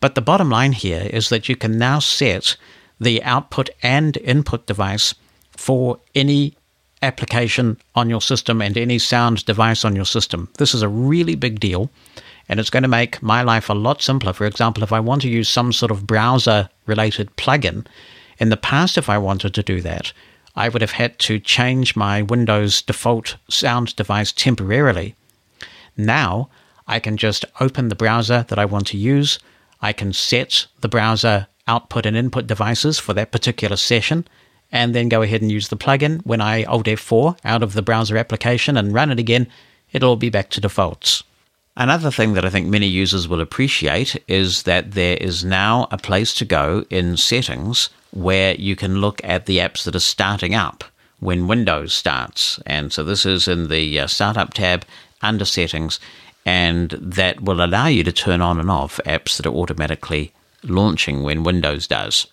But 0.00 0.14
the 0.16 0.20
bottom 0.20 0.50
line 0.50 0.72
here 0.72 1.08
is 1.12 1.28
that 1.28 1.48
you 1.48 1.54
can 1.56 1.78
now 1.78 2.00
set 2.00 2.56
the 3.02 3.22
output 3.22 3.68
and 3.82 4.16
input 4.18 4.66
device 4.66 5.14
for 5.56 5.98
any 6.14 6.54
application 7.02 7.76
on 7.94 8.08
your 8.08 8.20
system 8.20 8.62
and 8.62 8.78
any 8.78 8.98
sound 8.98 9.44
device 9.44 9.84
on 9.84 9.96
your 9.96 10.04
system. 10.04 10.48
This 10.58 10.74
is 10.74 10.82
a 10.82 10.88
really 10.88 11.34
big 11.34 11.58
deal 11.60 11.90
and 12.48 12.60
it's 12.60 12.70
going 12.70 12.82
to 12.82 12.88
make 12.88 13.22
my 13.22 13.42
life 13.42 13.68
a 13.68 13.74
lot 13.74 14.02
simpler. 14.02 14.32
For 14.32 14.46
example, 14.46 14.82
if 14.82 14.92
I 14.92 15.00
want 15.00 15.22
to 15.22 15.28
use 15.28 15.48
some 15.48 15.72
sort 15.72 15.90
of 15.90 16.06
browser 16.06 16.68
related 16.86 17.34
plugin, 17.36 17.86
in 18.38 18.48
the 18.48 18.56
past, 18.56 18.98
if 18.98 19.08
I 19.08 19.18
wanted 19.18 19.54
to 19.54 19.62
do 19.62 19.80
that, 19.82 20.12
I 20.56 20.68
would 20.68 20.82
have 20.82 20.92
had 20.92 21.18
to 21.20 21.38
change 21.38 21.96
my 21.96 22.22
Windows 22.22 22.82
default 22.82 23.36
sound 23.48 23.94
device 23.96 24.32
temporarily. 24.32 25.14
Now, 25.96 26.50
I 26.86 26.98
can 26.98 27.16
just 27.16 27.44
open 27.60 27.88
the 27.88 27.94
browser 27.94 28.44
that 28.48 28.58
I 28.58 28.64
want 28.64 28.88
to 28.88 28.98
use. 28.98 29.38
I 29.80 29.92
can 29.92 30.12
set 30.12 30.66
the 30.80 30.88
browser 30.88 31.46
output 31.72 32.06
and 32.06 32.16
input 32.16 32.46
devices 32.46 32.98
for 32.98 33.14
that 33.14 33.32
particular 33.32 33.76
session, 33.76 34.26
and 34.70 34.94
then 34.94 35.08
go 35.08 35.22
ahead 35.22 35.42
and 35.42 35.50
use 35.50 35.68
the 35.68 35.76
plugin. 35.76 36.20
When 36.24 36.40
I 36.40 36.64
Alt 36.64 36.86
F4 36.86 37.38
out 37.44 37.62
of 37.62 37.72
the 37.72 37.82
browser 37.82 38.16
application 38.16 38.76
and 38.76 38.94
run 38.94 39.10
it 39.10 39.18
again, 39.18 39.46
it'll 39.92 40.16
be 40.16 40.30
back 40.30 40.50
to 40.50 40.60
defaults. 40.60 41.22
Another 41.76 42.10
thing 42.10 42.34
that 42.34 42.44
I 42.44 42.50
think 42.50 42.66
many 42.66 42.86
users 42.86 43.26
will 43.26 43.40
appreciate 43.40 44.22
is 44.28 44.64
that 44.64 44.92
there 44.92 45.16
is 45.16 45.44
now 45.44 45.88
a 45.90 45.96
place 45.96 46.34
to 46.34 46.44
go 46.44 46.84
in 46.90 47.16
settings 47.16 47.88
where 48.10 48.54
you 48.56 48.76
can 48.76 49.00
look 49.00 49.20
at 49.24 49.46
the 49.46 49.58
apps 49.58 49.84
that 49.84 49.96
are 49.96 50.10
starting 50.14 50.54
up 50.54 50.84
when 51.20 51.46
Windows 51.46 51.94
starts. 51.94 52.60
And 52.66 52.92
so 52.92 53.02
this 53.02 53.24
is 53.24 53.48
in 53.48 53.68
the 53.68 54.00
uh, 54.00 54.06
Startup 54.06 54.52
tab 54.52 54.84
under 55.22 55.46
Settings, 55.46 55.98
and 56.44 56.90
that 56.90 57.40
will 57.40 57.64
allow 57.64 57.86
you 57.86 58.04
to 58.04 58.12
turn 58.12 58.42
on 58.42 58.60
and 58.60 58.70
off 58.70 59.00
apps 59.06 59.36
that 59.36 59.46
are 59.46 59.54
automatically 59.54 60.32
launching 60.64 61.22
when 61.22 61.44
Windows 61.44 61.86
does. 61.86 62.26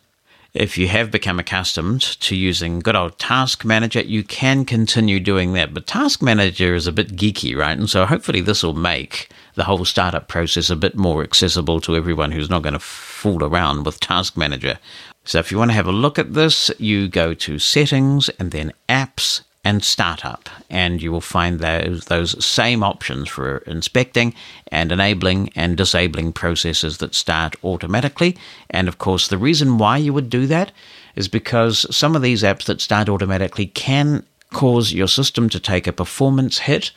If 0.53 0.79
you 0.79 0.87
have 0.87 1.11
become 1.11 1.39
accustomed 1.39 2.01
to 2.01 2.35
using 2.35 2.79
good 2.79 2.95
old 2.95 3.19
Task 3.19 3.63
Manager, 3.63 4.01
you 4.01 4.23
can 4.23 4.65
continue 4.65 5.19
doing 5.19 5.53
that. 5.53 5.75
But 5.75 5.85
Task 5.85 6.23
Manager 6.23 6.73
is 6.73 6.87
a 6.87 6.91
bit 6.91 7.15
geeky, 7.15 7.55
right? 7.55 7.77
And 7.77 7.87
so 7.87 8.05
hopefully 8.05 8.41
this 8.41 8.63
will 8.63 8.73
make 8.73 9.29
the 9.53 9.65
whole 9.65 9.85
startup 9.85 10.27
process 10.27 10.71
a 10.71 10.75
bit 10.75 10.95
more 10.95 11.21
accessible 11.21 11.79
to 11.81 11.95
everyone 11.95 12.31
who's 12.31 12.49
not 12.49 12.63
going 12.63 12.73
to 12.73 12.79
fool 12.79 13.43
around 13.43 13.85
with 13.85 13.99
Task 13.99 14.35
Manager. 14.37 14.79
So 15.23 15.37
if 15.37 15.51
you 15.51 15.59
want 15.59 15.69
to 15.69 15.75
have 15.75 15.87
a 15.87 15.91
look 15.91 16.17
at 16.17 16.33
this, 16.33 16.71
you 16.79 17.07
go 17.07 17.35
to 17.35 17.59
Settings 17.59 18.29
and 18.39 18.49
then 18.49 18.73
Apps 18.87 19.41
and 19.69 19.83
Startup, 19.83 20.49
and 20.67 20.99
you 20.99 21.11
will 21.11 21.21
find 21.21 21.59
those, 21.59 22.05
those 22.05 22.43
same 22.43 22.83
options 22.83 23.29
for 23.29 23.57
inspecting 23.59 24.33
and 24.71 24.91
enabling 24.91 25.49
and 25.55 25.77
disabling 25.77 26.33
processes 26.33 26.97
that 26.97 27.13
start 27.13 27.55
automatically. 27.63 28.35
And 28.71 28.87
of 28.87 28.97
course, 28.97 29.27
the 29.27 29.37
reason 29.37 29.77
why 29.77 29.97
you 29.97 30.11
would 30.11 30.29
do 30.29 30.47
that 30.47 30.71
is 31.15 31.27
because 31.27 31.85
some 31.95 32.15
of 32.15 32.23
these 32.23 32.41
apps 32.41 32.65
that 32.65 32.81
start 32.81 33.09
automatically 33.09 33.67
can 33.67 34.25
cause 34.51 34.91
your 34.91 35.07
system 35.07 35.49
to 35.49 35.59
take 35.59 35.85
a 35.85 35.93
performance 35.93 36.57
hit 36.57 36.91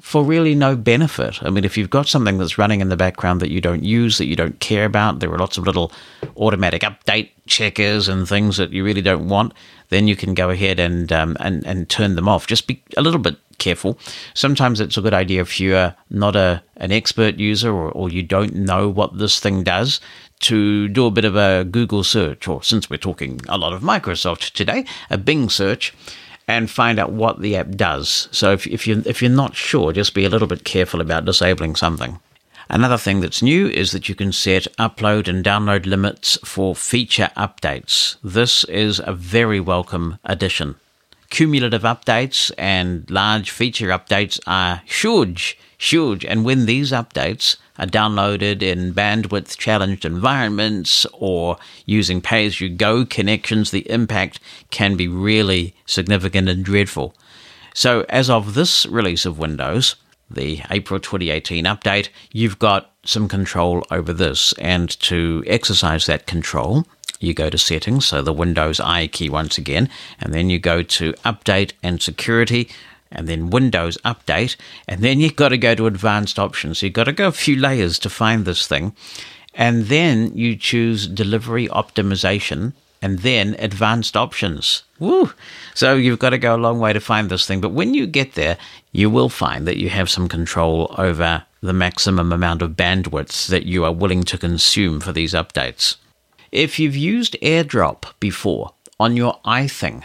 for 0.00 0.22
really 0.22 0.54
no 0.54 0.76
benefit. 0.76 1.42
I 1.42 1.50
mean, 1.50 1.64
if 1.64 1.78
you've 1.78 1.90
got 1.90 2.08
something 2.08 2.36
that's 2.36 2.58
running 2.58 2.80
in 2.80 2.90
the 2.90 2.96
background 2.96 3.40
that 3.40 3.50
you 3.50 3.60
don't 3.60 3.84
use, 3.84 4.18
that 4.18 4.26
you 4.26 4.36
don't 4.36 4.58
care 4.60 4.84
about, 4.84 5.20
there 5.20 5.32
are 5.32 5.38
lots 5.38 5.56
of 5.56 5.64
little 5.64 5.90
automatic 6.36 6.82
update 6.82 7.30
checkers 7.46 8.08
and 8.08 8.28
things 8.28 8.56
that 8.58 8.72
you 8.72 8.84
really 8.84 9.02
don't 9.02 9.28
want, 9.28 9.52
then 9.90 10.08
you 10.08 10.16
can 10.16 10.34
go 10.34 10.50
ahead 10.50 10.80
and 10.80 11.12
um, 11.12 11.36
and 11.40 11.64
and 11.66 11.88
turn 11.88 12.16
them 12.16 12.28
off. 12.28 12.46
Just 12.46 12.66
be 12.66 12.82
a 12.96 13.02
little 13.02 13.20
bit 13.20 13.36
careful. 13.58 13.98
Sometimes 14.34 14.80
it's 14.80 14.96
a 14.96 15.02
good 15.02 15.14
idea 15.14 15.42
if 15.42 15.60
you're 15.60 15.94
not 16.08 16.34
a 16.34 16.62
an 16.76 16.90
expert 16.90 17.36
user 17.36 17.70
or, 17.70 17.92
or 17.92 18.08
you 18.08 18.22
don't 18.22 18.54
know 18.54 18.88
what 18.88 19.18
this 19.18 19.38
thing 19.38 19.62
does 19.62 20.00
to 20.40 20.88
do 20.88 21.06
a 21.06 21.10
bit 21.10 21.26
of 21.26 21.36
a 21.36 21.64
Google 21.64 22.02
search, 22.02 22.48
or 22.48 22.62
since 22.62 22.88
we're 22.88 22.96
talking 22.96 23.40
a 23.48 23.58
lot 23.58 23.74
of 23.74 23.82
Microsoft 23.82 24.52
today, 24.52 24.86
a 25.10 25.18
Bing 25.18 25.50
search 25.50 25.92
and 26.48 26.68
find 26.68 26.98
out 26.98 27.12
what 27.12 27.40
the 27.40 27.54
app 27.54 27.70
does. 27.70 28.28
So 28.32 28.52
if, 28.52 28.66
if 28.66 28.86
you 28.86 29.02
if 29.06 29.22
you're 29.22 29.30
not 29.30 29.54
sure, 29.54 29.92
just 29.92 30.14
be 30.14 30.24
a 30.24 30.30
little 30.30 30.48
bit 30.48 30.64
careful 30.64 31.00
about 31.00 31.24
disabling 31.24 31.76
something. 31.76 32.18
Another 32.72 32.98
thing 32.98 33.18
that's 33.18 33.42
new 33.42 33.66
is 33.66 33.90
that 33.90 34.08
you 34.08 34.14
can 34.14 34.30
set 34.30 34.62
upload 34.78 35.26
and 35.26 35.44
download 35.44 35.86
limits 35.86 36.38
for 36.44 36.76
feature 36.76 37.28
updates. 37.36 38.14
This 38.22 38.62
is 38.62 39.00
a 39.04 39.12
very 39.12 39.58
welcome 39.58 40.18
addition. 40.24 40.76
Cumulative 41.30 41.82
updates 41.82 42.52
and 42.56 43.10
large 43.10 43.50
feature 43.50 43.88
updates 43.88 44.38
are 44.46 44.82
huge, 44.84 45.58
huge. 45.78 46.24
And 46.24 46.44
when 46.44 46.66
these 46.66 46.92
updates 46.92 47.56
are 47.76 47.86
downloaded 47.86 48.62
in 48.62 48.94
bandwidth 48.94 49.58
challenged 49.58 50.04
environments 50.04 51.04
or 51.12 51.56
using 51.86 52.20
pay 52.20 52.46
as 52.46 52.60
you 52.60 52.68
go 52.68 53.04
connections, 53.04 53.72
the 53.72 53.90
impact 53.90 54.38
can 54.70 54.96
be 54.96 55.08
really 55.08 55.74
significant 55.86 56.48
and 56.48 56.64
dreadful. 56.64 57.16
So, 57.74 58.06
as 58.08 58.30
of 58.30 58.54
this 58.54 58.86
release 58.86 59.26
of 59.26 59.40
Windows, 59.40 59.96
the 60.30 60.62
April 60.70 61.00
2018 61.00 61.64
update, 61.64 62.08
you've 62.32 62.58
got 62.58 62.92
some 63.04 63.28
control 63.28 63.84
over 63.90 64.12
this. 64.12 64.52
And 64.54 64.88
to 65.00 65.42
exercise 65.46 66.06
that 66.06 66.26
control, 66.26 66.86
you 67.18 67.34
go 67.34 67.50
to 67.50 67.58
settings, 67.58 68.06
so 68.06 68.22
the 68.22 68.32
Windows 68.32 68.80
I 68.80 69.06
key 69.06 69.28
once 69.28 69.58
again, 69.58 69.90
and 70.20 70.32
then 70.32 70.48
you 70.48 70.58
go 70.58 70.82
to 70.82 71.12
update 71.24 71.72
and 71.82 72.00
security 72.00 72.68
and 73.12 73.28
then 73.28 73.50
Windows 73.50 73.98
Update, 74.04 74.56
and 74.86 75.02
then 75.02 75.20
you've 75.20 75.36
got 75.36 75.48
to 75.48 75.58
go 75.58 75.74
to 75.74 75.86
Advanced 75.86 76.38
Options. 76.38 76.82
You've 76.82 76.92
got 76.92 77.04
to 77.04 77.12
go 77.12 77.28
a 77.28 77.32
few 77.32 77.56
layers 77.56 77.98
to 78.00 78.08
find 78.08 78.44
this 78.44 78.66
thing, 78.66 78.94
and 79.54 79.86
then 79.86 80.36
you 80.36 80.56
choose 80.56 81.08
Delivery 81.08 81.66
Optimization, 81.68 82.72
and 83.02 83.20
then 83.20 83.56
Advanced 83.58 84.16
Options. 84.16 84.82
Woo! 84.98 85.32
So 85.74 85.96
you've 85.96 86.18
got 86.18 86.30
to 86.30 86.38
go 86.38 86.54
a 86.54 86.58
long 86.58 86.78
way 86.78 86.92
to 86.92 87.00
find 87.00 87.30
this 87.30 87.46
thing, 87.46 87.60
but 87.60 87.72
when 87.72 87.94
you 87.94 88.06
get 88.06 88.34
there, 88.34 88.58
you 88.92 89.08
will 89.08 89.28
find 89.28 89.66
that 89.66 89.78
you 89.78 89.88
have 89.88 90.10
some 90.10 90.28
control 90.28 90.94
over 90.98 91.44
the 91.62 91.72
maximum 91.72 92.32
amount 92.32 92.62
of 92.62 92.72
bandwidth 92.72 93.48
that 93.48 93.66
you 93.66 93.84
are 93.84 93.92
willing 93.92 94.22
to 94.24 94.38
consume 94.38 95.00
for 95.00 95.12
these 95.12 95.32
updates. 95.32 95.96
If 96.52 96.78
you've 96.78 96.96
used 96.96 97.36
AirDrop 97.40 98.04
before 98.18 98.74
on 98.98 99.16
your 99.16 99.38
iThing, 99.44 100.04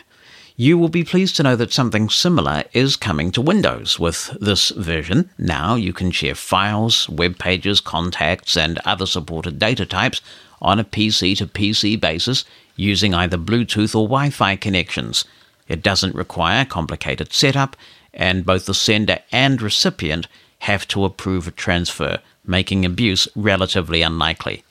you 0.57 0.77
will 0.77 0.89
be 0.89 1.03
pleased 1.03 1.35
to 1.35 1.43
know 1.43 1.57
that 1.57 1.73
something 1.73 2.09
similar 2.09 2.63
is 2.71 2.95
coming 2.95 3.29
to 3.31 3.41
Windows 3.41 3.99
with 3.99 4.37
this 4.39 4.69
version. 4.69 5.29
Now 5.37 5.75
you 5.75 5.91
can 5.91 6.11
share 6.11 6.35
files, 6.35 7.09
web 7.09 7.37
pages, 7.37 7.81
contacts, 7.81 8.55
and 8.55 8.79
other 8.85 9.05
supported 9.05 9.59
data 9.59 9.85
types 9.85 10.21
on 10.61 10.79
a 10.79 10.85
PC 10.85 11.35
to 11.37 11.45
PC 11.45 11.99
basis 11.99 12.45
using 12.75 13.13
either 13.13 13.37
Bluetooth 13.37 13.95
or 13.95 14.07
Wi 14.07 14.29
Fi 14.29 14.55
connections. 14.55 15.25
It 15.67 15.81
doesn't 15.81 16.15
require 16.15 16.65
complicated 16.65 17.33
setup, 17.33 17.75
and 18.13 18.45
both 18.45 18.65
the 18.65 18.73
sender 18.73 19.19
and 19.31 19.61
recipient 19.61 20.27
have 20.59 20.87
to 20.89 21.05
approve 21.05 21.47
a 21.47 21.51
transfer, 21.51 22.19
making 22.45 22.85
abuse 22.85 23.27
relatively 23.35 24.01
unlikely. 24.01 24.63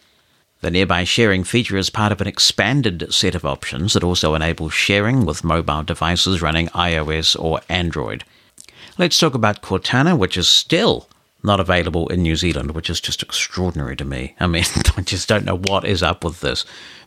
The 0.61 0.70
nearby 0.70 1.05
sharing 1.05 1.44
feature 1.44 1.76
is 1.76 1.90
part 1.90 2.11
of 2.11 2.22
an 2.22 2.26
expanded 2.26 3.12
set 3.12 3.34
of 3.34 3.44
options 3.44 3.92
that 3.92 4.02
also 4.02 4.34
enables 4.34 4.72
sharing 4.72 5.26
with 5.26 5.44
mobile 5.44 5.82
devices 5.82 6.40
running 6.40 6.68
iOS 6.68 7.38
or 7.38 7.61
Android. 7.68 8.24
Let's 8.96 9.18
talk 9.18 9.34
about 9.34 9.61
Cortana, 9.61 10.16
which 10.16 10.38
is 10.38 10.48
still 10.48 11.07
not 11.42 11.61
available 11.61 12.09
in 12.09 12.22
New 12.22 12.34
Zealand, 12.34 12.70
which 12.70 12.88
is 12.88 13.00
just 13.00 13.22
extraordinary 13.22 13.94
to 13.96 14.05
me. 14.05 14.34
I 14.40 14.46
mean, 14.46 14.64
I 14.96 15.02
just 15.02 15.28
don't 15.28 15.44
know 15.44 15.59
what 15.59 15.84
is 15.84 16.02
up 16.02 16.24
with 16.24 16.40
this. 16.40 16.64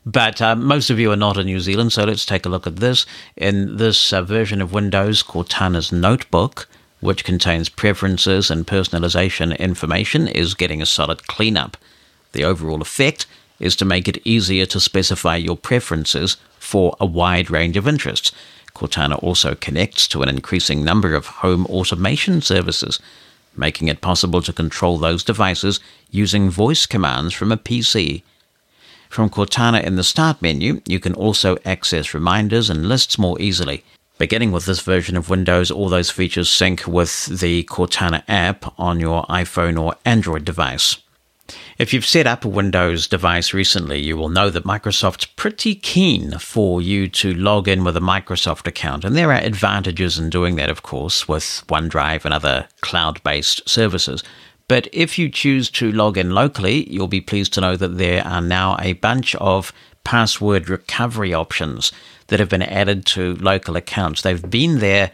But 0.07 0.41
uh, 0.41 0.55
most 0.55 0.89
of 0.89 0.99
you 0.99 1.11
are 1.11 1.17
not 1.17 1.35
in 1.35 1.47
New 1.47 1.59
Zealand, 1.59 1.91
so 1.91 2.05
let's 2.05 2.25
take 2.25 2.45
a 2.45 2.49
look 2.49 2.65
at 2.65 2.77
this. 2.77 3.05
In 3.35 3.75
this 3.75 4.13
uh, 4.13 4.21
version 4.21 4.61
of 4.61 4.71
Windows, 4.71 5.21
Cortana's 5.21 5.91
Notebook, 5.91 6.69
which 7.01 7.25
contains 7.25 7.67
preferences 7.67 8.49
and 8.49 8.65
personalization 8.65 9.59
information, 9.59 10.29
is 10.29 10.53
getting 10.53 10.81
a 10.81 10.85
solid 10.85 11.27
cleanup. 11.27 11.75
The 12.31 12.45
overall 12.45 12.81
effect 12.81 13.25
is 13.59 13.75
to 13.75 13.83
make 13.83 14.07
it 14.07 14.25
easier 14.25 14.65
to 14.67 14.79
specify 14.79 15.35
your 15.35 15.57
preferences 15.57 16.37
for 16.57 16.95
a 17.01 17.05
wide 17.05 17.51
range 17.51 17.75
of 17.75 17.85
interests. 17.85 18.31
Cortana 18.73 19.21
also 19.21 19.55
connects 19.55 20.07
to 20.07 20.21
an 20.21 20.29
increasing 20.29 20.85
number 20.85 21.15
of 21.15 21.25
home 21.25 21.65
automation 21.65 22.41
services, 22.41 23.01
making 23.57 23.89
it 23.89 23.99
possible 23.99 24.41
to 24.43 24.53
control 24.53 24.97
those 24.97 25.25
devices 25.25 25.81
using 26.11 26.49
voice 26.49 26.85
commands 26.85 27.33
from 27.33 27.51
a 27.51 27.57
PC. 27.57 28.23
From 29.09 29.29
Cortana 29.29 29.83
in 29.83 29.95
the 29.95 30.03
Start 30.03 30.41
menu, 30.41 30.81
you 30.85 30.99
can 30.99 31.13
also 31.13 31.57
access 31.65 32.13
reminders 32.13 32.69
and 32.69 32.87
lists 32.87 33.17
more 33.17 33.39
easily. 33.41 33.83
Beginning 34.17 34.51
with 34.51 34.65
this 34.65 34.81
version 34.81 35.15
of 35.15 35.29
Windows, 35.29 35.69
all 35.69 35.89
those 35.89 36.09
features 36.09 36.49
sync 36.49 36.87
with 36.87 37.25
the 37.39 37.63
Cortana 37.65 38.23
app 38.27 38.73
on 38.79 38.99
your 38.99 39.23
iPhone 39.25 39.79
or 39.79 39.95
Android 40.05 40.43
device. 40.43 40.97
If 41.77 41.93
you've 41.93 42.05
set 42.05 42.27
up 42.27 42.43
a 42.43 42.49
Windows 42.49 43.07
device 43.07 43.53
recently, 43.53 43.99
you 43.99 44.17
will 44.17 44.29
know 44.29 44.49
that 44.49 44.65
Microsoft's 44.65 45.25
pretty 45.25 45.75
keen 45.75 46.39
for 46.39 46.81
you 46.81 47.07
to 47.09 47.33
log 47.33 47.67
in 47.67 47.83
with 47.83 47.95
a 47.95 48.01
Microsoft 48.01 48.67
account. 48.67 49.05
And 49.05 49.15
there 49.15 49.31
are 49.31 49.39
advantages 49.39 50.17
in 50.17 50.29
doing 50.29 50.55
that, 50.55 50.69
of 50.69 50.83
course, 50.83 51.27
with 51.27 51.63
OneDrive 51.69 52.25
and 52.25 52.33
other 52.33 52.67
cloud 52.81 53.21
based 53.23 53.67
services. 53.69 54.23
But 54.67 54.89
if 54.91 55.17
you 55.17 55.29
choose 55.29 55.69
to 55.71 55.91
log 55.91 56.17
in 56.17 56.31
locally, 56.31 56.89
you'll 56.91 57.07
be 57.07 57.21
pleased 57.21 57.53
to 57.53 57.61
know 57.61 57.77
that 57.77 57.97
there 57.97 58.25
are 58.25 58.41
now 58.41 58.77
a 58.79 58.93
bunch 58.93 59.33
of 59.35 59.71
password 60.03 60.69
recovery 60.69 61.33
options 61.33 61.91
that 62.27 62.39
have 62.39 62.49
been 62.49 62.61
added 62.61 63.05
to 63.05 63.35
local 63.35 63.77
accounts. 63.77 64.21
They've 64.21 64.49
been 64.49 64.79
there 64.79 65.11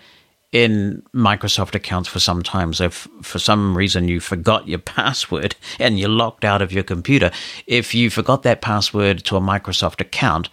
in 0.51 1.03
Microsoft 1.15 1.73
accounts 1.73 2.07
for 2.07 2.19
some 2.19 2.43
time. 2.43 2.73
So 2.73 2.85
if 2.85 3.07
for 3.21 3.39
some 3.39 3.75
reason 3.75 4.07
you 4.07 4.19
forgot 4.19 4.67
your 4.67 4.79
password 4.97 5.55
and 5.79 5.99
you're 5.99 6.09
locked 6.09 6.45
out 6.45 6.61
of 6.61 6.71
your 6.71 6.83
computer, 6.83 7.31
if 7.67 7.93
you 7.93 8.09
forgot 8.09 8.43
that 8.43 8.61
password 8.61 9.23
to 9.25 9.35
a 9.35 9.41
Microsoft 9.41 9.99
account, 9.99 10.49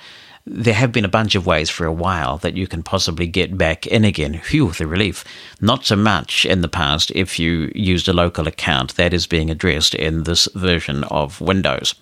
there 0.53 0.75
have 0.75 0.91
been 0.91 1.05
a 1.05 1.09
bunch 1.09 1.37
of 1.37 1.47
ways 1.47 1.71
for 1.71 1.87
a 1.87 1.93
while 1.93 2.37
that 2.39 2.57
you 2.57 2.67
can 2.67 2.83
possibly 2.83 3.29
get 3.29 3.57
back 3.57 3.87
in 3.87 4.05
again. 4.05 4.41
Phew, 4.41 4.73
the 4.73 4.87
relief. 4.87 5.25
Not 5.61 5.87
so 5.87 5.95
much 5.95 6.45
in 6.45 6.61
the 6.61 6.69
past 6.69 7.13
if 7.13 7.39
you 7.39 7.71
used 7.75 8.09
a 8.09 8.13
local 8.13 8.49
account. 8.49 8.97
That 8.97 9.15
is 9.15 9.29
being 9.29 9.49
addressed 9.49 9.95
in 9.95 10.25
this 10.25 10.49
version 10.57 11.05
of 11.05 11.41
Windows. 11.41 11.95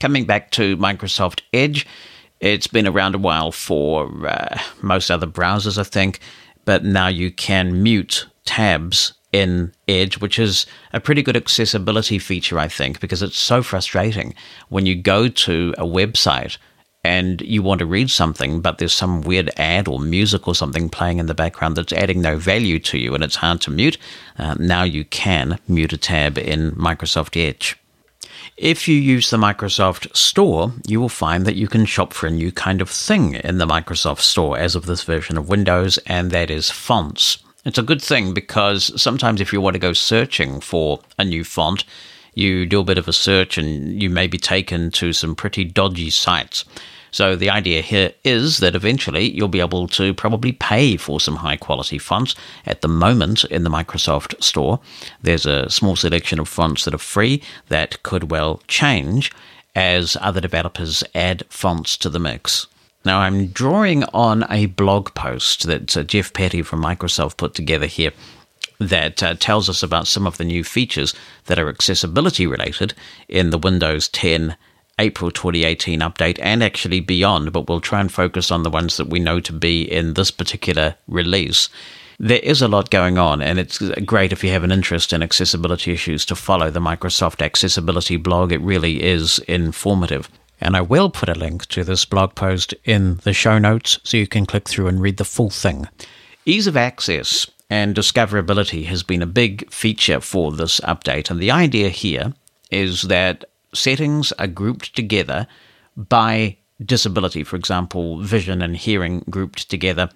Coming 0.00 0.26
back 0.26 0.50
to 0.52 0.76
Microsoft 0.76 1.40
Edge, 1.54 1.86
It's 2.40 2.68
been 2.68 2.86
around 2.86 3.14
a 3.14 3.18
while 3.18 3.50
for 3.50 4.26
uh, 4.26 4.58
most 4.80 5.10
other 5.10 5.26
browsers, 5.26 5.78
I 5.78 5.82
think, 5.82 6.20
but 6.64 6.84
now 6.84 7.08
you 7.08 7.32
can 7.32 7.82
mute 7.82 8.26
tabs 8.44 9.14
in 9.32 9.72
Edge, 9.88 10.18
which 10.18 10.38
is 10.38 10.66
a 10.92 11.00
pretty 11.00 11.22
good 11.22 11.36
accessibility 11.36 12.18
feature, 12.18 12.58
I 12.58 12.68
think, 12.68 13.00
because 13.00 13.22
it's 13.22 13.38
so 13.38 13.62
frustrating 13.62 14.34
when 14.68 14.86
you 14.86 14.94
go 14.94 15.28
to 15.28 15.74
a 15.78 15.84
website 15.84 16.58
and 17.04 17.40
you 17.40 17.62
want 17.62 17.78
to 17.78 17.86
read 17.86 18.10
something, 18.10 18.60
but 18.60 18.78
there's 18.78 18.94
some 18.94 19.22
weird 19.22 19.50
ad 19.56 19.88
or 19.88 20.00
music 20.00 20.48
or 20.48 20.54
something 20.54 20.88
playing 20.88 21.18
in 21.18 21.26
the 21.26 21.34
background 21.34 21.76
that's 21.76 21.92
adding 21.92 22.20
no 22.20 22.36
value 22.36 22.78
to 22.80 22.98
you 22.98 23.14
and 23.14 23.22
it's 23.22 23.36
hard 23.36 23.60
to 23.62 23.70
mute. 23.70 23.98
Uh, 24.38 24.54
now 24.58 24.82
you 24.82 25.04
can 25.04 25.58
mute 25.68 25.92
a 25.92 25.98
tab 25.98 26.36
in 26.36 26.72
Microsoft 26.72 27.40
Edge. 27.40 27.76
If 28.56 28.88
you 28.88 28.96
use 28.96 29.30
the 29.30 29.36
Microsoft 29.36 30.14
Store, 30.16 30.72
you 30.86 31.00
will 31.00 31.08
find 31.08 31.46
that 31.46 31.54
you 31.54 31.68
can 31.68 31.84
shop 31.86 32.12
for 32.12 32.26
a 32.26 32.30
new 32.30 32.50
kind 32.50 32.80
of 32.80 32.90
thing 32.90 33.34
in 33.34 33.58
the 33.58 33.66
Microsoft 33.66 34.20
Store 34.20 34.58
as 34.58 34.74
of 34.74 34.86
this 34.86 35.04
version 35.04 35.38
of 35.38 35.48
Windows, 35.48 35.98
and 36.06 36.32
that 36.32 36.50
is 36.50 36.70
fonts. 36.70 37.38
It's 37.64 37.78
a 37.78 37.82
good 37.82 38.02
thing 38.02 38.34
because 38.34 39.00
sometimes 39.00 39.40
if 39.40 39.52
you 39.52 39.60
want 39.60 39.74
to 39.74 39.80
go 39.80 39.92
searching 39.92 40.60
for 40.60 41.00
a 41.18 41.24
new 41.24 41.44
font, 41.44 41.84
you 42.38 42.66
do 42.66 42.80
a 42.80 42.84
bit 42.84 42.98
of 42.98 43.08
a 43.08 43.12
search 43.12 43.58
and 43.58 44.00
you 44.00 44.08
may 44.08 44.26
be 44.26 44.38
taken 44.38 44.90
to 44.92 45.12
some 45.12 45.34
pretty 45.34 45.64
dodgy 45.64 46.10
sites. 46.10 46.64
So 47.10 47.36
the 47.36 47.50
idea 47.50 47.80
here 47.80 48.12
is 48.22 48.58
that 48.58 48.74
eventually 48.74 49.30
you'll 49.30 49.48
be 49.48 49.60
able 49.60 49.88
to 49.88 50.12
probably 50.14 50.52
pay 50.52 50.96
for 50.96 51.20
some 51.20 51.36
high 51.36 51.56
quality 51.56 51.98
fonts. 51.98 52.34
At 52.66 52.82
the 52.82 52.88
moment 52.88 53.44
in 53.44 53.64
the 53.64 53.70
Microsoft 53.70 54.42
Store, 54.42 54.78
there's 55.22 55.46
a 55.46 55.70
small 55.70 55.96
selection 55.96 56.38
of 56.38 56.48
fonts 56.48 56.84
that 56.84 56.94
are 56.94 56.98
free 56.98 57.42
that 57.68 58.02
could 58.02 58.30
well 58.30 58.60
change 58.68 59.32
as 59.74 60.16
other 60.20 60.40
developers 60.40 61.02
add 61.14 61.44
fonts 61.48 61.96
to 61.96 62.08
the 62.08 62.18
mix. 62.18 62.66
Now, 63.04 63.20
I'm 63.20 63.46
drawing 63.46 64.04
on 64.12 64.44
a 64.50 64.66
blog 64.66 65.14
post 65.14 65.66
that 65.66 65.96
uh, 65.96 66.02
Jeff 66.02 66.32
Petty 66.32 66.62
from 66.62 66.82
Microsoft 66.82 67.36
put 67.36 67.54
together 67.54 67.86
here 67.86 68.12
that 68.78 69.22
uh, 69.22 69.34
tells 69.34 69.68
us 69.68 69.82
about 69.82 70.06
some 70.06 70.26
of 70.26 70.36
the 70.36 70.44
new 70.44 70.64
features 70.64 71.14
that 71.46 71.58
are 71.58 71.68
accessibility 71.68 72.46
related 72.46 72.94
in 73.28 73.50
the 73.50 73.58
Windows 73.58 74.08
10 74.08 74.56
April 74.98 75.30
2018 75.30 76.00
update 76.00 76.38
and 76.42 76.62
actually 76.62 77.00
beyond, 77.00 77.52
but 77.52 77.68
we'll 77.68 77.80
try 77.80 78.00
and 78.00 78.12
focus 78.12 78.50
on 78.50 78.62
the 78.62 78.70
ones 78.70 78.96
that 78.96 79.08
we 79.08 79.20
know 79.20 79.40
to 79.40 79.52
be 79.52 79.82
in 79.82 80.14
this 80.14 80.30
particular 80.30 80.96
release. 81.06 81.68
There 82.20 82.40
is 82.40 82.60
a 82.62 82.68
lot 82.68 82.90
going 82.90 83.16
on, 83.16 83.40
and 83.40 83.60
it's 83.60 83.78
great 83.78 84.32
if 84.32 84.42
you 84.42 84.50
have 84.50 84.64
an 84.64 84.72
interest 84.72 85.12
in 85.12 85.22
accessibility 85.22 85.92
issues 85.92 86.26
to 86.26 86.34
follow 86.34 86.68
the 86.68 86.80
Microsoft 86.80 87.40
Accessibility 87.42 88.16
blog. 88.16 88.50
It 88.50 88.60
really 88.60 89.04
is 89.04 89.38
informative. 89.40 90.28
And 90.60 90.76
I 90.76 90.80
will 90.80 91.10
put 91.10 91.28
a 91.28 91.34
link 91.34 91.66
to 91.66 91.84
this 91.84 92.04
blog 92.04 92.34
post 92.34 92.74
in 92.84 93.18
the 93.18 93.32
show 93.32 93.58
notes 93.58 94.00
so 94.02 94.16
you 94.16 94.26
can 94.26 94.46
click 94.46 94.68
through 94.68 94.88
and 94.88 95.00
read 95.00 95.18
the 95.18 95.24
full 95.24 95.50
thing. 95.50 95.86
Ease 96.44 96.66
of 96.66 96.76
access 96.76 97.46
and 97.70 97.94
discoverability 97.94 98.86
has 98.86 99.02
been 99.02 99.22
a 99.22 99.26
big 99.26 99.70
feature 99.70 100.20
for 100.20 100.52
this 100.52 100.80
update. 100.80 101.30
And 101.30 101.40
the 101.40 101.50
idea 101.50 101.88
here 101.90 102.34
is 102.70 103.02
that 103.02 103.44
settings 103.74 104.32
are 104.32 104.46
grouped 104.46 104.94
together 104.96 105.46
by 105.96 106.56
disability, 106.84 107.44
for 107.44 107.56
example, 107.56 108.20
vision 108.20 108.62
and 108.62 108.76
hearing 108.76 109.24
grouped 109.28 109.68
together, 109.68 110.10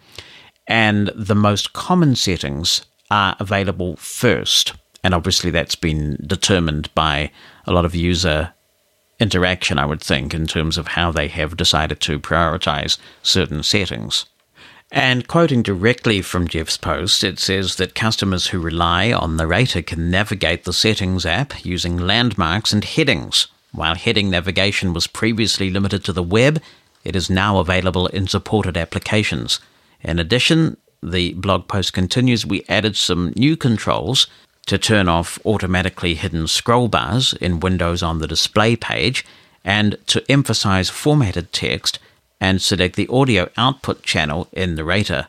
and 0.66 1.10
the 1.14 1.34
most 1.34 1.72
common 1.72 2.14
settings 2.14 2.86
are 3.10 3.36
available 3.40 3.96
first. 3.96 4.72
And 5.04 5.14
obviously, 5.14 5.50
that's 5.50 5.74
been 5.74 6.16
determined 6.24 6.94
by 6.94 7.32
a 7.66 7.72
lot 7.72 7.84
of 7.84 7.94
user 7.94 8.54
interaction, 9.18 9.78
I 9.78 9.86
would 9.86 10.00
think, 10.00 10.32
in 10.32 10.46
terms 10.46 10.78
of 10.78 10.88
how 10.88 11.10
they 11.10 11.28
have 11.28 11.56
decided 11.56 12.00
to 12.02 12.20
prioritize 12.20 12.98
certain 13.22 13.62
settings. 13.62 14.26
And 14.94 15.26
quoting 15.26 15.62
directly 15.62 16.20
from 16.20 16.46
Jeff's 16.46 16.76
post, 16.76 17.24
it 17.24 17.38
says 17.38 17.76
that 17.76 17.94
customers 17.94 18.48
who 18.48 18.60
rely 18.60 19.10
on 19.10 19.38
the 19.38 19.44
Narrator 19.44 19.80
can 19.80 20.10
navigate 20.10 20.64
the 20.64 20.72
Settings 20.74 21.24
app 21.24 21.64
using 21.64 21.96
landmarks 21.96 22.74
and 22.74 22.84
headings. 22.84 23.46
While 23.72 23.94
heading 23.94 24.28
navigation 24.28 24.92
was 24.92 25.06
previously 25.06 25.70
limited 25.70 26.04
to 26.04 26.12
the 26.12 26.22
web, 26.22 26.60
it 27.04 27.16
is 27.16 27.30
now 27.30 27.56
available 27.56 28.06
in 28.08 28.28
supported 28.28 28.76
applications. 28.76 29.60
In 30.02 30.18
addition, 30.18 30.76
the 31.02 31.32
blog 31.32 31.68
post 31.68 31.94
continues, 31.94 32.44
we 32.44 32.66
added 32.68 32.94
some 32.94 33.32
new 33.34 33.56
controls 33.56 34.26
to 34.66 34.76
turn 34.76 35.08
off 35.08 35.38
automatically 35.46 36.16
hidden 36.16 36.46
scroll 36.46 36.88
bars 36.88 37.32
in 37.40 37.60
Windows 37.60 38.02
on 38.02 38.18
the 38.18 38.28
display 38.28 38.76
page 38.76 39.24
and 39.64 39.96
to 40.08 40.22
emphasize 40.30 40.90
formatted 40.90 41.50
text 41.50 41.98
and 42.42 42.60
select 42.60 42.96
the 42.96 43.06
audio 43.06 43.48
output 43.56 44.02
channel 44.02 44.48
in 44.52 44.74
Narrator. 44.74 45.28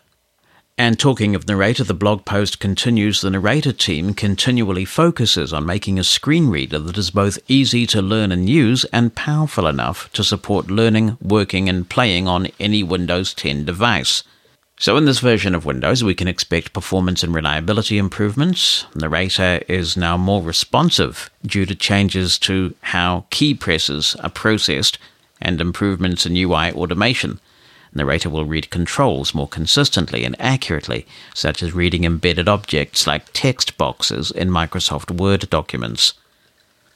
And 0.79 0.99
talking 0.99 1.35
of 1.35 1.47
Narrator, 1.47 1.83
the 1.83 1.93
blog 1.93 2.25
post 2.25 2.59
continues 2.59 3.21
the 3.21 3.29
Narrator 3.29 3.71
team 3.71 4.15
continually 4.15 4.83
focuses 4.83 5.53
on 5.53 5.63
making 5.63 5.99
a 5.99 6.03
screen 6.03 6.49
reader 6.49 6.79
that 6.79 6.97
is 6.97 7.11
both 7.11 7.37
easy 7.47 7.85
to 7.85 8.01
learn 8.01 8.31
and 8.31 8.49
use 8.49 8.83
and 8.85 9.13
powerful 9.13 9.67
enough 9.67 10.11
to 10.13 10.23
support 10.23 10.71
learning, 10.71 11.19
working, 11.21 11.69
and 11.69 11.87
playing 11.87 12.27
on 12.27 12.47
any 12.59 12.81
Windows 12.81 13.35
10 13.35 13.63
device. 13.63 14.23
So, 14.79 14.97
in 14.97 15.05
this 15.05 15.19
version 15.19 15.53
of 15.53 15.65
Windows, 15.65 16.03
we 16.03 16.15
can 16.15 16.27
expect 16.27 16.73
performance 16.73 17.21
and 17.21 17.31
reliability 17.31 17.99
improvements. 17.99 18.87
Narrator 18.95 19.61
is 19.67 19.95
now 19.95 20.17
more 20.17 20.41
responsive 20.41 21.29
due 21.45 21.67
to 21.67 21.75
changes 21.75 22.39
to 22.39 22.73
how 22.81 23.27
key 23.29 23.53
presses 23.53 24.15
are 24.15 24.31
processed 24.31 24.97
and 25.43 25.61
improvements 25.61 26.25
in 26.25 26.35
UI 26.35 26.71
automation. 26.71 27.39
Narrator 27.93 28.29
will 28.29 28.45
read 28.45 28.71
controls 28.71 29.35
more 29.35 29.47
consistently 29.47 30.23
and 30.23 30.35
accurately, 30.39 31.05
such 31.35 31.61
as 31.61 31.73
reading 31.73 32.05
embedded 32.05 32.47
objects 32.47 33.05
like 33.05 33.31
text 33.33 33.77
boxes 33.77 34.31
in 34.31 34.49
Microsoft 34.49 35.11
Word 35.11 35.47
documents. 35.51 36.13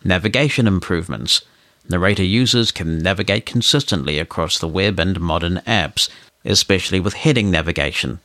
Navigation 0.04 0.66
improvements. 0.66 1.42
Narrator 1.88 2.24
users 2.24 2.72
can 2.72 3.00
navigate 3.00 3.46
consistently 3.46 4.18
across 4.18 4.58
the 4.58 4.68
web 4.68 5.00
and 5.00 5.20
modern 5.20 5.58
apps, 5.68 6.10
especially 6.44 7.00
with 7.00 7.14
heading 7.14 7.52
navigation. 7.52 8.20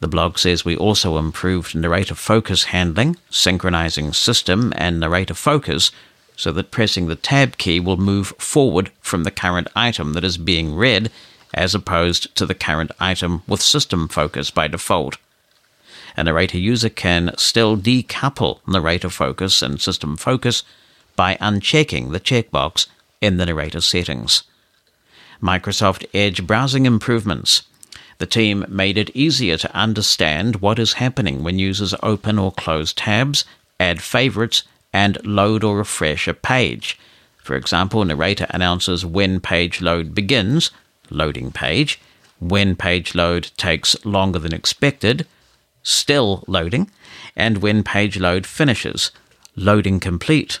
The 0.00 0.08
blog 0.08 0.38
says 0.38 0.64
we 0.64 0.76
also 0.76 1.16
improved 1.16 1.74
narrator 1.74 2.14
focus 2.14 2.64
handling, 2.64 3.16
synchronizing 3.30 4.12
system 4.12 4.72
and 4.76 5.00
narrator 5.00 5.34
focus 5.34 5.90
so 6.36 6.52
that 6.52 6.70
pressing 6.70 7.08
the 7.08 7.16
tab 7.16 7.56
key 7.56 7.80
will 7.80 7.96
move 7.96 8.28
forward 8.38 8.90
from 9.00 9.24
the 9.24 9.30
current 9.30 9.68
item 9.74 10.12
that 10.12 10.24
is 10.24 10.38
being 10.38 10.74
read 10.74 11.10
as 11.54 11.74
opposed 11.74 12.34
to 12.36 12.46
the 12.46 12.54
current 12.54 12.92
item 13.00 13.42
with 13.48 13.62
system 13.62 14.06
focus 14.06 14.50
by 14.50 14.68
default. 14.68 15.16
A 16.16 16.24
narrator 16.24 16.58
user 16.58 16.88
can 16.88 17.32
still 17.36 17.76
decouple 17.76 18.60
narrator 18.66 19.10
focus 19.10 19.62
and 19.62 19.80
system 19.80 20.16
focus 20.16 20.62
by 21.14 21.36
unchecking 21.36 22.12
the 22.12 22.20
checkbox 22.20 22.86
in 23.20 23.38
the 23.38 23.46
narrator 23.46 23.80
settings. 23.80 24.42
Microsoft 25.42 26.06
Edge 26.14 26.46
browsing 26.46 26.86
improvements. 26.86 27.62
The 28.18 28.26
team 28.26 28.64
made 28.68 28.96
it 28.96 29.14
easier 29.14 29.58
to 29.58 29.76
understand 29.76 30.56
what 30.56 30.78
is 30.78 30.94
happening 30.94 31.42
when 31.42 31.58
users 31.58 31.94
open 32.02 32.38
or 32.38 32.52
close 32.52 32.94
tabs, 32.94 33.44
add 33.78 34.02
favorites, 34.02 34.62
and 34.96 35.18
load 35.26 35.62
or 35.62 35.76
refresh 35.76 36.26
a 36.26 36.32
page. 36.32 36.98
For 37.36 37.54
example, 37.54 38.02
narrator 38.02 38.46
announces 38.48 39.04
when 39.04 39.40
page 39.40 39.82
load 39.82 40.14
begins, 40.14 40.70
loading 41.10 41.52
page, 41.52 42.00
when 42.40 42.76
page 42.76 43.14
load 43.14 43.50
takes 43.58 44.02
longer 44.06 44.38
than 44.38 44.54
expected, 44.54 45.26
still 45.82 46.44
loading, 46.46 46.90
and 47.36 47.58
when 47.58 47.84
page 47.84 48.18
load 48.18 48.46
finishes, 48.46 49.10
loading 49.54 50.00
complete. 50.00 50.60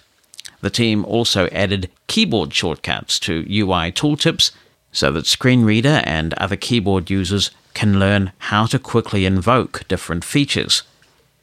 The 0.60 0.68
team 0.68 1.06
also 1.06 1.48
added 1.48 1.90
keyboard 2.06 2.52
shortcuts 2.52 3.18
to 3.20 3.46
UI 3.48 3.90
tooltips 3.90 4.50
so 4.92 5.10
that 5.12 5.26
screen 5.26 5.64
reader 5.64 6.02
and 6.04 6.34
other 6.34 6.56
keyboard 6.56 7.08
users 7.08 7.50
can 7.72 7.98
learn 7.98 8.32
how 8.50 8.66
to 8.66 8.78
quickly 8.78 9.24
invoke 9.24 9.88
different 9.88 10.24
features. 10.24 10.82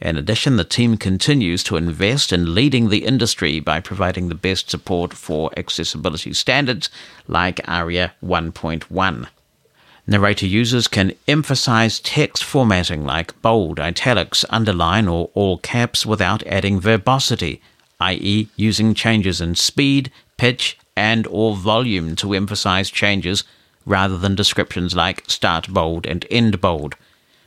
In 0.04 0.18
addition, 0.18 0.58
the 0.58 0.66
team 0.66 0.97
continues 0.97 1.64
to 1.64 1.78
invest 1.78 2.34
in 2.34 2.54
leading 2.54 2.89
the 2.89 3.06
industry 3.06 3.62
by 3.62 3.80
providing 3.80 4.28
the 4.28 4.36
best 4.36 4.70
support 4.70 5.14
for 5.14 5.49
accessibility 5.56 6.34
standards 6.34 6.89
like 7.26 7.62
ARIA 7.70 8.12
1.1. 8.22 9.28
Narrator 10.06 10.45
users 10.45 10.89
can 10.89 11.14
emphasize 11.26 12.01
text 12.01 12.43
formatting 12.43 13.06
like 13.06 13.41
bold, 13.41 13.80
italics, 13.80 14.43
underline, 14.49 15.08
or 15.08 15.30
all 15.36 15.58
caps 15.60 16.06
without 16.06 16.45
adding 16.47 16.82
verbosity, 16.82 17.62
i.e., 18.01 18.49
using 18.58 18.93
changes 18.93 19.39
in 19.39 19.56
speed, 19.56 20.12
pitch, 20.36 20.78
and 20.97 21.26
or 21.28 21.56
volume 21.56 22.18
to 22.18 22.34
emphasize 22.34 22.91
changes 22.91 23.45
rather 23.86 24.18
than 24.18 24.36
descriptions 24.36 24.93
like 24.93 25.24
start 25.30 25.70
bold 25.70 26.06
and 26.06 26.26
end 26.30 26.60
bold. 26.60 26.95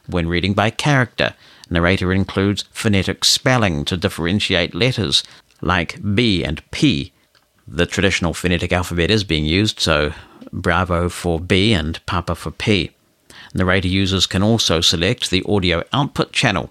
When 0.07 0.27
reading 0.27 0.55
by 0.55 0.71
character, 0.71 1.35
Narrator 1.69 2.13
includes 2.13 2.65
phonetic 2.71 3.25
spelling 3.25 3.85
to 3.87 3.97
differentiate 3.97 4.75
letters 4.75 5.25
like 5.61 6.01
B 6.15 6.45
and 6.45 6.63
P. 6.71 7.13
The 7.67 7.87
traditional 7.87 8.35
phonetic 8.35 8.73
alphabet 8.73 9.11
is 9.11 9.25
being 9.25 9.45
used, 9.45 9.81
so 9.81 10.13
Bravo 10.53 11.09
for 11.09 11.41
B 11.41 11.73
and 11.73 12.05
Papa 12.07 12.35
for 12.35 12.51
P. 12.51 12.93
Narrator 13.55 13.89
users 13.89 14.27
can 14.27 14.43
also 14.43 14.81
select 14.81 15.31
the 15.31 15.43
audio 15.49 15.83
output 15.93 16.33
channel. 16.33 16.71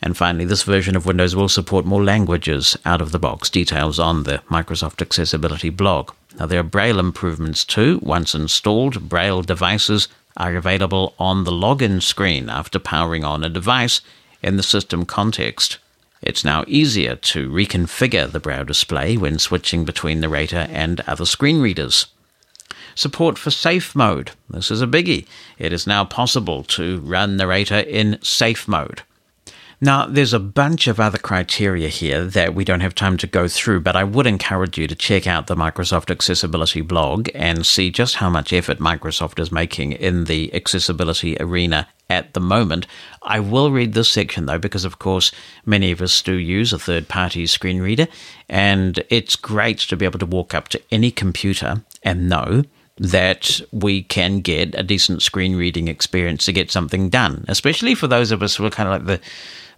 And 0.00 0.16
finally, 0.16 0.44
this 0.44 0.62
version 0.62 0.94
of 0.94 1.06
Windows 1.06 1.34
will 1.34 1.48
support 1.48 1.84
more 1.84 2.04
languages 2.04 2.76
out 2.84 3.00
of 3.00 3.10
the 3.10 3.18
box. 3.18 3.50
Details 3.50 3.98
on 3.98 4.22
the 4.22 4.38
Microsoft 4.48 5.02
Accessibility 5.02 5.70
blog. 5.70 6.12
Now, 6.38 6.46
there 6.46 6.60
are 6.60 6.64
Braille 6.64 7.00
improvements 7.00 7.64
too. 7.64 7.98
Once 8.02 8.34
installed, 8.34 9.08
Braille 9.08 9.42
devices 9.42 10.06
are 10.36 10.54
available 10.54 11.14
on 11.18 11.42
the 11.42 11.50
login 11.50 12.00
screen 12.00 12.48
after 12.48 12.78
powering 12.78 13.24
on 13.24 13.42
a 13.42 13.48
device 13.48 14.00
in 14.42 14.56
the 14.56 14.62
system 14.62 15.04
context. 15.04 15.78
It's 16.20 16.44
now 16.44 16.64
easier 16.66 17.16
to 17.16 17.50
reconfigure 17.50 18.30
the 18.30 18.40
Braille 18.40 18.64
display 18.64 19.16
when 19.16 19.38
switching 19.38 19.84
between 19.84 20.20
narrator 20.20 20.66
and 20.70 21.00
other 21.02 21.26
screen 21.26 21.60
readers. 21.60 22.06
Support 22.94 23.38
for 23.38 23.50
safe 23.50 23.94
mode. 23.94 24.32
This 24.50 24.70
is 24.70 24.82
a 24.82 24.86
biggie. 24.86 25.26
It 25.58 25.72
is 25.72 25.86
now 25.86 26.04
possible 26.04 26.64
to 26.64 26.98
run 27.00 27.36
narrator 27.36 27.78
in 27.78 28.18
safe 28.22 28.66
mode. 28.66 29.02
Now, 29.80 30.06
there's 30.06 30.32
a 30.32 30.40
bunch 30.40 30.88
of 30.88 30.98
other 30.98 31.18
criteria 31.18 31.86
here 31.86 32.24
that 32.24 32.52
we 32.52 32.64
don't 32.64 32.80
have 32.80 32.96
time 32.96 33.16
to 33.18 33.28
go 33.28 33.46
through, 33.46 33.82
but 33.82 33.94
I 33.94 34.02
would 34.02 34.26
encourage 34.26 34.76
you 34.76 34.88
to 34.88 34.96
check 34.96 35.28
out 35.28 35.46
the 35.46 35.54
Microsoft 35.54 36.10
Accessibility 36.10 36.80
blog 36.80 37.28
and 37.32 37.64
see 37.64 37.92
just 37.92 38.16
how 38.16 38.28
much 38.28 38.52
effort 38.52 38.80
Microsoft 38.80 39.38
is 39.38 39.52
making 39.52 39.92
in 39.92 40.24
the 40.24 40.52
accessibility 40.52 41.36
arena 41.38 41.86
at 42.10 42.34
the 42.34 42.40
moment. 42.40 42.88
I 43.22 43.38
will 43.38 43.70
read 43.70 43.92
this 43.92 44.10
section 44.10 44.46
though, 44.46 44.58
because 44.58 44.84
of 44.84 44.98
course, 44.98 45.30
many 45.64 45.92
of 45.92 46.02
us 46.02 46.22
do 46.22 46.34
use 46.34 46.72
a 46.72 46.78
third 46.80 47.06
party 47.06 47.46
screen 47.46 47.80
reader, 47.80 48.08
and 48.48 49.04
it's 49.10 49.36
great 49.36 49.78
to 49.78 49.96
be 49.96 50.04
able 50.06 50.18
to 50.18 50.26
walk 50.26 50.54
up 50.54 50.66
to 50.68 50.82
any 50.90 51.12
computer 51.12 51.82
and 52.02 52.28
know 52.28 52.64
that 52.96 53.60
we 53.70 54.02
can 54.02 54.40
get 54.40 54.74
a 54.74 54.82
decent 54.82 55.22
screen 55.22 55.54
reading 55.54 55.86
experience 55.86 56.46
to 56.46 56.52
get 56.52 56.72
something 56.72 57.08
done, 57.08 57.44
especially 57.46 57.94
for 57.94 58.08
those 58.08 58.32
of 58.32 58.42
us 58.42 58.56
who 58.56 58.66
are 58.66 58.70
kind 58.70 58.88
of 58.88 58.92
like 58.92 59.06
the 59.06 59.20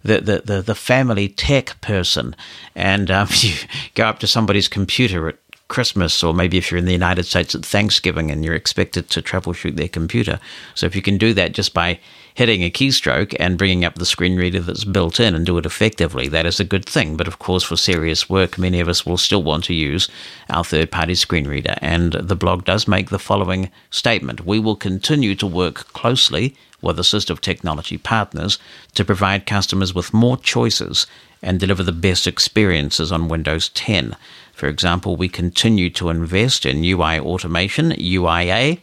the, 0.03 0.21
the, 0.21 0.41
the, 0.45 0.61
the 0.61 0.75
family 0.75 1.27
tech 1.27 1.79
person, 1.81 2.35
and 2.75 3.09
um, 3.11 3.27
you 3.39 3.55
go 3.95 4.05
up 4.05 4.19
to 4.19 4.27
somebody's 4.27 4.67
computer 4.67 5.29
at 5.29 5.37
Christmas, 5.67 6.21
or 6.21 6.33
maybe 6.33 6.57
if 6.57 6.69
you're 6.69 6.77
in 6.77 6.85
the 6.85 6.91
United 6.91 7.23
States 7.23 7.55
at 7.55 7.65
Thanksgiving 7.65 8.29
and 8.29 8.43
you're 8.43 8.53
expected 8.53 9.09
to 9.09 9.21
troubleshoot 9.21 9.77
their 9.77 9.87
computer. 9.87 10.37
So 10.75 10.85
if 10.85 10.97
you 10.97 11.01
can 11.01 11.17
do 11.17 11.33
that 11.33 11.53
just 11.53 11.73
by 11.73 11.99
hitting 12.33 12.63
a 12.63 12.69
keystroke 12.69 13.35
and 13.39 13.57
bringing 13.57 13.83
up 13.85 13.95
the 13.95 14.05
screen 14.05 14.37
reader 14.37 14.59
that's 14.59 14.83
built 14.83 15.19
in 15.19 15.35
and 15.35 15.45
do 15.45 15.57
it 15.57 15.65
effectively, 15.65 16.27
that 16.27 16.45
is 16.45 16.59
a 16.59 16.65
good 16.65 16.85
thing. 16.85 17.17
But 17.17 17.27
of 17.27 17.39
course, 17.39 17.63
for 17.63 17.75
serious 17.75 18.29
work, 18.29 18.57
many 18.57 18.79
of 18.79 18.87
us 18.87 19.05
will 19.05 19.17
still 19.17 19.43
want 19.43 19.65
to 19.65 19.73
use 19.73 20.09
our 20.49 20.63
third 20.63 20.91
party 20.91 21.15
screen 21.15 21.47
reader. 21.47 21.75
And 21.81 22.13
the 22.13 22.35
blog 22.35 22.65
does 22.65 22.87
make 22.87 23.09
the 23.09 23.19
following 23.19 23.69
statement 23.89 24.45
We 24.45 24.59
will 24.59 24.75
continue 24.75 25.35
to 25.35 25.47
work 25.47 25.91
closely 25.93 26.55
with 26.81 26.97
assistive 26.97 27.39
technology 27.39 27.97
partners 27.97 28.57
to 28.95 29.05
provide 29.05 29.45
customers 29.45 29.93
with 29.93 30.13
more 30.13 30.37
choices 30.37 31.05
and 31.41 31.59
deliver 31.59 31.83
the 31.83 31.91
best 31.91 32.27
experiences 32.27 33.11
on 33.11 33.27
Windows 33.27 33.69
10. 33.69 34.15
For 34.53 34.67
example, 34.67 35.15
we 35.15 35.29
continue 35.29 35.89
to 35.91 36.09
invest 36.09 36.65
in 36.65 36.83
UI 36.83 37.19
automation, 37.19 37.91
UIA, 37.91 38.79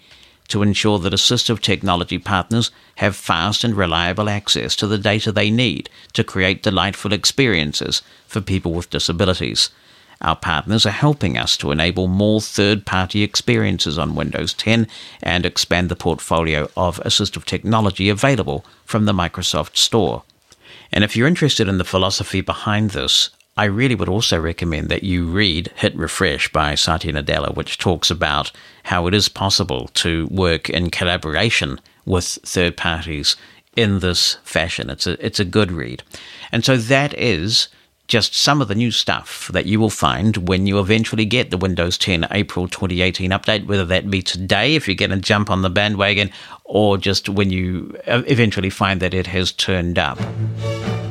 to 0.49 0.63
ensure 0.63 0.99
that 0.99 1.13
assistive 1.13 1.61
technology 1.61 2.19
partners 2.19 2.71
have 2.97 3.15
fast 3.15 3.65
and 3.65 3.75
reliable 3.75 4.29
access 4.29 4.75
to 4.77 4.87
the 4.87 4.99
data 4.99 5.31
they 5.31 5.51
need 5.51 5.89
to 6.15 6.25
create 6.25 6.63
delightful 6.63 7.13
experiences 7.13 8.03
for 8.27 8.41
people 8.41 8.73
with 8.73 8.91
disabilities. 8.91 9.71
Our 10.21 10.37
partners 10.37 10.85
are 10.85 10.91
helping 10.91 11.39
us 11.39 11.57
to 11.59 11.71
enable 11.71 12.09
more 12.09 12.41
third 12.41 12.85
party 12.85 13.23
experiences 13.23 13.99
on 13.99 14.17
Windows 14.17 14.53
10 14.55 14.89
and 15.23 15.47
expand 15.47 15.89
the 15.89 15.97
portfolio 15.97 16.69
of 16.77 16.99
assistive 17.01 17.45
technology 17.45 18.09
available 18.09 18.65
from 18.85 19.05
the 19.05 19.13
Microsoft 19.13 19.77
Store. 19.77 20.25
And 20.91 21.05
if 21.05 21.15
you're 21.15 21.29
interested 21.29 21.69
in 21.69 21.79
the 21.79 21.85
philosophy 21.85 22.41
behind 22.41 22.91
this, 22.91 23.31
I 23.59 23.65
really 23.65 23.97
would 23.97 24.09
also 24.09 24.39
recommend 24.39 24.89
that 24.89 25.03
you 25.03 25.27
read 25.27 25.73
Hit 25.75 25.93
Refresh 25.97 26.53
by 26.53 26.77
Satya 26.77 27.13
Nadella, 27.13 27.57
which 27.57 27.77
talks 27.77 28.09
about 28.09 28.53
how 28.85 29.09
it 29.09 29.15
is 29.15 29.29
possible 29.29 29.89
to 29.95 30.29
work 30.31 30.71
in 30.71 30.91
collaboration 30.91 31.81
with 32.07 32.39
third 32.45 32.77
parties 32.77 33.35
in 33.75 33.99
this 33.99 34.35
fashion. 34.45 34.89
It's 34.89 35.09
a, 35.09 35.27
it's 35.27 35.41
a 35.41 35.45
good 35.45 35.73
read. 35.73 36.05
And 36.53 36.65
so 36.65 36.77
that 36.77 37.13
is 37.19 37.67
just 38.09 38.35
some 38.35 38.63
of 38.63 38.69
the 38.69 38.75
new 38.75 38.91
stuff 38.91 39.49
that 39.53 39.67
you 39.67 39.79
will 39.79 39.91
find 39.91 40.49
when 40.49 40.67
you 40.67 40.81
eventually 40.81 41.27
get 41.27 41.51
the 41.51 41.59
Windows 41.59 41.99
10 41.99 42.27
April 42.31 42.67
2018 42.67 43.31
update, 43.31 43.67
whether 43.67 43.85
that 43.85 44.11
be 44.11 44.23
today 44.23 44.75
if 44.75 44.89
you're 44.89 44.95
going 44.95 45.11
to 45.11 45.19
jump 45.19 45.51
on 45.51 45.61
the 45.61 45.71
bandwagon, 45.71 46.31
or 46.65 46.97
just 46.97 47.29
when 47.29 47.51
you 47.51 47.95
uh, 48.07 48.23
eventually 48.27 48.71
find 48.71 49.01
that 49.01 49.13
it 49.13 49.27
has 49.27 49.53
turned 49.53 49.99
up. 49.99 50.19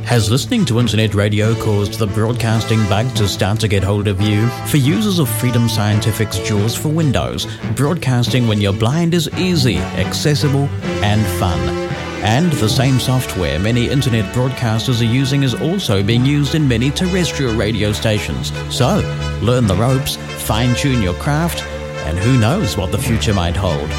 Has 0.06 0.32
listening 0.32 0.66
to 0.66 0.80
internet 0.80 1.14
radio 1.14 1.54
caused 1.56 2.00
the 2.00 2.08
broadcasting 2.08 2.80
bug 2.88 3.14
to 3.16 3.28
start 3.28 3.60
to 3.60 3.68
get 3.68 3.84
hold 3.84 4.08
of 4.08 4.20
you? 4.22 4.48
For 4.68 4.78
users 4.78 5.20
of 5.20 5.30
Freedom 5.30 5.70
Scientific's 5.70 6.40
JAWS 6.40 6.76
for 6.76 6.90
Windows, 6.90 7.46
broadcasting 7.76 8.48
when 8.48 8.60
you're 8.60 8.74
blind 8.74 9.14
is 9.14 9.30
easy, 9.38 9.78
accessible, 9.78 10.70
and 11.04 11.24
fun. 11.40 11.87
And 12.24 12.52
the 12.54 12.70
same 12.70 13.00
software 13.00 13.60
many 13.60 13.90
internet 13.90 14.34
broadcasters 14.34 15.02
are 15.02 15.14
using 15.14 15.44
is 15.44 15.54
also 15.54 16.02
being 16.04 16.26
used 16.26 16.56
in 16.56 16.68
many 16.68 16.92
terrestrial 16.92 17.56
radio 17.56 17.92
stations. 17.92 18.52
So, 18.76 18.98
learn 19.42 19.68
the 19.68 19.76
ropes, 19.76 20.16
fine 20.46 20.76
tune 20.76 21.02
your 21.02 21.14
craft, 21.16 21.64
and 22.08 22.18
who 22.18 22.40
knows 22.40 22.78
what 22.78 22.92
the 22.92 22.98
future 22.98 23.34
might 23.34 23.56
hold. 23.56 23.90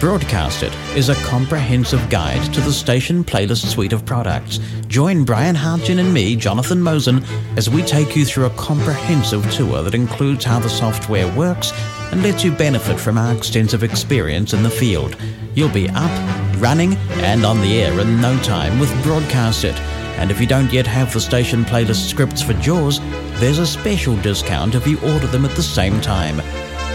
Broadcast 0.00 0.62
It 0.62 0.74
is 0.96 1.08
a 1.08 1.14
comprehensive 1.24 2.10
guide 2.10 2.52
to 2.52 2.60
the 2.60 2.72
station 2.72 3.24
playlist 3.24 3.64
suite 3.66 3.92
of 3.92 4.04
products. 4.04 4.58
Join 4.86 5.24
Brian 5.24 5.56
Hartgen 5.56 5.98
and 5.98 6.12
me, 6.12 6.36
Jonathan 6.36 6.78
Mosen, 6.80 7.24
as 7.56 7.70
we 7.70 7.82
take 7.82 8.14
you 8.14 8.24
through 8.24 8.46
a 8.46 8.50
comprehensive 8.50 9.50
tour 9.52 9.82
that 9.82 9.94
includes 9.94 10.44
how 10.44 10.58
the 10.58 10.68
software 10.68 11.32
works 11.34 11.72
and 12.14 12.22
lets 12.22 12.44
you 12.44 12.52
benefit 12.52 12.98
from 13.00 13.18
our 13.18 13.34
extensive 13.34 13.82
experience 13.82 14.52
in 14.52 14.62
the 14.62 14.70
field. 14.70 15.16
You'll 15.56 15.68
be 15.68 15.88
up, 15.88 16.60
running, 16.60 16.94
and 17.24 17.44
on 17.44 17.60
the 17.60 17.82
air 17.82 17.98
in 17.98 18.20
no 18.20 18.38
time 18.44 18.78
with 18.78 19.02
Broadcast 19.02 19.64
It. 19.64 19.74
And 20.20 20.30
if 20.30 20.40
you 20.40 20.46
don't 20.46 20.72
yet 20.72 20.86
have 20.86 21.12
the 21.12 21.20
station 21.20 21.64
playlist 21.64 22.08
scripts 22.08 22.40
for 22.40 22.52
JAWS, 22.52 23.00
there's 23.40 23.58
a 23.58 23.66
special 23.66 24.14
discount 24.18 24.76
if 24.76 24.86
you 24.86 24.96
order 25.00 25.26
them 25.26 25.44
at 25.44 25.56
the 25.56 25.62
same 25.62 26.00
time. 26.00 26.36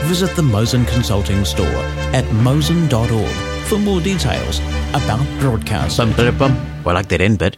Visit 0.08 0.38
the 0.38 0.42
Mosen 0.42 0.86
Consulting 0.86 1.44
store 1.44 1.68
at 2.16 2.24
mosen.org 2.36 3.30
for 3.66 3.78
more 3.78 4.00
details 4.00 4.60
about. 4.92 5.20
Bum, 5.98 6.14
bum, 6.14 6.38
bum. 6.38 6.84
Well, 6.86 6.96
I 6.96 7.00
like 7.00 7.10
that 7.10 7.20
end 7.20 7.40
bit. 7.40 7.58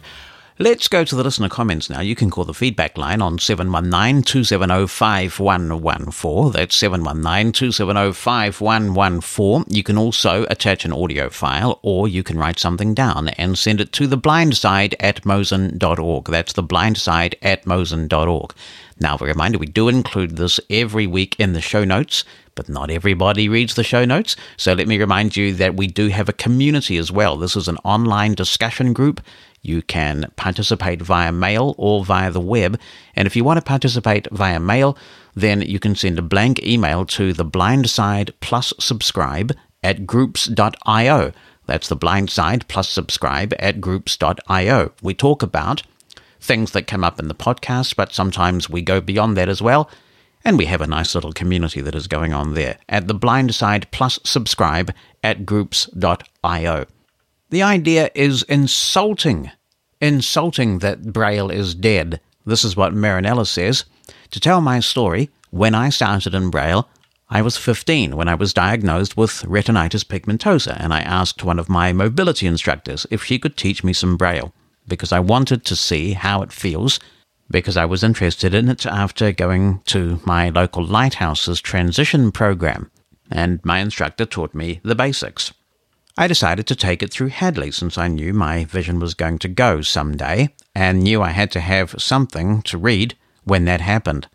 Let's 0.58 0.86
go 0.86 1.02
to 1.02 1.16
the 1.16 1.24
listener 1.24 1.48
comments 1.48 1.88
now. 1.88 2.00
You 2.00 2.14
can 2.14 2.30
call 2.30 2.44
the 2.44 2.52
feedback 2.52 2.98
line 2.98 3.22
on 3.22 3.38
719 3.38 4.22
270 4.22 4.86
5114. 4.86 6.52
That's 6.52 6.76
719 6.76 7.52
270 7.52 8.12
5114. 8.12 9.64
You 9.74 9.82
can 9.82 9.96
also 9.96 10.44
attach 10.50 10.84
an 10.84 10.92
audio 10.92 11.30
file 11.30 11.80
or 11.82 12.06
you 12.06 12.22
can 12.22 12.38
write 12.38 12.58
something 12.58 12.92
down 12.92 13.28
and 13.30 13.58
send 13.58 13.80
it 13.80 13.92
to 13.92 14.06
the 14.06 14.18
blindside 14.18 14.94
at 15.00 15.22
mosen.org. 15.24 16.26
That's 16.26 16.52
the 16.52 16.62
blindside 16.62 17.34
at 17.40 17.64
mosen.org. 17.64 18.54
Now, 19.00 19.16
a 19.18 19.24
reminder 19.24 19.58
we 19.58 19.66
do 19.66 19.88
include 19.88 20.36
this 20.36 20.60
every 20.68 21.06
week 21.06 21.34
in 21.38 21.54
the 21.54 21.62
show 21.62 21.82
notes, 21.82 22.24
but 22.54 22.68
not 22.68 22.90
everybody 22.90 23.48
reads 23.48 23.74
the 23.74 23.82
show 23.82 24.04
notes. 24.04 24.36
So 24.58 24.74
let 24.74 24.86
me 24.86 24.98
remind 24.98 25.34
you 25.34 25.54
that 25.54 25.76
we 25.76 25.86
do 25.86 26.08
have 26.08 26.28
a 26.28 26.34
community 26.34 26.98
as 26.98 27.10
well. 27.10 27.38
This 27.38 27.56
is 27.56 27.68
an 27.68 27.78
online 27.84 28.34
discussion 28.34 28.92
group. 28.92 29.22
You 29.62 29.80
can 29.80 30.30
participate 30.36 31.00
via 31.00 31.32
mail 31.32 31.74
or 31.78 32.04
via 32.04 32.30
the 32.30 32.40
web. 32.40 32.78
And 33.14 33.26
if 33.26 33.36
you 33.36 33.44
want 33.44 33.58
to 33.58 33.64
participate 33.64 34.26
via 34.32 34.58
mail, 34.58 34.98
then 35.34 35.62
you 35.62 35.78
can 35.78 35.94
send 35.94 36.18
a 36.18 36.22
blank 36.22 36.62
email 36.64 37.06
to 37.06 37.32
the 37.32 37.44
blindside 37.44 38.32
plus 38.40 38.74
subscribe 38.78 39.56
at 39.82 40.06
groups.io. 40.06 41.32
That's 41.66 41.88
the 41.88 41.96
blindside 41.96 42.66
plus 42.66 42.88
subscribe 42.88 43.54
at 43.58 43.80
groups.io. 43.80 44.92
We 45.00 45.14
talk 45.14 45.42
about 45.42 45.82
things 46.40 46.72
that 46.72 46.88
come 46.88 47.04
up 47.04 47.20
in 47.20 47.28
the 47.28 47.34
podcast, 47.34 47.94
but 47.94 48.12
sometimes 48.12 48.68
we 48.68 48.82
go 48.82 49.00
beyond 49.00 49.36
that 49.36 49.48
as 49.48 49.62
well. 49.62 49.88
And 50.44 50.58
we 50.58 50.66
have 50.66 50.80
a 50.80 50.88
nice 50.88 51.14
little 51.14 51.32
community 51.32 51.80
that 51.82 51.94
is 51.94 52.08
going 52.08 52.32
on 52.32 52.54
there 52.54 52.78
at 52.88 53.06
the 53.06 53.14
blindside 53.14 53.84
plus 53.92 54.18
subscribe 54.24 54.92
at 55.22 55.46
groups.io. 55.46 56.86
The 57.52 57.62
idea 57.62 58.08
is 58.14 58.44
insulting. 58.44 59.50
Insulting 60.00 60.78
that 60.78 61.12
Braille 61.12 61.50
is 61.50 61.74
dead. 61.74 62.18
This 62.46 62.64
is 62.64 62.78
what 62.78 62.94
Marinella 62.94 63.46
says. 63.46 63.84
To 64.30 64.40
tell 64.40 64.62
my 64.62 64.80
story, 64.80 65.28
when 65.50 65.74
I 65.74 65.90
started 65.90 66.34
in 66.34 66.48
Braille, 66.48 66.88
I 67.28 67.42
was 67.42 67.58
15 67.58 68.16
when 68.16 68.26
I 68.26 68.34
was 68.36 68.54
diagnosed 68.54 69.18
with 69.18 69.42
retinitis 69.42 70.02
pigmentosa, 70.02 70.78
and 70.80 70.94
I 70.94 71.02
asked 71.02 71.44
one 71.44 71.58
of 71.58 71.68
my 71.68 71.92
mobility 71.92 72.46
instructors 72.46 73.06
if 73.10 73.22
she 73.22 73.38
could 73.38 73.58
teach 73.58 73.84
me 73.84 73.92
some 73.92 74.16
Braille, 74.16 74.54
because 74.88 75.12
I 75.12 75.20
wanted 75.20 75.66
to 75.66 75.76
see 75.76 76.14
how 76.14 76.40
it 76.40 76.54
feels, 76.54 77.00
because 77.50 77.76
I 77.76 77.84
was 77.84 78.02
interested 78.02 78.54
in 78.54 78.70
it 78.70 78.86
after 78.86 79.30
going 79.30 79.82
to 79.88 80.22
my 80.24 80.48
local 80.48 80.86
lighthouse's 80.86 81.60
transition 81.60 82.32
program. 82.32 82.90
and 83.30 83.60
my 83.62 83.78
instructor 83.80 84.24
taught 84.24 84.54
me 84.54 84.80
the 84.82 84.94
basics. 84.94 85.52
I 86.16 86.26
decided 86.26 86.66
to 86.66 86.76
take 86.76 87.02
it 87.02 87.10
through 87.10 87.28
Hadley 87.28 87.70
since 87.70 87.96
I 87.96 88.06
knew 88.06 88.34
my 88.34 88.64
vision 88.64 89.00
was 89.00 89.14
going 89.14 89.38
to 89.38 89.48
go 89.48 89.80
someday 89.80 90.50
and 90.74 91.02
knew 91.02 91.22
I 91.22 91.30
had 91.30 91.50
to 91.52 91.60
have 91.60 91.94
something 91.96 92.60
to 92.62 92.76
read 92.76 93.16
when 93.44 93.64
that 93.64 93.80
happened. 93.80 94.28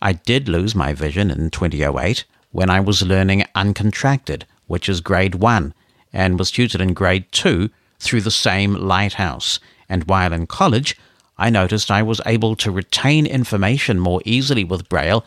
I 0.00 0.12
did 0.12 0.48
lose 0.48 0.76
my 0.76 0.92
vision 0.92 1.32
in 1.32 1.50
2008 1.50 2.24
when 2.52 2.70
I 2.70 2.78
was 2.78 3.02
learning 3.02 3.44
uncontracted, 3.56 4.44
which 4.68 4.88
is 4.88 5.00
grade 5.00 5.34
1, 5.34 5.74
and 6.12 6.38
was 6.38 6.52
tutored 6.52 6.80
in 6.80 6.94
grade 6.94 7.30
2 7.32 7.70
through 7.98 8.20
the 8.20 8.30
same 8.30 8.74
lighthouse. 8.74 9.58
And 9.88 10.04
while 10.04 10.32
in 10.32 10.46
college, 10.46 10.96
I 11.38 11.50
noticed 11.50 11.90
I 11.90 12.02
was 12.02 12.20
able 12.24 12.54
to 12.56 12.70
retain 12.70 13.26
information 13.26 13.98
more 13.98 14.22
easily 14.24 14.62
with 14.62 14.88
Braille 14.88 15.24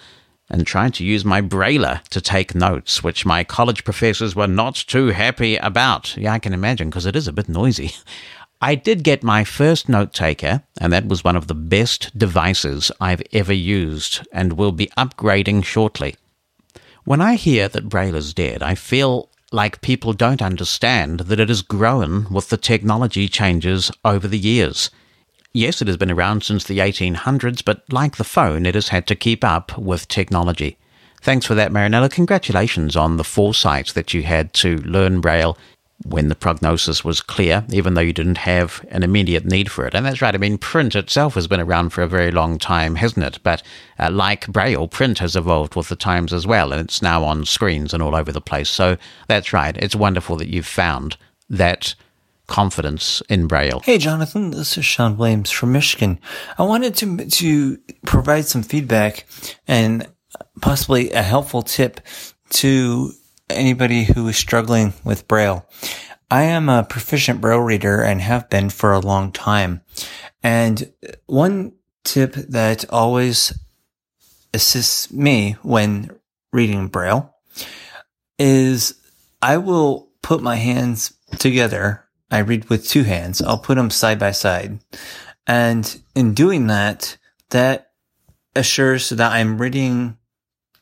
and 0.50 0.66
tried 0.66 0.94
to 0.96 1.04
use 1.04 1.24
my 1.24 1.42
brailler 1.42 2.04
to 2.10 2.22
take 2.22 2.56
notes, 2.56 3.04
which 3.04 3.26
my 3.26 3.44
college 3.44 3.84
professors 3.84 4.36
were 4.36 4.48
not 4.48 4.76
too 4.76 5.08
happy 5.08 5.58
about. 5.58 6.18
Yeah, 6.18 6.34
I 6.34 6.40
can 6.40 6.54
imagine, 6.54 6.90
because 6.90 7.06
it 7.06 7.16
is 7.16 7.28
a 7.28 7.34
bit 7.34 7.50
noisy. 7.50 7.94
I 8.62 8.76
did 8.76 9.04
get 9.04 9.24
my 9.24 9.46
first 9.46 9.88
note 9.88 10.14
taker, 10.14 10.64
and 10.82 10.92
that 10.92 11.08
was 11.08 11.24
one 11.24 11.38
of 11.38 11.48
the 11.48 11.56
best 11.56 12.18
devices 12.18 12.92
I've 13.00 13.24
ever 13.32 13.54
used 13.54 14.28
and 14.34 14.54
will 14.54 14.74
be 14.74 14.92
upgrading 14.98 15.64
shortly. 15.64 16.18
When 17.06 17.22
I 17.22 17.36
hear 17.36 17.70
that 17.70 17.88
Braille 17.88 18.16
is 18.16 18.34
dead, 18.34 18.62
I 18.62 18.76
feel 18.76 19.30
like 19.52 19.82
people 19.82 20.14
don't 20.14 20.42
understand 20.42 21.22
that 21.22 21.40
it 21.40 21.50
has 21.50 21.62
grown 21.62 22.28
with 22.30 22.50
the 22.50 22.58
technology 22.58 23.28
changes 23.28 23.92
over 24.04 24.28
the 24.28 24.38
years. 24.38 24.92
Yes, 25.52 25.82
it 25.82 25.88
has 25.88 25.98
been 25.98 26.12
around 26.12 26.44
since 26.44 26.64
the 26.64 26.78
1800s, 26.78 27.64
but 27.66 27.84
like 27.92 28.18
the 28.18 28.24
phone, 28.24 28.66
it 28.66 28.76
has 28.76 28.90
had 28.90 29.08
to 29.08 29.16
keep 29.16 29.44
up 29.44 29.78
with 29.78 30.08
technology. 30.08 30.78
Thanks 31.22 31.46
for 31.46 31.56
that, 31.56 31.72
Marinella. 31.72 32.12
Congratulations 32.12 32.96
on 32.96 33.18
the 33.18 33.24
foresight 33.24 33.88
that 33.90 34.14
you 34.14 34.24
had 34.24 34.54
to 34.54 34.78
learn 34.78 35.22
Braille 35.22 35.58
when 36.06 36.30
the 36.30 36.36
prognosis 36.36 37.04
was 37.04 37.20
clear, 37.20 37.66
even 37.72 37.94
though 37.94 38.02
you 38.02 38.14
didn't 38.14 38.38
have 38.38 38.86
an 38.90 39.04
immediate 39.04 39.44
need 39.44 39.70
for 39.70 39.86
it. 39.86 39.94
And 39.94 40.06
that's 40.06 40.22
right. 40.22 40.34
I 40.34 40.38
mean, 40.38 40.58
print 40.58 40.96
itself 40.96 41.34
has 41.34 41.48
been 41.48 41.60
around 41.60 41.90
for 41.90 42.04
a 42.04 42.08
very 42.08 42.32
long 42.32 42.58
time, 42.58 42.96
hasn't 42.96 43.26
it? 43.26 43.40
But 43.44 43.62
uh, 43.98 44.10
like 44.10 44.48
Braille, 44.48 44.88
print 44.88 45.20
has 45.20 45.36
evolved 45.36 45.76
with 45.76 45.90
the 45.90 45.98
times 45.98 46.32
as 46.32 46.48
well, 46.48 46.72
and 46.72 46.80
it's 46.80 47.02
now 47.02 47.26
on 47.26 47.44
screens 47.44 47.94
and 47.94 48.02
all 48.02 48.16
over 48.16 48.32
the 48.32 48.40
place. 48.40 48.70
So 48.70 48.98
that's 49.28 49.52
right. 49.52 49.76
It's 49.76 49.96
wonderful 49.96 50.38
that 50.38 50.48
you've 50.48 50.66
found 50.66 51.18
that 51.50 51.96
confidence 52.50 53.22
in 53.30 53.48
Braille. 53.48 53.82
Hey, 53.86 53.98
Jonathan, 53.98 54.52
this 54.52 54.78
is 54.78 54.84
Sean 54.84 55.18
Williams 55.18 55.52
from 55.52 55.72
Michigan. 55.72 56.20
I 56.58 56.64
wanted 56.64 56.96
to 56.96 57.26
to 57.26 57.78
provide 58.06 58.46
some 58.46 58.64
feedback 58.64 59.26
and 59.68 60.08
possibly 60.62 61.12
a 61.12 61.22
helpful 61.22 61.62
tip 61.62 62.02
to 62.50 63.12
anybody 63.50 64.04
who 64.04 64.28
is 64.28 64.38
struggling 64.38 64.94
with 65.04 65.28
Braille. 65.28 65.66
I 66.32 66.44
am 66.44 66.70
a 66.70 66.84
proficient 66.84 67.42
Braille 67.42 67.60
reader 67.60 68.02
and 68.02 68.22
have 68.22 68.50
been 68.50 68.70
for 68.70 68.94
a 68.94 69.00
long 69.00 69.32
time. 69.32 69.82
And 70.44 70.92
one 71.26 71.74
tip 72.04 72.34
that 72.34 72.86
always 72.90 73.58
assists 74.54 75.12
me 75.12 75.56
when 75.64 76.12
reading 76.52 76.88
Braille 76.88 77.34
is 78.38 78.96
I 79.42 79.58
will 79.58 80.10
put 80.22 80.42
my 80.42 80.56
hands 80.56 81.14
together. 81.38 82.06
I 82.32 82.40
read 82.40 82.70
with 82.70 82.88
two 82.88 83.04
hands. 83.04 83.42
I'll 83.42 83.58
put 83.58 83.76
them 83.76 83.90
side 83.90 84.20
by 84.20 84.32
side. 84.32 84.80
And 85.48 86.02
in 86.16 86.34
doing 86.34 86.68
that, 86.68 87.18
that 87.50 87.92
assures 88.56 89.10
that 89.10 89.32
I'm 89.32 89.58
reading 89.58 90.18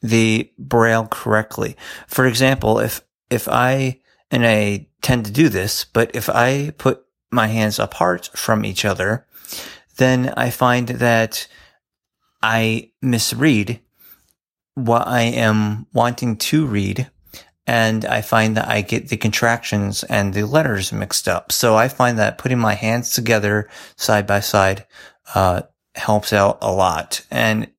the 0.01 0.51
braille 0.57 1.07
correctly. 1.07 1.77
For 2.07 2.25
example, 2.25 2.79
if, 2.79 3.01
if 3.29 3.47
I, 3.47 3.99
and 4.29 4.45
I 4.45 4.87
tend 5.01 5.25
to 5.25 5.31
do 5.31 5.49
this, 5.49 5.85
but 5.85 6.15
if 6.15 6.29
I 6.29 6.71
put 6.77 7.03
my 7.31 7.47
hands 7.47 7.79
apart 7.79 8.29
from 8.35 8.65
each 8.65 8.85
other, 8.85 9.25
then 9.97 10.33
I 10.37 10.49
find 10.49 10.87
that 10.87 11.47
I 12.41 12.91
misread 13.01 13.79
what 14.75 15.07
I 15.07 15.21
am 15.21 15.87
wanting 15.93 16.37
to 16.37 16.65
read. 16.65 17.09
And 17.67 18.05
I 18.05 18.21
find 18.21 18.55
that 18.57 18.69
I 18.69 18.81
get 18.81 19.09
the 19.09 19.17
contractions 19.17 20.03
and 20.03 20.33
the 20.33 20.45
letters 20.45 20.93
mixed 20.93 21.27
up. 21.27 21.51
So 21.51 21.75
I 21.75 21.89
find 21.89 22.17
that 22.17 22.37
putting 22.37 22.59
my 22.59 22.73
hands 22.73 23.13
together 23.13 23.69
side 23.97 24.25
by 24.25 24.39
side, 24.39 24.85
uh, 25.35 25.63
helps 25.95 26.31
out 26.31 26.57
a 26.61 26.71
lot. 26.71 27.25
And 27.29 27.69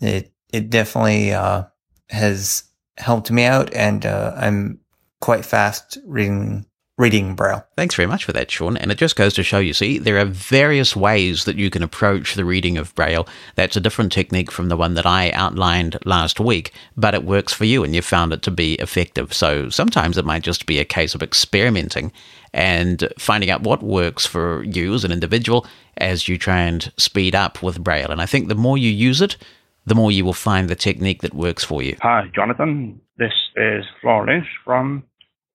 it 0.00 0.32
it 0.52 0.70
definitely 0.70 1.32
uh, 1.32 1.64
has 2.08 2.64
helped 2.96 3.30
me 3.30 3.44
out, 3.44 3.72
and 3.74 4.04
uh, 4.04 4.34
I'm 4.36 4.80
quite 5.20 5.44
fast 5.44 5.98
reading 6.04 6.66
reading 7.00 7.34
Braille. 7.34 7.66
Thanks 7.76 7.94
very 7.94 8.06
much 8.06 8.26
for 8.26 8.32
that, 8.32 8.50
Sean. 8.50 8.76
And 8.76 8.92
it 8.92 8.98
just 8.98 9.16
goes 9.16 9.32
to 9.34 9.42
show 9.42 9.58
you, 9.58 9.72
see, 9.72 9.98
there 9.98 10.18
are 10.18 10.26
various 10.26 10.94
ways 10.94 11.46
that 11.46 11.56
you 11.56 11.70
can 11.70 11.82
approach 11.82 12.34
the 12.34 12.44
reading 12.44 12.76
of 12.76 12.94
Braille. 12.94 13.26
That's 13.54 13.74
a 13.74 13.80
different 13.80 14.12
technique 14.12 14.52
from 14.52 14.68
the 14.68 14.76
one 14.76 14.94
that 14.94 15.06
I 15.06 15.30
outlined 15.30 15.96
last 16.04 16.38
week, 16.38 16.74
but 16.98 17.14
it 17.14 17.24
works 17.24 17.54
for 17.54 17.64
you 17.64 17.82
and 17.82 17.94
you 17.94 18.02
found 18.02 18.34
it 18.34 18.42
to 18.42 18.50
be 18.50 18.74
effective. 18.74 19.32
So 19.32 19.70
sometimes 19.70 20.18
it 20.18 20.26
might 20.26 20.42
just 20.42 20.66
be 20.66 20.78
a 20.78 20.84
case 20.84 21.14
of 21.14 21.22
experimenting 21.22 22.12
and 22.52 23.08
finding 23.18 23.48
out 23.48 23.62
what 23.62 23.82
works 23.82 24.26
for 24.26 24.62
you 24.64 24.92
as 24.92 25.02
an 25.02 25.12
individual 25.12 25.66
as 25.96 26.28
you 26.28 26.36
try 26.36 26.60
and 26.60 26.92
speed 26.98 27.34
up 27.34 27.62
with 27.62 27.82
Braille. 27.82 28.10
And 28.10 28.20
I 28.20 28.26
think 28.26 28.48
the 28.48 28.54
more 28.54 28.76
you 28.76 28.90
use 28.90 29.22
it, 29.22 29.38
the 29.86 29.94
more 29.94 30.12
you 30.12 30.26
will 30.26 30.34
find 30.34 30.68
the 30.68 30.76
technique 30.76 31.22
that 31.22 31.32
works 31.32 31.64
for 31.64 31.82
you. 31.82 31.96
Hi, 32.02 32.30
Jonathan. 32.34 33.00
This 33.16 33.32
is 33.56 33.84
Florence 34.02 34.46
from 34.66 35.04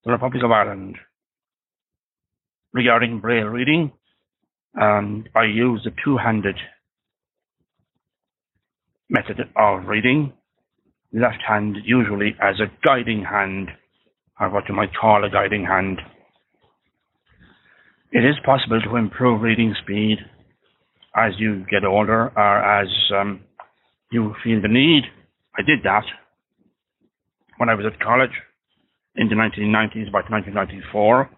the 0.06 0.12
Republic 0.12 0.43
of 0.43 0.52
Ireland. 0.52 0.98
Regarding 2.76 3.22
Braille 3.22 3.46
reading, 3.46 3.94
um, 4.78 5.24
I 5.34 5.46
use 5.46 5.80
the 5.86 5.92
two-handed 6.04 6.58
method 9.10 9.40
of 9.56 9.86
reading. 9.88 10.34
Left 11.14 11.42
hand 11.48 11.78
usually 11.86 12.36
as 12.42 12.56
a 12.60 12.70
guiding 12.86 13.24
hand, 13.24 13.70
or 14.42 14.50
what 14.50 14.68
you 14.68 14.76
might 14.76 14.94
call 14.94 15.24
a 15.24 15.30
guiding 15.30 15.64
hand. 15.64 16.02
It 18.12 18.26
is 18.26 18.36
possible 18.44 18.82
to 18.82 18.98
improve 18.98 19.42
reading 19.42 19.74
speed 19.82 20.18
as 21.16 21.32
you 21.38 21.66
get 21.72 21.86
older 21.86 22.34
or 22.36 22.82
as 22.82 22.90
um, 23.18 23.40
you 24.12 24.36
feel 24.44 24.62
the 24.62 24.68
need. 24.68 25.04
I 25.58 25.62
did 25.62 25.80
that 25.86 26.04
when 27.56 27.70
I 27.70 27.76
was 27.76 27.86
at 27.86 28.02
college 28.02 28.36
in 29.16 29.30
the 29.30 29.36
1990s, 29.36 30.10
about 30.10 30.30
1994. 30.30 31.30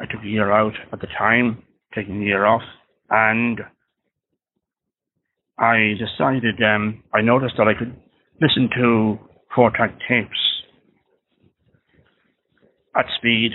I 0.00 0.06
took 0.06 0.22
a 0.24 0.28
year 0.28 0.50
out 0.50 0.72
at 0.92 1.00
the 1.00 1.06
time, 1.18 1.62
taking 1.94 2.22
a 2.22 2.24
year 2.24 2.46
off, 2.46 2.62
and 3.10 3.60
I 5.58 5.94
decided, 5.98 6.62
um, 6.62 7.04
I 7.12 7.20
noticed 7.20 7.54
that 7.58 7.68
I 7.68 7.78
could 7.78 7.94
listen 8.40 8.70
to 8.78 9.18
four 9.54 9.70
track 9.70 9.98
tapes 10.08 10.38
at 12.96 13.04
speed. 13.18 13.52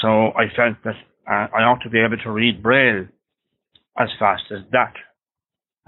So 0.00 0.28
I 0.36 0.44
felt 0.54 0.76
that 0.84 0.94
uh, 1.28 1.48
I 1.56 1.62
ought 1.62 1.82
to 1.82 1.90
be 1.90 2.00
able 2.00 2.18
to 2.18 2.30
read 2.30 2.62
Braille 2.62 3.06
as 3.98 4.08
fast 4.18 4.44
as 4.52 4.60
that, 4.70 4.92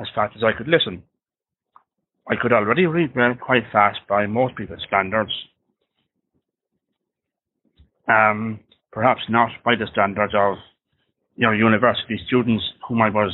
as 0.01 0.09
fast 0.15 0.35
as 0.37 0.43
I 0.43 0.57
could 0.57 0.67
listen. 0.67 1.05
I 2.29 2.35
could 2.41 2.53
already 2.53 2.87
read 2.87 3.15
Braille 3.15 3.37
quite 3.41 3.65
fast 3.71 4.01
by 4.09 4.27
most 4.27 4.57
people's 4.57 4.83
standards. 4.87 5.31
Um, 8.09 8.61
perhaps 8.99 9.21
not 9.29 9.51
by 9.65 9.77
the 9.77 9.87
standards 9.93 10.33
of 10.37 10.57
you 11.37 11.47
know 11.47 11.53
university 11.53 12.19
students 12.27 12.65
whom 12.89 13.01
I 13.01 13.09
was 13.11 13.33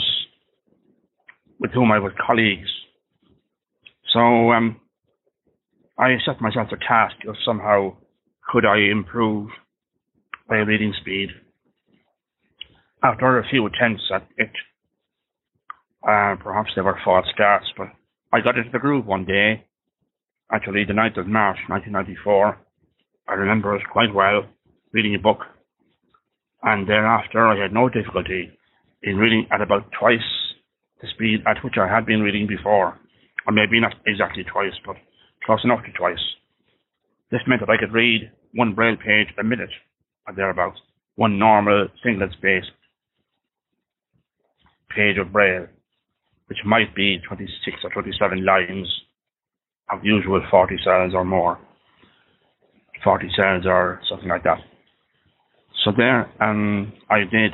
with 1.59 1.71
whom 1.71 1.91
I 1.91 1.99
was 1.99 2.13
colleagues. 2.27 2.69
So 4.13 4.21
um, 4.53 4.79
I 5.99 6.17
set 6.27 6.43
myself 6.43 6.69
a 6.71 6.77
task 6.77 7.17
of 7.27 7.37
somehow 7.47 7.97
could 8.53 8.67
I 8.67 8.77
improve 8.93 9.49
my 10.51 10.57
reading 10.57 10.93
speed. 11.01 11.31
After 13.03 13.39
a 13.39 13.49
few 13.49 13.65
attempts 13.65 14.03
at 14.15 14.29
it, 14.37 14.53
uh, 16.07 16.37
perhaps 16.45 16.73
they 16.77 16.83
were 16.83 17.01
false 17.03 17.25
starts, 17.33 17.73
but 17.79 17.87
I 18.35 18.43
got 18.43 18.59
into 18.59 18.71
the 18.71 18.79
groove 18.79 19.07
one 19.07 19.25
day, 19.25 19.65
actually 20.53 20.85
the 20.85 20.93
9th 20.93 21.21
of 21.21 21.27
March 21.27 21.57
1994. 21.69 22.59
I 23.29 23.33
remember 23.33 23.75
it 23.77 23.83
quite 23.91 24.13
well, 24.13 24.43
reading 24.93 25.15
a 25.15 25.19
book. 25.19 25.39
And 26.65 26.89
thereafter, 26.89 27.47
I 27.47 27.61
had 27.61 27.73
no 27.73 27.89
difficulty 27.89 28.51
in 29.03 29.17
reading 29.17 29.47
at 29.53 29.61
about 29.61 29.93
twice 29.99 30.19
the 31.01 31.09
speed 31.15 31.41
at 31.47 31.63
which 31.63 31.75
I 31.79 31.87
had 31.87 32.07
been 32.07 32.23
reading 32.23 32.47
before. 32.47 32.99
Or 33.47 33.53
maybe 33.53 33.81
not 33.81 33.95
exactly 34.07 34.45
twice, 34.45 34.73
but 34.87 34.97
close 35.45 35.61
enough 35.63 35.85
to 35.85 35.93
twice. 35.93 36.25
This 37.31 37.43
meant 37.47 37.61
that 37.61 37.69
I 37.69 37.77
could 37.77 37.93
read 37.93 38.31
one 38.55 38.75
braille 38.75 38.97
page 38.97 39.29
a 39.39 39.45
minute 39.45 39.71
or 40.27 40.35
thereabouts, 40.35 40.79
one 41.17 41.39
normal 41.39 41.89
single 42.03 42.29
spaced 42.33 42.71
page 44.97 45.19
of 45.19 45.33
braille 45.33 45.67
which 46.47 46.59
might 46.65 46.95
be 46.95 47.19
26 47.27 47.77
or 47.85 47.91
27 47.91 48.45
lines 48.45 48.87
of 49.91 50.05
usual 50.05 50.43
40 50.51 50.77
cells 50.85 51.13
or 51.15 51.25
more. 51.25 51.59
40 53.03 53.29
cells 53.37 53.65
or 53.67 54.01
something 54.09 54.29
like 54.29 54.45
that. 54.45 54.59
So 55.85 55.93
there, 55.95 56.33
um, 56.43 56.95
I 57.11 57.19
did, 57.31 57.53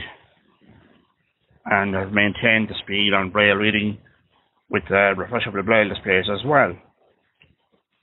and 1.64 1.96
I've 1.96 2.12
maintained 2.12 2.68
the 2.68 2.74
speed 2.80 3.12
on 3.12 3.30
braille 3.30 3.56
reading 3.56 3.98
with 4.70 4.84
uh, 4.88 5.18
refreshable 5.18 5.64
braille 5.64 5.88
displays 5.88 6.26
as 6.32 6.38
well. 6.46 6.72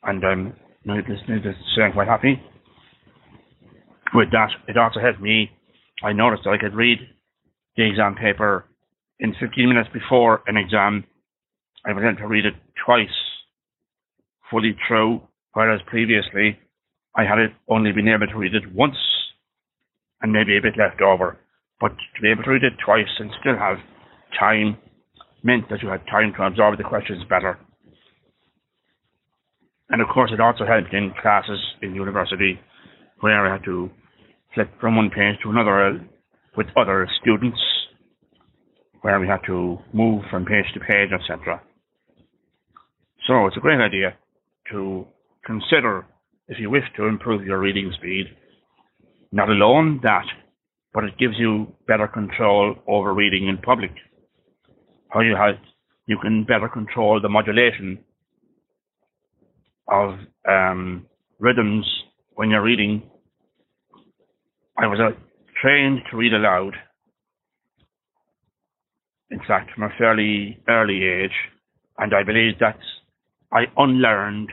And 0.04 0.26
I'm 0.26 0.54
needless, 0.84 1.20
needless 1.30 1.56
to 1.56 1.76
say, 1.76 1.84
I'm 1.84 1.94
quite 1.94 2.10
happy 2.10 2.42
with 4.14 4.30
that. 4.32 4.50
It 4.68 4.76
also 4.76 5.00
helped 5.00 5.22
me. 5.22 5.50
I 6.04 6.12
noticed 6.12 6.44
that 6.44 6.52
I 6.52 6.58
could 6.58 6.76
read 6.76 7.00
the 7.78 7.88
exam 7.90 8.16
paper 8.16 8.66
in 9.20 9.34
15 9.40 9.70
minutes 9.70 9.90
before 9.94 10.44
an 10.48 10.58
exam. 10.58 11.06
I 11.86 11.94
was 11.94 12.04
able 12.06 12.18
to 12.18 12.28
read 12.28 12.46
it 12.46 12.56
twice 12.86 13.08
fully 14.52 14.76
through, 14.90 15.22
whereas 15.54 15.80
previously 15.88 16.60
I 17.16 17.24
had 17.24 17.40
it 17.40 17.52
only 17.70 17.94
been 17.94 18.10
able 18.10 18.28
to 18.28 18.38
read 18.38 18.54
it 18.54 18.74
once 18.74 18.98
and 20.22 20.32
maybe 20.32 20.58
a 20.58 20.62
bit 20.62 20.78
left 20.78 21.02
over. 21.02 21.38
But 21.80 21.92
to 21.92 22.22
be 22.22 22.32
able 22.32 22.44
to 22.44 22.52
read 22.52 22.64
it 22.64 22.74
twice 22.84 23.12
and 23.20 23.30
still 23.40 23.58
have 23.58 23.78
time 24.40 24.78
meant 25.44 25.70
that 25.70 25.82
you 25.82 25.90
had 25.90 26.06
time 26.08 26.34
to 26.36 26.44
absorb 26.44 26.78
the 26.78 26.84
questions 26.84 27.24
better. 27.30 27.58
And 29.90 30.02
of 30.02 30.08
course, 30.14 30.32
it 30.34 30.42
also 30.42 30.66
helped 30.66 30.94
in 30.94 31.14
classes 31.22 31.60
in 31.82 31.96
university 31.96 32.60
where 33.22 33.46
I 33.46 33.54
had 33.54 33.64
to 33.66 33.90
flip 34.54 34.70
from 34.80 34.96
one 34.96 35.10
page 35.10 35.36
to 35.44 35.50
another 35.50 36.02
with 36.56 36.68
other 36.76 37.08
students, 37.22 37.60
where 39.02 39.20
we 39.20 39.28
had 39.28 39.42
to 39.46 39.78
move 39.94 40.24
from 40.30 40.46
page 40.46 40.66
to 40.74 40.80
page, 40.80 41.10
etc. 41.14 41.62
So 43.28 43.46
it's 43.46 43.58
a 43.58 43.62
great 43.62 43.80
idea 43.80 44.16
to 44.72 45.06
consider 45.46 46.06
if 46.48 46.60
you 46.60 46.70
wish 46.70 46.84
to 46.96 47.06
improve 47.06 47.46
your 47.46 47.60
reading 47.60 47.92
speed. 47.98 48.26
Not 49.32 49.50
alone 49.50 50.00
that, 50.04 50.26
but 50.94 51.04
it 51.04 51.18
gives 51.18 51.36
you 51.38 51.74
better 51.88 52.08
control 52.08 52.76
over 52.88 53.14
reading 53.14 53.48
in 53.48 53.58
public. 53.58 53.92
How 55.10 55.22
you 55.22 55.36
have, 55.36 55.56
you 56.06 56.18
can 56.22 56.44
better 56.44 56.70
control 56.70 57.22
the 57.22 57.30
modulation 57.30 58.00
of 59.90 60.16
um, 60.48 61.06
rhythms 61.40 61.86
when 62.36 62.50
you're 62.50 62.64
reading. 62.64 63.04
I 64.78 64.88
was 64.88 65.00
uh, 65.00 65.18
trained 65.62 66.02
to 66.12 66.18
read 66.18 66.34
aloud. 66.34 66.74
In 69.30 69.40
fact, 69.48 69.72
from 69.74 69.84
a 69.84 69.90
fairly 69.98 70.60
early 70.70 71.04
age, 71.04 71.32
and 71.98 72.14
I 72.14 72.24
believe 72.24 72.54
that's 72.60 72.78
I 73.52 73.64
unlearned 73.78 74.52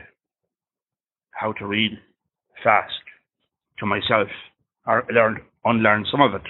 how 1.31 1.53
to 1.53 1.65
read 1.65 1.91
fast 2.63 2.91
to 3.79 3.85
myself, 3.85 4.27
or 4.87 5.03
learned 5.11 5.39
unlearned 5.63 6.07
some 6.11 6.21
of 6.21 6.33
it 6.33 6.47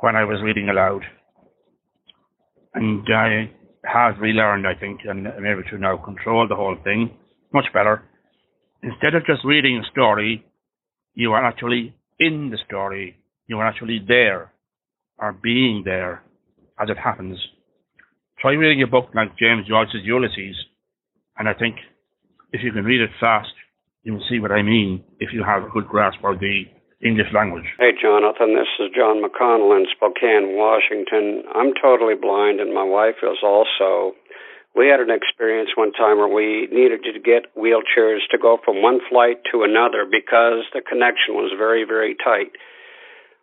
when 0.00 0.16
I 0.16 0.24
was 0.24 0.40
reading 0.42 0.68
aloud. 0.68 1.02
And 2.74 3.06
I 3.14 3.50
have 3.84 4.18
relearned, 4.18 4.66
I 4.66 4.74
think, 4.78 5.00
and 5.04 5.28
I'm 5.28 5.46
able 5.46 5.62
to 5.70 5.78
now 5.78 5.96
control 5.96 6.46
the 6.48 6.56
whole 6.56 6.76
thing 6.82 7.16
much 7.52 7.66
better. 7.72 8.02
Instead 8.82 9.14
of 9.14 9.26
just 9.26 9.44
reading 9.44 9.78
a 9.78 9.90
story, 9.90 10.44
you 11.14 11.32
are 11.32 11.44
actually 11.44 11.94
in 12.18 12.50
the 12.50 12.58
story. 12.66 13.16
You 13.46 13.58
are 13.58 13.66
actually 13.66 14.00
there, 14.06 14.52
or 15.18 15.32
being 15.32 15.82
there 15.84 16.22
as 16.80 16.90
it 16.90 16.98
happens. 16.98 17.38
Try 18.40 18.52
reading 18.52 18.82
a 18.82 18.86
book 18.86 19.10
like 19.14 19.38
James 19.38 19.66
Joyce's 19.66 20.04
Ulysses, 20.04 20.56
and 21.38 21.48
I 21.48 21.54
think 21.54 21.76
if 22.52 22.62
you 22.62 22.72
can 22.72 22.84
read 22.84 23.00
it 23.00 23.10
fast, 23.18 23.52
you 24.02 24.12
will 24.12 24.24
see 24.28 24.38
what 24.38 24.52
I 24.52 24.62
mean 24.62 25.04
if 25.20 25.30
you 25.32 25.42
have 25.42 25.64
a 25.64 25.70
good 25.70 25.88
grasp 25.88 26.18
of 26.22 26.38
the 26.38 26.64
English 27.04 27.28
language. 27.34 27.68
Hey, 27.78 27.92
Jonathan, 27.92 28.56
this 28.56 28.72
is 28.80 28.88
John 28.96 29.20
McConnell 29.20 29.76
in 29.76 29.84
Spokane, 29.92 30.56
Washington. 30.56 31.44
I'm 31.52 31.76
totally 31.76 32.16
blind, 32.16 32.60
and 32.60 32.72
my 32.72 32.84
wife 32.84 33.20
is 33.22 33.44
also. 33.44 34.16
We 34.74 34.88
had 34.88 35.00
an 35.00 35.12
experience 35.12 35.70
one 35.76 35.92
time 35.92 36.16
where 36.16 36.28
we 36.28 36.68
needed 36.72 37.04
to 37.04 37.20
get 37.20 37.52
wheelchairs 37.56 38.24
to 38.30 38.38
go 38.40 38.58
from 38.64 38.80
one 38.80 39.00
flight 39.08 39.40
to 39.52 39.64
another 39.64 40.04
because 40.04 40.68
the 40.72 40.80
connection 40.80 41.36
was 41.36 41.52
very, 41.56 41.84
very 41.84 42.16
tight. 42.16 42.52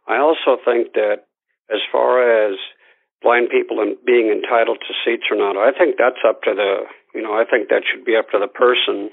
I 0.07 0.17
also 0.17 0.57
think 0.61 0.93
that 0.93 1.25
as 1.73 1.81
far 1.91 2.21
as 2.21 2.57
blind 3.21 3.49
people 3.49 3.81
and 3.81 3.97
being 4.05 4.29
entitled 4.29 4.81
to 4.81 4.93
seats 5.05 5.29
or 5.29 5.37
not, 5.37 5.57
I 5.57 5.71
think 5.71 5.95
that's 5.97 6.21
up 6.27 6.41
to 6.43 6.53
the, 6.53 6.85
you 7.15 7.21
know, 7.21 7.33
I 7.33 7.45
think 7.49 7.69
that 7.69 7.85
should 7.85 8.05
be 8.05 8.17
up 8.17 8.29
to 8.29 8.37
the 8.37 8.51
person. 8.51 9.09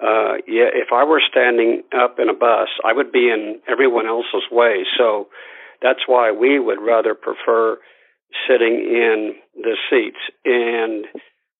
Uh, 0.00 0.38
yeah, 0.46 0.70
if 0.70 0.88
I 0.94 1.04
were 1.04 1.22
standing 1.28 1.82
up 1.94 2.18
in 2.18 2.28
a 2.28 2.34
bus, 2.34 2.68
I 2.84 2.92
would 2.92 3.10
be 3.10 3.30
in 3.30 3.60
everyone 3.68 4.06
else's 4.06 4.46
way. 4.50 4.84
So 4.96 5.26
that's 5.82 6.06
why 6.06 6.30
we 6.30 6.58
would 6.58 6.80
rather 6.80 7.14
prefer 7.14 7.78
sitting 8.46 8.78
in 8.78 9.34
the 9.56 9.76
seats. 9.90 10.22
And 10.44 11.06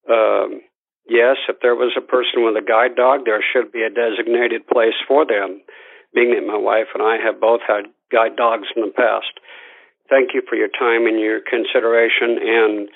um, 0.09 0.61
yes, 1.09 1.37
if 1.49 1.57
there 1.63 1.75
was 1.75 1.97
a 1.97 2.01
person 2.01 2.45
with 2.45 2.55
a 2.57 2.67
guide 2.67 2.95
dog, 2.97 3.25
there 3.25 3.43
should 3.43 3.73
be 3.73 3.83
a 3.83 3.91
designated 3.91 4.67
place 4.69 4.99
for 5.07 5.27
them. 5.27 5.63
Being 6.15 6.31
that 6.35 6.47
my 6.47 6.57
wife 6.57 6.89
and 6.95 7.03
I 7.03 7.17
have 7.23 7.41
both 7.41 7.61
had 7.67 7.91
guide 8.11 8.37
dogs 8.37 8.69
in 8.75 8.83
the 8.83 8.95
past. 8.95 9.39
Thank 10.09 10.33
you 10.33 10.43
for 10.49 10.57
your 10.57 10.69
time 10.69 11.07
and 11.07 11.21
your 11.21 11.41
consideration, 11.45 12.39
and 12.41 12.89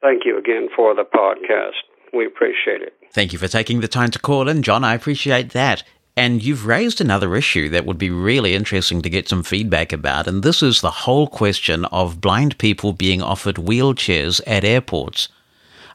thank 0.00 0.22
you 0.24 0.38
again 0.38 0.68
for 0.74 0.94
the 0.94 1.04
podcast. 1.04 1.84
We 2.14 2.24
appreciate 2.24 2.80
it. 2.80 2.97
Thank 3.12 3.32
you 3.32 3.38
for 3.38 3.48
taking 3.48 3.80
the 3.80 3.88
time 3.88 4.10
to 4.10 4.18
call 4.18 4.48
in, 4.48 4.62
John. 4.62 4.84
I 4.84 4.94
appreciate 4.94 5.50
that. 5.50 5.82
And 6.16 6.42
you've 6.42 6.66
raised 6.66 7.00
another 7.00 7.36
issue 7.36 7.68
that 7.68 7.86
would 7.86 7.96
be 7.96 8.10
really 8.10 8.54
interesting 8.54 9.02
to 9.02 9.10
get 9.10 9.28
some 9.28 9.44
feedback 9.44 9.92
about, 9.92 10.26
and 10.26 10.42
this 10.42 10.62
is 10.62 10.80
the 10.80 10.90
whole 10.90 11.28
question 11.28 11.84
of 11.86 12.20
blind 12.20 12.58
people 12.58 12.92
being 12.92 13.22
offered 13.22 13.54
wheelchairs 13.54 14.40
at 14.46 14.64
airports. 14.64 15.28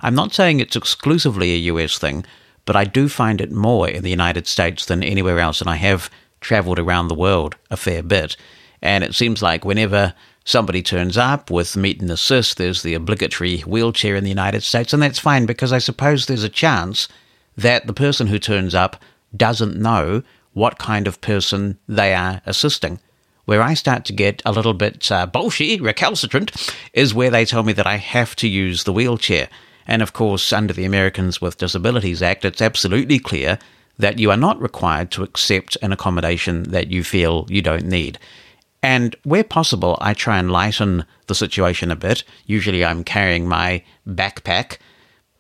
I'm 0.02 0.16
not 0.16 0.34
saying 0.34 0.60
it's 0.60 0.78
exclusively 0.78 1.54
a 1.54 1.74
US 1.74 1.98
thing, 1.98 2.26
but 2.66 2.76
I 2.76 2.86
do 2.86 3.10
find 3.10 3.42
it 3.42 3.52
more 3.52 3.90
in 3.90 4.04
the 4.04 4.10
United 4.10 4.48
States 4.48 4.86
than 4.86 5.04
anywhere 5.04 5.40
else, 5.40 5.60
and 5.60 5.70
I 5.70 5.76
have 5.76 6.10
traveled 6.40 6.80
around 6.80 7.10
the 7.10 7.16
world 7.16 7.56
a 7.70 7.76
fair 7.76 8.02
bit. 8.02 8.38
And 8.82 9.04
it 9.04 9.16
seems 9.16 9.42
like 9.42 9.66
whenever 9.66 10.14
somebody 10.46 10.82
turns 10.82 11.18
up 11.18 11.50
with 11.50 11.78
meet 11.78 12.02
and 12.02 12.12
assist, 12.12 12.58
there's 12.58 12.84
the 12.84 12.94
obligatory 12.94 13.60
wheelchair 13.60 14.16
in 14.16 14.24
the 14.24 14.30
United 14.30 14.64
States, 14.64 14.94
and 14.94 15.02
that's 15.02 15.20
fine 15.20 15.46
because 15.46 15.72
I 15.72 15.78
suppose 15.78 16.26
there's 16.26 16.44
a 16.44 16.50
chance 16.50 17.08
that 17.56 17.88
the 17.88 17.94
person 17.94 18.28
who 18.28 18.40
turns 18.40 18.76
up 18.76 19.02
doesn't 19.36 19.76
know 19.76 20.24
what 20.54 20.78
kind 20.78 21.08
of 21.08 21.22
person 21.22 21.78
they 21.88 22.14
are 22.14 22.42
assisting. 22.46 23.00
Where 23.46 23.62
I 23.62 23.74
start 23.74 24.06
to 24.06 24.14
get 24.14 24.42
a 24.46 24.52
little 24.52 24.74
bit 24.74 25.12
uh, 25.12 25.28
recalcitrant, 25.34 26.74
is 26.94 27.14
where 27.14 27.30
they 27.30 27.46
tell 27.46 27.64
me 27.64 27.74
that 27.74 27.88
I 27.88 27.98
have 27.98 28.36
to 28.38 28.48
use 28.48 28.84
the 28.84 28.94
wheelchair. 28.94 29.50
And 29.86 30.02
of 30.02 30.14
course, 30.14 30.54
under 30.54 30.74
the 30.74 30.86
Americans 30.86 31.42
with 31.42 31.58
Disabilities 31.58 32.22
Act, 32.22 32.46
it's 32.46 32.62
absolutely 32.62 33.20
clear 33.20 33.60
that 33.98 34.18
you 34.18 34.32
are 34.32 34.38
not 34.38 34.62
required 34.62 35.12
to 35.12 35.24
accept 35.24 35.78
an 35.82 35.92
accommodation 35.92 36.64
that 36.64 36.90
you 36.90 37.04
feel 37.04 37.46
you 37.50 37.62
don't 37.62 37.86
need. 37.86 38.18
And 38.84 39.16
where 39.24 39.46
possible, 39.46 39.98
I 40.02 40.14
try 40.14 40.38
and 40.38 40.52
lighten 40.52 41.06
the 41.28 41.36
situation 41.36 41.90
a 41.90 41.96
bit. 41.96 42.26
Usually, 42.46 42.84
I'm 42.84 43.06
carrying 43.06 43.48
my 43.48 43.82
backpack 44.06 44.78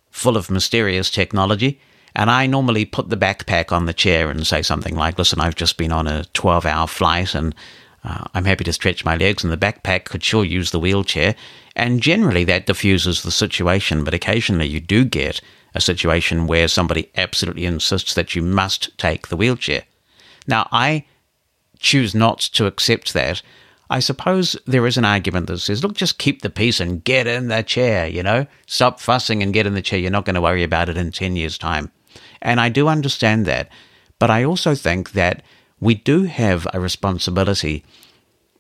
full 0.09 0.37
of 0.37 0.49
mysterious 0.49 1.11
technology, 1.11 1.81
and 2.15 2.31
I 2.31 2.47
normally 2.47 2.85
put 2.85 3.09
the 3.09 3.17
backpack 3.17 3.73
on 3.73 3.85
the 3.85 3.93
chair 3.93 4.29
and 4.31 4.47
say 4.47 4.61
something 4.61 4.95
like, 4.95 5.17
Listen, 5.17 5.41
I've 5.41 5.55
just 5.55 5.77
been 5.77 5.91
on 5.91 6.07
a 6.07 6.23
12 6.33 6.65
hour 6.65 6.87
flight 6.87 7.35
and 7.35 7.53
uh, 8.05 8.25
I'm 8.33 8.45
happy 8.45 8.63
to 8.65 8.73
stretch 8.73 9.05
my 9.05 9.15
legs, 9.15 9.43
and 9.43 9.51
the 9.51 9.57
backpack 9.57 10.05
could 10.05 10.23
sure 10.23 10.43
use 10.43 10.71
the 10.71 10.79
wheelchair. 10.79 11.35
And 11.75 12.01
generally, 12.01 12.43
that 12.45 12.65
diffuses 12.65 13.23
the 13.23 13.31
situation, 13.31 14.03
but 14.03 14.13
occasionally, 14.13 14.67
you 14.67 14.79
do 14.79 15.05
get 15.05 15.41
a 15.73 15.81
situation 15.81 16.47
where 16.47 16.67
somebody 16.67 17.09
absolutely 17.15 17.65
insists 17.65 18.13
that 18.13 18.35
you 18.35 18.41
must 18.41 18.97
take 18.97 19.27
the 19.27 19.37
wheelchair. 19.37 19.83
Now, 20.47 20.67
I 20.71 21.05
choose 21.83 22.15
not 22.15 22.39
to 22.39 22.65
accept 22.65 23.13
that. 23.13 23.43
I 23.89 23.99
suppose 23.99 24.55
there 24.65 24.87
is 24.87 24.97
an 24.97 25.05
argument 25.05 25.45
that 25.47 25.59
says, 25.59 25.83
look, 25.83 25.93
just 25.93 26.17
keep 26.17 26.41
the 26.41 26.49
peace 26.49 26.79
and 26.79 27.03
get 27.03 27.27
in 27.27 27.49
the 27.49 27.61
chair, 27.61 28.07
you 28.07 28.23
know? 28.23 28.47
Stop 28.65 28.99
fussing 28.99 29.43
and 29.43 29.53
get 29.53 29.67
in 29.67 29.75
the 29.75 29.81
chair. 29.83 29.99
You're 29.99 30.09
not 30.09 30.25
going 30.25 30.33
to 30.33 30.41
worry 30.41 30.63
about 30.63 30.89
it 30.89 30.97
in 30.97 31.11
10 31.11 31.35
years' 31.35 31.59
time. 31.59 31.91
And 32.41 32.59
I 32.59 32.69
do 32.69 32.87
understand 32.87 33.45
that. 33.45 33.69
But 34.17 34.31
I 34.31 34.43
also 34.43 34.73
think 34.73 35.11
that 35.11 35.43
we 35.79 35.93
do 35.95 36.23
have 36.23 36.65
a 36.73 36.79
responsibility, 36.79 37.83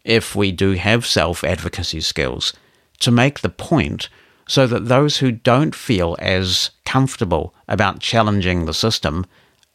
if 0.03 0.35
we 0.35 0.51
do 0.51 0.73
have 0.73 1.05
self 1.05 1.43
advocacy 1.43 2.01
skills, 2.01 2.53
to 2.99 3.11
make 3.11 3.39
the 3.39 3.49
point 3.49 4.09
so 4.45 4.67
that 4.67 4.87
those 4.87 5.17
who 5.17 5.31
don't 5.31 5.73
feel 5.73 6.17
as 6.19 6.71
comfortable 6.85 7.55
about 7.67 8.01
challenging 8.01 8.65
the 8.65 8.73
system 8.73 9.25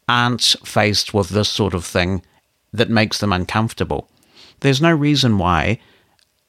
aren't 0.08 0.56
faced 0.64 1.14
with 1.14 1.30
this 1.30 1.48
sort 1.48 1.74
of 1.74 1.84
thing 1.84 2.22
that 2.72 2.90
makes 2.90 3.18
them 3.18 3.32
uncomfortable. 3.32 4.08
There's 4.60 4.82
no 4.82 4.92
reason 4.92 5.38
why 5.38 5.78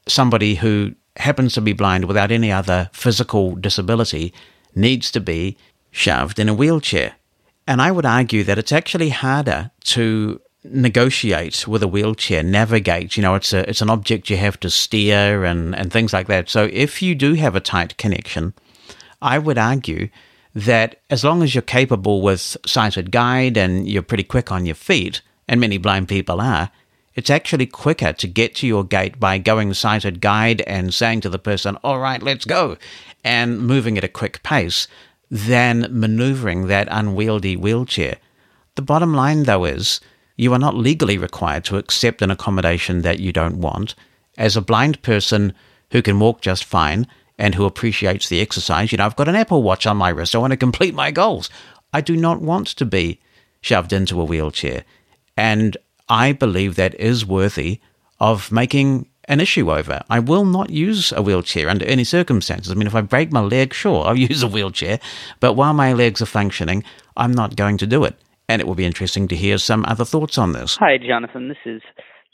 somebody 0.08 0.56
who 0.56 0.96
happens 1.18 1.54
to 1.54 1.62
be 1.62 1.74
blind 1.74 2.06
without 2.06 2.32
any 2.32 2.52
other 2.52 2.90
physical 2.94 3.56
disability 3.56 4.34
needs 4.76 5.12
to 5.12 5.20
be 5.20 5.58
shoved 5.92 6.40
in 6.40 6.50
a 6.50 6.54
wheelchair. 6.54 7.16
And 7.68 7.82
I 7.82 7.92
would 7.92 8.06
argue 8.06 8.44
that 8.46 8.58
it's 8.58 8.72
actually 8.72 9.10
harder 9.10 9.72
to 9.86 10.42
negotiate 10.64 11.68
with 11.68 11.84
a 11.84 11.88
wheelchair, 11.88 12.44
navigate. 12.44 13.16
You 13.16 13.24
know, 13.24 13.36
it's 13.36 13.54
a 13.54 13.70
it's 13.70 13.82
an 13.82 13.90
object 13.90 14.30
you 14.30 14.38
have 14.38 14.60
to 14.62 14.70
steer 14.70 15.44
and 15.44 15.76
and 15.76 15.92
things 15.92 16.14
like 16.14 16.28
that. 16.28 16.50
So 16.50 16.70
if 16.72 17.02
you 17.02 17.16
do 17.16 17.34
have 17.34 17.56
a 17.56 17.60
tight 17.60 17.98
connection, 17.98 18.54
I 19.22 19.38
would 19.40 19.58
argue 19.58 20.10
that 20.56 21.00
as 21.10 21.24
long 21.24 21.44
as 21.44 21.54
you're 21.54 21.62
capable 21.62 22.22
with 22.22 22.58
sighted 22.66 23.12
guide 23.12 23.56
and 23.56 23.88
you're 23.88 24.02
pretty 24.02 24.24
quick 24.24 24.52
on 24.52 24.66
your 24.66 24.76
feet, 24.76 25.22
and 25.50 25.60
many 25.60 25.80
blind 25.80 26.08
people 26.08 26.39
are, 26.39 26.70
it's 27.16 27.32
actually 27.32 27.66
quicker 27.66 28.14
to 28.14 28.28
get 28.28 28.54
to 28.56 28.68
your 28.68 28.84
gate 28.86 29.20
by 29.20 29.39
going 29.39 29.74
sighted 29.74 30.22
guide 30.22 30.62
and 30.62 30.93
saying 30.93 31.20
to 31.22 31.30
the 31.30 31.39
person, 31.39 31.76
"All 31.84 32.00
right, 32.00 32.22
let's 32.22 32.45
go," 32.45 32.78
and 33.24 33.60
moving 33.60 33.97
at 33.97 34.04
a 34.04 34.08
quick 34.22 34.43
pace 34.43 34.88
than 35.30 35.88
maneuvering 35.89 36.68
that 36.68 36.88
unwieldy 36.91 37.58
wheelchair. 37.58 38.18
The 38.76 38.84
bottom 38.84 39.14
line, 39.14 39.43
though, 39.43 39.66
is 39.66 40.00
you 40.38 40.54
are 40.54 40.60
not 40.60 40.76
legally 40.76 41.18
required 41.18 41.66
to 41.66 41.78
accept 41.78 42.22
an 42.22 42.32
accommodation 42.32 43.02
that 43.02 43.20
you 43.20 43.34
don't 43.34 43.58
want. 43.58 43.95
As 44.38 44.56
a 44.56 44.62
blind 44.62 45.02
person 45.02 45.54
who 45.91 46.04
can 46.04 46.20
walk 46.20 46.41
just 46.41 46.64
fine 46.64 47.08
and 47.39 47.56
who 47.56 47.66
appreciates 47.66 48.30
the 48.30 48.39
exercise, 48.39 48.91
you 48.91 49.00
know, 49.00 49.06
I've 49.06 49.16
got 49.16 49.28
an 49.28 49.36
Apple 49.36 49.64
Watch 49.64 49.88
on 49.88 49.97
my 49.97 50.10
wrist. 50.10 50.36
I 50.36 50.38
want 50.38 50.52
to 50.52 50.58
complete 50.58 50.93
my 50.93 51.10
goals. 51.10 51.50
I 51.91 52.02
do 52.02 52.16
not 52.16 52.39
want 52.39 52.68
to 52.68 52.86
be 52.86 53.20
shoved 53.62 53.91
into 53.91 54.22
a 54.22 54.26
wheelchair. 54.26 54.86
And 55.40 55.78
I 56.10 56.34
believe 56.34 56.76
that 56.76 56.94
is 56.96 57.26
worthy 57.26 57.80
of 58.20 58.52
making 58.52 59.08
an 59.30 59.40
issue 59.40 59.72
over. 59.72 60.02
I 60.10 60.20
will 60.20 60.44
not 60.44 60.70
use 60.70 61.14
a 61.14 61.22
wheelchair 61.22 61.70
under 61.70 61.86
any 61.86 62.04
circumstances. 62.04 62.70
I 62.70 62.76
mean, 62.76 62.88
if 62.88 62.94
I 62.94 63.00
break 63.00 63.32
my 63.32 63.40
leg, 63.40 63.74
sure, 63.74 64.06
I'll 64.06 64.18
use 64.34 64.44
a 64.44 64.50
wheelchair, 64.50 65.00
but 65.40 65.54
while 65.54 65.74
my 65.74 65.94
legs 65.94 66.22
are 66.22 66.26
functioning, 66.26 66.84
I'm 67.16 67.32
not 67.32 67.56
going 67.56 67.78
to 67.78 67.88
do 67.88 68.04
it. 68.04 68.16
And 68.50 68.60
it 68.62 68.68
will 68.68 68.76
be 68.76 68.86
interesting 68.86 69.30
to 69.30 69.36
hear 69.36 69.58
some 69.58 69.86
other 69.88 70.04
thoughts 70.04 70.38
on 70.38 70.52
this. 70.52 70.76
Hi, 70.76 70.98
Jonathan. 70.98 71.48
This 71.48 71.64
is 71.66 71.82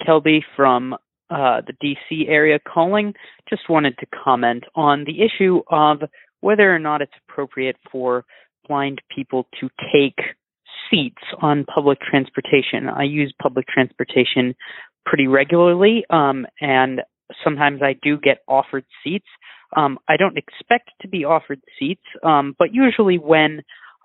Kelby 0.01 0.39
from 0.55 0.93
uh, 1.29 1.61
the 1.61 1.73
DC 1.83 2.27
area 2.27 2.57
calling. 2.57 3.13
Just 3.47 3.69
wanted 3.69 3.99
to 3.99 4.07
comment 4.07 4.63
on 4.73 5.03
the 5.03 5.21
issue 5.21 5.61
of 5.69 6.01
whether 6.41 6.73
or 6.73 6.79
not 6.79 7.03
it's 7.03 7.13
appropriate 7.29 7.75
for 7.91 8.25
blind 8.67 8.99
people 9.15 9.45
to 9.59 9.69
take 9.93 10.17
seats 10.89 11.21
on 11.41 11.65
public 11.65 11.99
transportation. 12.01 12.89
I 12.89 13.03
use 13.03 13.33
public 13.41 13.67
transportation 13.67 14.55
pretty 15.05 15.27
regularly, 15.27 16.05
um, 16.09 16.45
and 16.61 17.01
sometimes 17.43 17.81
I 17.81 17.95
do 18.01 18.17
get 18.17 18.39
offered 18.47 18.85
seats. 19.03 19.27
Um, 19.75 19.97
I 20.07 20.17
don't 20.17 20.37
expect 20.37 20.91
to 21.01 21.07
be 21.07 21.25
offered 21.25 21.61
seats, 21.79 22.03
um, 22.23 22.55
but 22.57 22.73
usually 22.73 23.17
when 23.17 23.61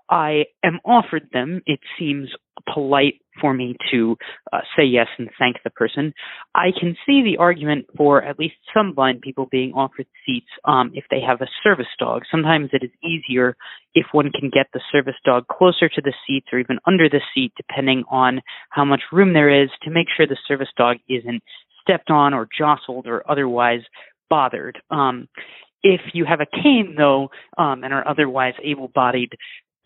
I 0.09 0.45
am 0.65 0.81
offered 0.85 1.29
them, 1.33 1.63
it 1.67 1.81
seems 1.99 2.31
polite 2.73 3.21
for 3.41 3.55
me 3.55 3.77
to 3.91 4.17
uh, 4.53 4.61
say 4.77 4.85
yes 4.85 5.09
and 5.19 5.31
thank 5.39 5.57
the 5.65 5.71
person. 5.71 6.13
I 6.55 6.69
can 6.79 6.97
see 7.07 7.23
the 7.23 7.39
argument 7.39 7.87
for 7.97 8.23
at 8.23 8.39
least 8.39 8.57
some 8.75 8.95
blind 8.95 9.21
people 9.21 9.49
being 9.51 9.73
offered 9.73 10.07
seats 10.27 10.47
um, 10.65 10.91
if 10.95 11.05
they 11.11 11.21
have 11.27 11.41
a 11.41 11.51
service 11.63 11.87
dog. 11.99 12.23
Sometimes 12.31 12.71
it 12.73 12.85
is 12.85 12.91
easier 13.03 13.57
if 13.95 14.07
one 14.13 14.31
can 14.31 14.51
get 14.51 14.67
the 14.73 14.81
service 14.93 15.17
dog 15.25 15.47
closer 15.49 15.89
to 15.89 16.01
the 16.01 16.15
seats 16.27 16.47
or 16.53 16.59
even 16.59 16.79
under 16.87 17.09
the 17.09 17.21
seat, 17.35 17.53
depending 17.57 18.05
on 18.11 18.41
how 18.71 18.85
much 18.85 19.03
room 19.13 19.33
there 19.33 19.63
is, 19.63 19.71
to 19.83 19.91
make 19.91 20.07
sure 20.17 20.27
the 20.27 20.37
service 20.47 20.69
dog 20.77 20.99
isn't 21.09 21.43
stepped 21.83 22.11
on 22.11 22.35
or 22.35 22.49
jostled 22.57 23.07
or 23.07 23.29
otherwise 23.31 23.81
bothered. 24.29 24.81
Um, 24.91 25.29
if 25.83 26.01
you 26.13 26.25
have 26.27 26.41
a 26.41 26.47
cane, 26.47 26.95
though, 26.97 27.31
um, 27.57 27.85
and 27.85 27.93
are 27.93 28.07
otherwise 28.07 28.55
able 28.63 28.89
bodied, 28.89 29.33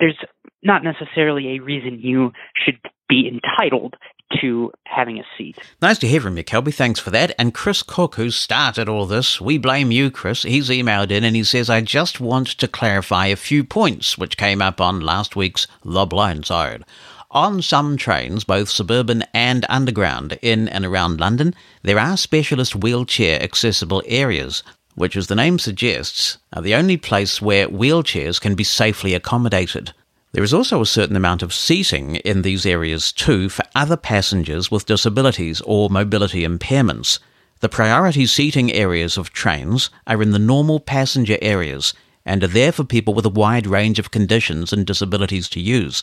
there's 0.01 0.19
not 0.63 0.83
necessarily 0.83 1.57
a 1.57 1.63
reason 1.63 2.01
you 2.01 2.33
should 2.65 2.79
be 3.09 3.29
entitled 3.29 3.95
to 4.41 4.73
having 4.87 5.19
a 5.19 5.25
seat. 5.37 5.59
Nice 5.81 5.99
to 5.99 6.09
hear 6.09 6.21
from 6.21 6.37
you, 6.37 6.45
Kelby. 6.45 6.75
Thanks 6.75 6.99
for 6.99 7.11
that. 7.11 7.33
And 7.39 7.55
Chris 7.55 7.83
Cook, 7.83 8.17
who 8.17 8.31
started 8.31 8.89
all 8.89 9.07
this, 9.07 9.41
we 9.41 9.59
blame 9.59 9.91
you, 9.91 10.11
Chris. 10.11 10.43
He's 10.43 10.71
emailed 10.71 11.11
in 11.11 11.25
and 11.25 11.37
he 11.37 11.45
says, 11.45 11.71
I 11.71 11.83
just 11.83 12.21
want 12.21 12.49
to 12.49 12.67
clarify 12.67 13.27
a 13.27 13.37
few 13.37 13.63
points 13.63 14.19
which 14.19 14.37
came 14.37 14.63
up 14.63 14.81
on 14.81 15.01
last 15.01 15.37
week's 15.37 15.67
The 15.85 16.07
Blind 16.07 16.47
Side. 16.47 16.85
On 17.31 17.61
some 17.61 17.97
trains, 17.97 18.45
both 18.45 18.69
suburban 18.69 19.25
and 19.35 19.67
underground, 19.69 20.39
in 20.41 20.69
and 20.69 20.85
around 20.85 21.21
London, 21.21 21.55
there 21.83 21.99
are 21.99 22.17
specialist 22.17 22.77
wheelchair 22.77 23.43
accessible 23.43 24.03
areas 24.07 24.63
which, 24.95 25.17
as 25.17 25.27
the 25.27 25.35
name 25.35 25.59
suggests, 25.59 26.39
are 26.53 26.63
the 26.63 26.75
only 26.75 26.97
place 26.97 27.43
where 27.43 27.69
wheelchairs 27.69 28.41
can 28.41 28.55
be 28.55 28.65
safely 28.65 29.15
accommodated. 29.15 29.93
There 30.33 30.43
is 30.45 30.53
also 30.53 30.81
a 30.81 30.87
certain 30.87 31.15
amount 31.15 31.43
of 31.43 31.55
seating 31.55 32.17
in 32.17 32.43
these 32.43 32.67
areas 32.67 33.13
too 33.13 33.49
for 33.49 33.65
other 33.75 33.97
passengers 33.97 34.71
with 34.71 34.87
disabilities 34.87 35.61
or 35.61 35.91
mobility 35.91 36.45
impairments. 36.45 37.21
The 37.61 37.69
priority 37.69 38.27
seating 38.27 38.73
areas 38.73 39.17
of 39.17 39.33
trains 39.33 39.91
are 40.07 40.21
in 40.21 40.33
the 40.33 40.39
normal 40.39 40.81
passenger 40.81 41.39
areas 41.41 41.95
and 42.27 42.43
are 42.43 42.49
there 42.49 42.73
for 42.73 42.85
people 42.85 43.15
with 43.15 43.27
a 43.27 43.31
wide 43.31 43.67
range 43.67 43.99
of 43.99 44.11
conditions 44.11 44.73
and 44.73 44.85
disabilities 44.85 45.49
to 45.51 45.61
use. 45.61 46.03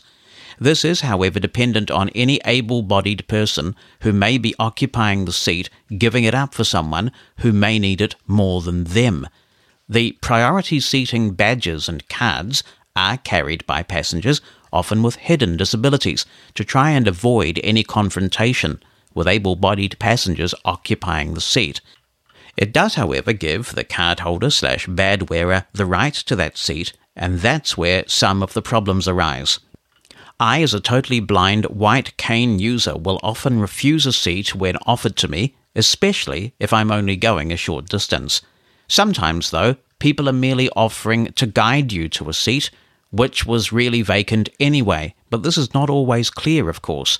This 0.59 0.83
is, 0.85 1.01
however, 1.01 1.39
dependent 1.39 1.89
on 1.89 2.09
any 2.09 2.39
able 2.45 2.81
bodied 2.81 3.27
person 3.27 3.75
who 4.01 4.11
may 4.11 4.37
be 4.37 4.55
occupying 4.59 5.25
the 5.25 5.31
seat 5.31 5.69
giving 5.97 6.23
it 6.23 6.35
up 6.35 6.53
for 6.53 6.63
someone 6.63 7.11
who 7.39 7.51
may 7.51 7.79
need 7.79 8.01
it 8.01 8.15
more 8.27 8.61
than 8.61 8.85
them. 8.85 9.27
The 9.87 10.13
priority 10.21 10.79
seating 10.79 11.33
badges 11.33 11.89
and 11.89 12.07
cards 12.07 12.63
are 12.95 13.17
carried 13.17 13.65
by 13.65 13.83
passengers, 13.83 14.41
often 14.71 15.03
with 15.03 15.15
hidden 15.17 15.57
disabilities, 15.57 16.25
to 16.55 16.63
try 16.63 16.91
and 16.91 17.07
avoid 17.07 17.59
any 17.63 17.83
confrontation 17.83 18.81
with 19.13 19.27
able 19.27 19.55
bodied 19.55 19.99
passengers 19.99 20.55
occupying 20.63 21.33
the 21.33 21.41
seat. 21.41 21.81
It 22.57 22.73
does, 22.73 22.95
however, 22.95 23.33
give 23.33 23.75
the 23.75 23.83
card 23.83 24.21
holder 24.21 24.49
slash 24.49 24.87
bad 24.87 25.29
wearer 25.29 25.65
the 25.73 25.85
right 25.85 26.13
to 26.13 26.35
that 26.35 26.57
seat, 26.57 26.93
and 27.15 27.39
that's 27.39 27.77
where 27.77 28.03
some 28.07 28.43
of 28.43 28.53
the 28.53 28.61
problems 28.61 29.07
arise. 29.07 29.59
I, 30.41 30.63
as 30.63 30.73
a 30.73 30.79
totally 30.79 31.19
blind 31.19 31.65
white 31.65 32.17
cane 32.17 32.57
user, 32.57 32.97
will 32.97 33.19
often 33.21 33.59
refuse 33.59 34.07
a 34.07 34.11
seat 34.11 34.55
when 34.55 34.75
offered 34.87 35.15
to 35.17 35.27
me, 35.27 35.53
especially 35.75 36.55
if 36.59 36.73
I'm 36.73 36.91
only 36.91 37.15
going 37.15 37.51
a 37.51 37.57
short 37.57 37.87
distance. 37.87 38.41
Sometimes, 38.87 39.51
though, 39.51 39.75
people 39.99 40.27
are 40.27 40.33
merely 40.33 40.67
offering 40.71 41.27
to 41.33 41.45
guide 41.45 41.91
you 41.91 42.09
to 42.09 42.27
a 42.27 42.33
seat, 42.33 42.71
which 43.11 43.45
was 43.45 43.71
really 43.71 44.01
vacant 44.01 44.49
anyway, 44.59 45.13
but 45.29 45.43
this 45.43 45.59
is 45.59 45.75
not 45.75 45.91
always 45.91 46.31
clear, 46.31 46.69
of 46.69 46.81
course. 46.81 47.19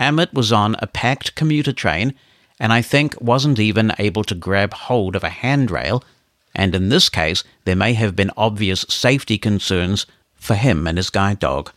Amit 0.00 0.34
was 0.34 0.50
on 0.50 0.74
a 0.80 0.88
packed 0.88 1.36
commuter 1.36 1.72
train, 1.72 2.12
and 2.58 2.72
I 2.72 2.82
think 2.82 3.20
wasn't 3.20 3.60
even 3.60 3.92
able 4.00 4.24
to 4.24 4.34
grab 4.34 4.74
hold 4.74 5.14
of 5.14 5.22
a 5.22 5.28
handrail, 5.28 6.02
and 6.56 6.74
in 6.74 6.88
this 6.88 7.08
case, 7.08 7.44
there 7.66 7.76
may 7.76 7.92
have 7.92 8.16
been 8.16 8.32
obvious 8.36 8.84
safety 8.88 9.38
concerns 9.38 10.06
for 10.34 10.56
him 10.56 10.88
and 10.88 10.98
his 10.98 11.08
guide 11.08 11.38
dog. 11.38 11.70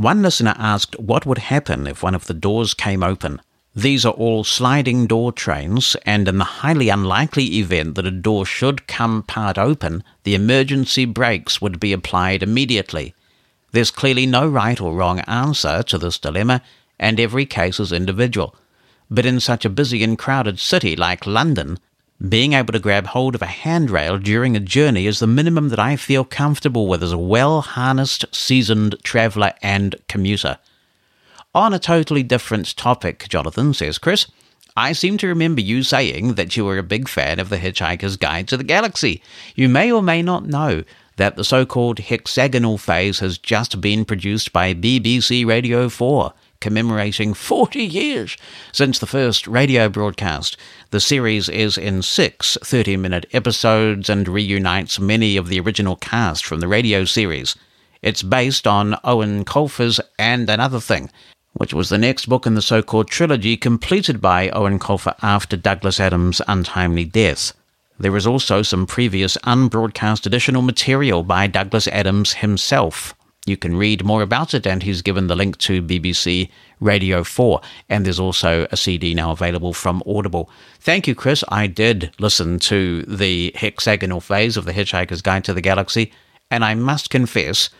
One 0.00 0.22
listener 0.22 0.54
asked 0.56 0.98
what 0.98 1.26
would 1.26 1.36
happen 1.36 1.86
if 1.86 2.02
one 2.02 2.14
of 2.14 2.24
the 2.24 2.32
doors 2.32 2.72
came 2.72 3.02
open. 3.02 3.38
These 3.76 4.06
are 4.06 4.14
all 4.14 4.44
sliding 4.44 5.06
door 5.06 5.30
trains, 5.30 5.94
and 6.06 6.26
in 6.26 6.38
the 6.38 6.62
highly 6.62 6.88
unlikely 6.88 7.58
event 7.58 7.96
that 7.96 8.06
a 8.06 8.10
door 8.10 8.46
should 8.46 8.86
come 8.86 9.22
part 9.22 9.58
open, 9.58 10.02
the 10.22 10.34
emergency 10.34 11.04
brakes 11.04 11.60
would 11.60 11.78
be 11.78 11.92
applied 11.92 12.42
immediately. 12.42 13.14
There's 13.72 13.90
clearly 13.90 14.24
no 14.24 14.48
right 14.48 14.80
or 14.80 14.94
wrong 14.94 15.20
answer 15.26 15.82
to 15.82 15.98
this 15.98 16.18
dilemma, 16.18 16.62
and 16.98 17.20
every 17.20 17.44
case 17.44 17.78
is 17.78 17.92
individual. 17.92 18.56
But 19.10 19.26
in 19.26 19.38
such 19.38 19.66
a 19.66 19.68
busy 19.68 20.02
and 20.02 20.18
crowded 20.18 20.58
city 20.58 20.96
like 20.96 21.26
London, 21.26 21.78
being 22.28 22.52
able 22.52 22.72
to 22.72 22.78
grab 22.78 23.06
hold 23.06 23.34
of 23.34 23.40
a 23.40 23.46
handrail 23.46 24.18
during 24.18 24.54
a 24.54 24.60
journey 24.60 25.06
is 25.06 25.20
the 25.20 25.26
minimum 25.26 25.70
that 25.70 25.78
I 25.78 25.96
feel 25.96 26.24
comfortable 26.24 26.86
with 26.86 27.02
as 27.02 27.12
a 27.12 27.18
well 27.18 27.62
harnessed, 27.62 28.24
seasoned 28.30 28.96
traveller 29.02 29.54
and 29.62 29.94
commuter. 30.06 30.58
On 31.54 31.72
a 31.72 31.78
totally 31.78 32.22
different 32.22 32.76
topic, 32.76 33.26
Jonathan, 33.28 33.72
says 33.72 33.96
Chris, 33.96 34.26
I 34.76 34.92
seem 34.92 35.16
to 35.18 35.26
remember 35.28 35.62
you 35.62 35.82
saying 35.82 36.34
that 36.34 36.56
you 36.56 36.64
were 36.64 36.78
a 36.78 36.82
big 36.82 37.08
fan 37.08 37.40
of 37.40 37.48
The 37.48 37.58
Hitchhiker's 37.58 38.16
Guide 38.16 38.48
to 38.48 38.56
the 38.56 38.64
Galaxy. 38.64 39.22
You 39.54 39.68
may 39.68 39.90
or 39.90 40.02
may 40.02 40.22
not 40.22 40.46
know 40.46 40.84
that 41.16 41.36
the 41.36 41.44
so 41.44 41.66
called 41.66 41.98
hexagonal 41.98 42.78
phase 42.78 43.18
has 43.18 43.36
just 43.36 43.80
been 43.80 44.04
produced 44.04 44.52
by 44.52 44.74
BBC 44.74 45.46
Radio 45.46 45.88
4 45.88 46.32
commemorating 46.60 47.34
40 47.34 47.82
years 47.82 48.36
since 48.72 48.98
the 48.98 49.06
first 49.06 49.46
radio 49.46 49.88
broadcast. 49.88 50.56
The 50.90 51.00
series 51.00 51.48
is 51.48 51.78
in 51.78 52.02
six 52.02 52.56
30 52.62 52.96
minute 52.96 53.26
episodes 53.32 54.08
and 54.08 54.28
reunites 54.28 55.00
many 55.00 55.36
of 55.36 55.48
the 55.48 55.60
original 55.60 55.96
cast 55.96 56.44
from 56.44 56.60
the 56.60 56.68
radio 56.68 57.04
series. 57.04 57.56
It's 58.02 58.22
based 58.22 58.66
on 58.66 58.92
Eoin 59.04 59.44
Colfer's 59.44 60.00
And 60.18 60.48
Another 60.48 60.80
Thing, 60.80 61.10
which 61.54 61.74
was 61.74 61.88
the 61.88 61.98
next 61.98 62.26
book 62.26 62.46
in 62.46 62.54
the 62.54 62.62
so 62.62 62.82
called 62.82 63.08
trilogy 63.08 63.56
completed 63.56 64.20
by 64.20 64.48
Eoin 64.48 64.78
Colfer 64.78 65.14
after 65.22 65.56
Douglas 65.56 66.00
Adams' 66.00 66.40
untimely 66.46 67.04
death. 67.04 67.52
There 67.98 68.16
is 68.16 68.26
also 68.26 68.62
some 68.62 68.86
previous 68.86 69.36
unbroadcast 69.38 70.24
additional 70.24 70.62
material 70.62 71.22
by 71.22 71.46
Douglas 71.46 71.86
Adams 71.88 72.32
himself. 72.32 73.14
You 73.46 73.56
can 73.56 73.76
read 73.76 74.04
more 74.04 74.22
about 74.22 74.52
it, 74.54 74.66
and 74.66 74.82
he's 74.82 75.02
given 75.02 75.26
the 75.26 75.36
link 75.36 75.56
to 75.58 75.82
BBC 75.82 76.50
Radio 76.80 77.24
4. 77.24 77.60
And 77.88 78.04
there's 78.04 78.20
also 78.20 78.66
a 78.70 78.76
CD 78.76 79.14
now 79.14 79.30
available 79.30 79.72
from 79.72 80.02
Audible. 80.06 80.50
Thank 80.78 81.06
you, 81.08 81.14
Chris. 81.14 81.42
I 81.48 81.66
did 81.66 82.12
listen 82.18 82.58
to 82.60 83.02
the 83.02 83.52
hexagonal 83.54 84.20
phase 84.20 84.56
of 84.56 84.66
The 84.66 84.72
Hitchhiker's 84.72 85.22
Guide 85.22 85.44
to 85.44 85.54
the 85.54 85.60
Galaxy, 85.60 86.12
and 86.50 86.64
I 86.64 86.74
must 86.74 87.10
confess, 87.10 87.70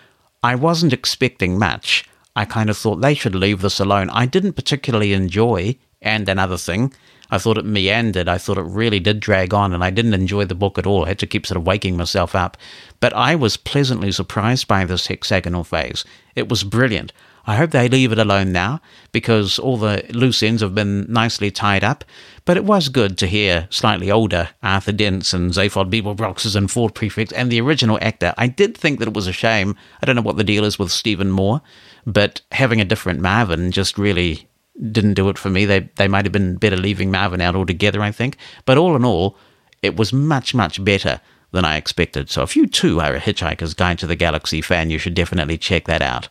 I 0.42 0.54
wasn't 0.54 0.92
expecting 0.92 1.58
much. 1.58 2.08
I 2.34 2.44
kind 2.44 2.70
of 2.70 2.76
thought 2.78 3.02
they 3.02 3.14
should 3.14 3.34
leave 3.34 3.60
this 3.60 3.80
alone. 3.80 4.08
I 4.10 4.26
didn't 4.26 4.54
particularly 4.54 5.12
enjoy 5.12 5.76
And 6.00 6.28
Another 6.28 6.56
Thing. 6.56 6.94
I 7.31 7.39
thought 7.39 7.59
it 7.59 7.65
meandered. 7.65 8.28
I 8.28 8.39
thought 8.39 8.59
it 8.59 8.62
really 8.62 9.01
did 9.01 9.20
drag 9.20 9.55
on, 9.55 9.73
and 9.73 9.85
I 9.85 9.90
didn't 9.90 10.15
enjoy 10.15 10.44
the 10.44 10.55
book 10.55 10.78
at 10.78 10.86
all. 10.86 11.05
I 11.05 11.09
had 11.09 11.19
to 11.20 11.27
keep 11.27 11.47
sort 11.47 11.57
of 11.57 11.66
waking 11.66 11.97
myself 11.97 12.35
up. 12.35 12.57
But 12.98 13.12
I 13.12 13.35
was 13.35 13.57
pleasantly 13.57 14.12
surprised 14.12 14.66
by 14.66 14.85
this 14.85 15.07
hexagonal 15.07 15.65
phase. 15.65 16.05
It 16.35 16.48
was 16.48 16.65
brilliant. 16.65 17.12
I 17.47 17.57
hope 17.57 17.70
they 17.70 17.89
leave 17.89 18.12
it 18.12 18.19
alone 18.19 18.52
now, 18.52 18.81
because 19.12 19.59
all 19.59 19.78
the 19.78 20.05
loose 20.11 20.43
ends 20.43 20.61
have 20.61 20.74
been 20.74 21.11
nicely 21.11 21.51
tied 21.51 21.82
up. 21.82 22.05
But 22.44 22.57
it 22.57 22.65
was 22.65 22.89
good 22.89 23.16
to 23.19 23.27
hear 23.27 23.66
slightly 23.70 24.11
older 24.11 24.51
Arthur 24.62 24.93
Dents 24.93 25.32
and 25.32 25.52
Zaphod 25.52 25.90
Beeblebroxes 25.90 26.55
and 26.55 26.70
Ford 26.70 26.94
Prefects 26.94 27.32
and 27.32 27.51
the 27.51 27.61
original 27.61 27.98
actor. 28.02 28.35
I 28.36 28.48
did 28.48 28.77
think 28.77 28.98
that 28.98 29.09
it 29.09 29.15
was 29.15 29.27
a 29.27 29.32
shame. 29.32 29.74
I 30.02 30.07
don't 30.07 30.16
know 30.16 30.23
what 30.23 30.36
the 30.36 30.44
deal 30.44 30.65
is 30.65 30.78
with 30.78 30.93
Stephen 30.93 31.31
Moore, 31.31 31.62
but 32.07 32.43
having 32.52 32.81
a 32.81 32.85
different 32.85 33.20
Marvin 33.20 33.73
just 33.73 33.97
really 33.97 34.48
didn't 34.81 35.15
do 35.15 35.28
it 35.28 35.39
for 35.39 35.51
me. 35.51 35.65
They 35.65 35.81
they 35.97 36.09
might 36.09 36.24
have 36.24 36.32
been 36.32 36.57
better 36.57 36.77
leaving 36.77 37.11
Marvin 37.11 37.40
out 37.40 37.57
altogether, 37.57 38.01
I 38.01 38.12
think. 38.12 38.36
But 38.65 38.78
all 38.78 38.97
in 38.97 39.05
all, 39.05 39.36
it 39.82 39.97
was 39.97 40.12
much 40.12 40.55
much 40.55 40.82
better 40.85 41.20
than 41.52 41.65
I 41.65 41.77
expected. 41.77 42.31
So 42.31 42.43
if 42.43 42.57
you 42.57 42.66
too 42.66 43.01
are 43.01 43.15
a 43.15 43.20
Hitchhiker's 43.20 43.74
Guide 43.74 43.98
to 43.98 44.07
the 44.07 44.16
Galaxy 44.16 44.61
fan, 44.61 44.90
you 44.90 44.98
should 44.98 45.15
definitely 45.15 45.59
check 45.59 45.86
that 45.86 46.02
out. 46.02 46.28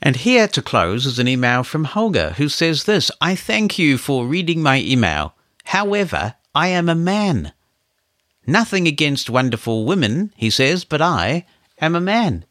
And 0.00 0.16
here 0.16 0.46
to 0.48 0.62
close 0.62 1.06
is 1.06 1.18
an 1.18 1.28
email 1.28 1.64
from 1.64 1.84
Holger 1.84 2.30
who 2.36 2.48
says 2.48 2.84
this 2.84 3.10
I 3.20 3.34
thank 3.34 3.78
you 3.78 3.98
for 3.98 4.26
reading 4.26 4.62
my 4.62 4.80
email. 4.80 5.34
However, 5.64 6.34
I 6.54 6.68
am 6.68 6.88
a 6.88 6.94
man. 6.94 7.52
Nothing 8.46 8.86
against 8.86 9.30
wonderful 9.30 9.86
women, 9.86 10.32
he 10.36 10.50
says, 10.50 10.84
but 10.84 11.00
I 11.00 11.46
am 11.80 11.94
a 11.94 12.00
man. 12.00 12.44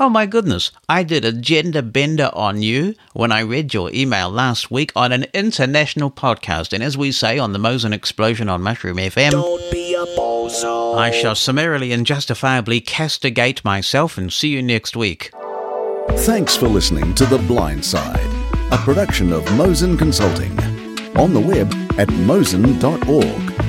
Oh 0.00 0.08
my 0.08 0.26
goodness, 0.26 0.70
I 0.88 1.02
did 1.02 1.24
a 1.24 1.32
gender 1.32 1.82
bender 1.82 2.30
on 2.32 2.62
you 2.62 2.94
when 3.14 3.32
I 3.32 3.40
read 3.40 3.74
your 3.74 3.90
email 3.92 4.30
last 4.30 4.70
week 4.70 4.92
on 4.94 5.10
an 5.10 5.26
international 5.34 6.08
podcast. 6.08 6.72
And 6.72 6.84
as 6.84 6.96
we 6.96 7.10
say 7.10 7.36
on 7.36 7.52
the 7.52 7.58
Mosen 7.58 7.92
Explosion 7.92 8.48
on 8.48 8.62
Mushroom 8.62 8.98
FM, 8.98 9.32
Don't 9.32 9.72
be 9.72 9.94
a 9.94 10.06
bozo. 10.16 10.96
I 10.96 11.10
shall 11.10 11.34
summarily 11.34 11.90
and 11.90 12.06
justifiably 12.06 12.80
castigate 12.80 13.64
myself 13.64 14.16
and 14.16 14.32
see 14.32 14.50
you 14.50 14.62
next 14.62 14.96
week. 14.96 15.32
Thanks 16.10 16.54
for 16.54 16.68
listening 16.68 17.12
to 17.16 17.26
The 17.26 17.38
Blind 17.38 17.84
Side, 17.84 18.26
a 18.70 18.78
production 18.78 19.32
of 19.32 19.44
Mosen 19.56 19.98
Consulting. 19.98 20.56
On 21.16 21.34
the 21.34 21.40
web 21.40 21.72
at 21.98 22.06
mosen.org. 22.08 23.67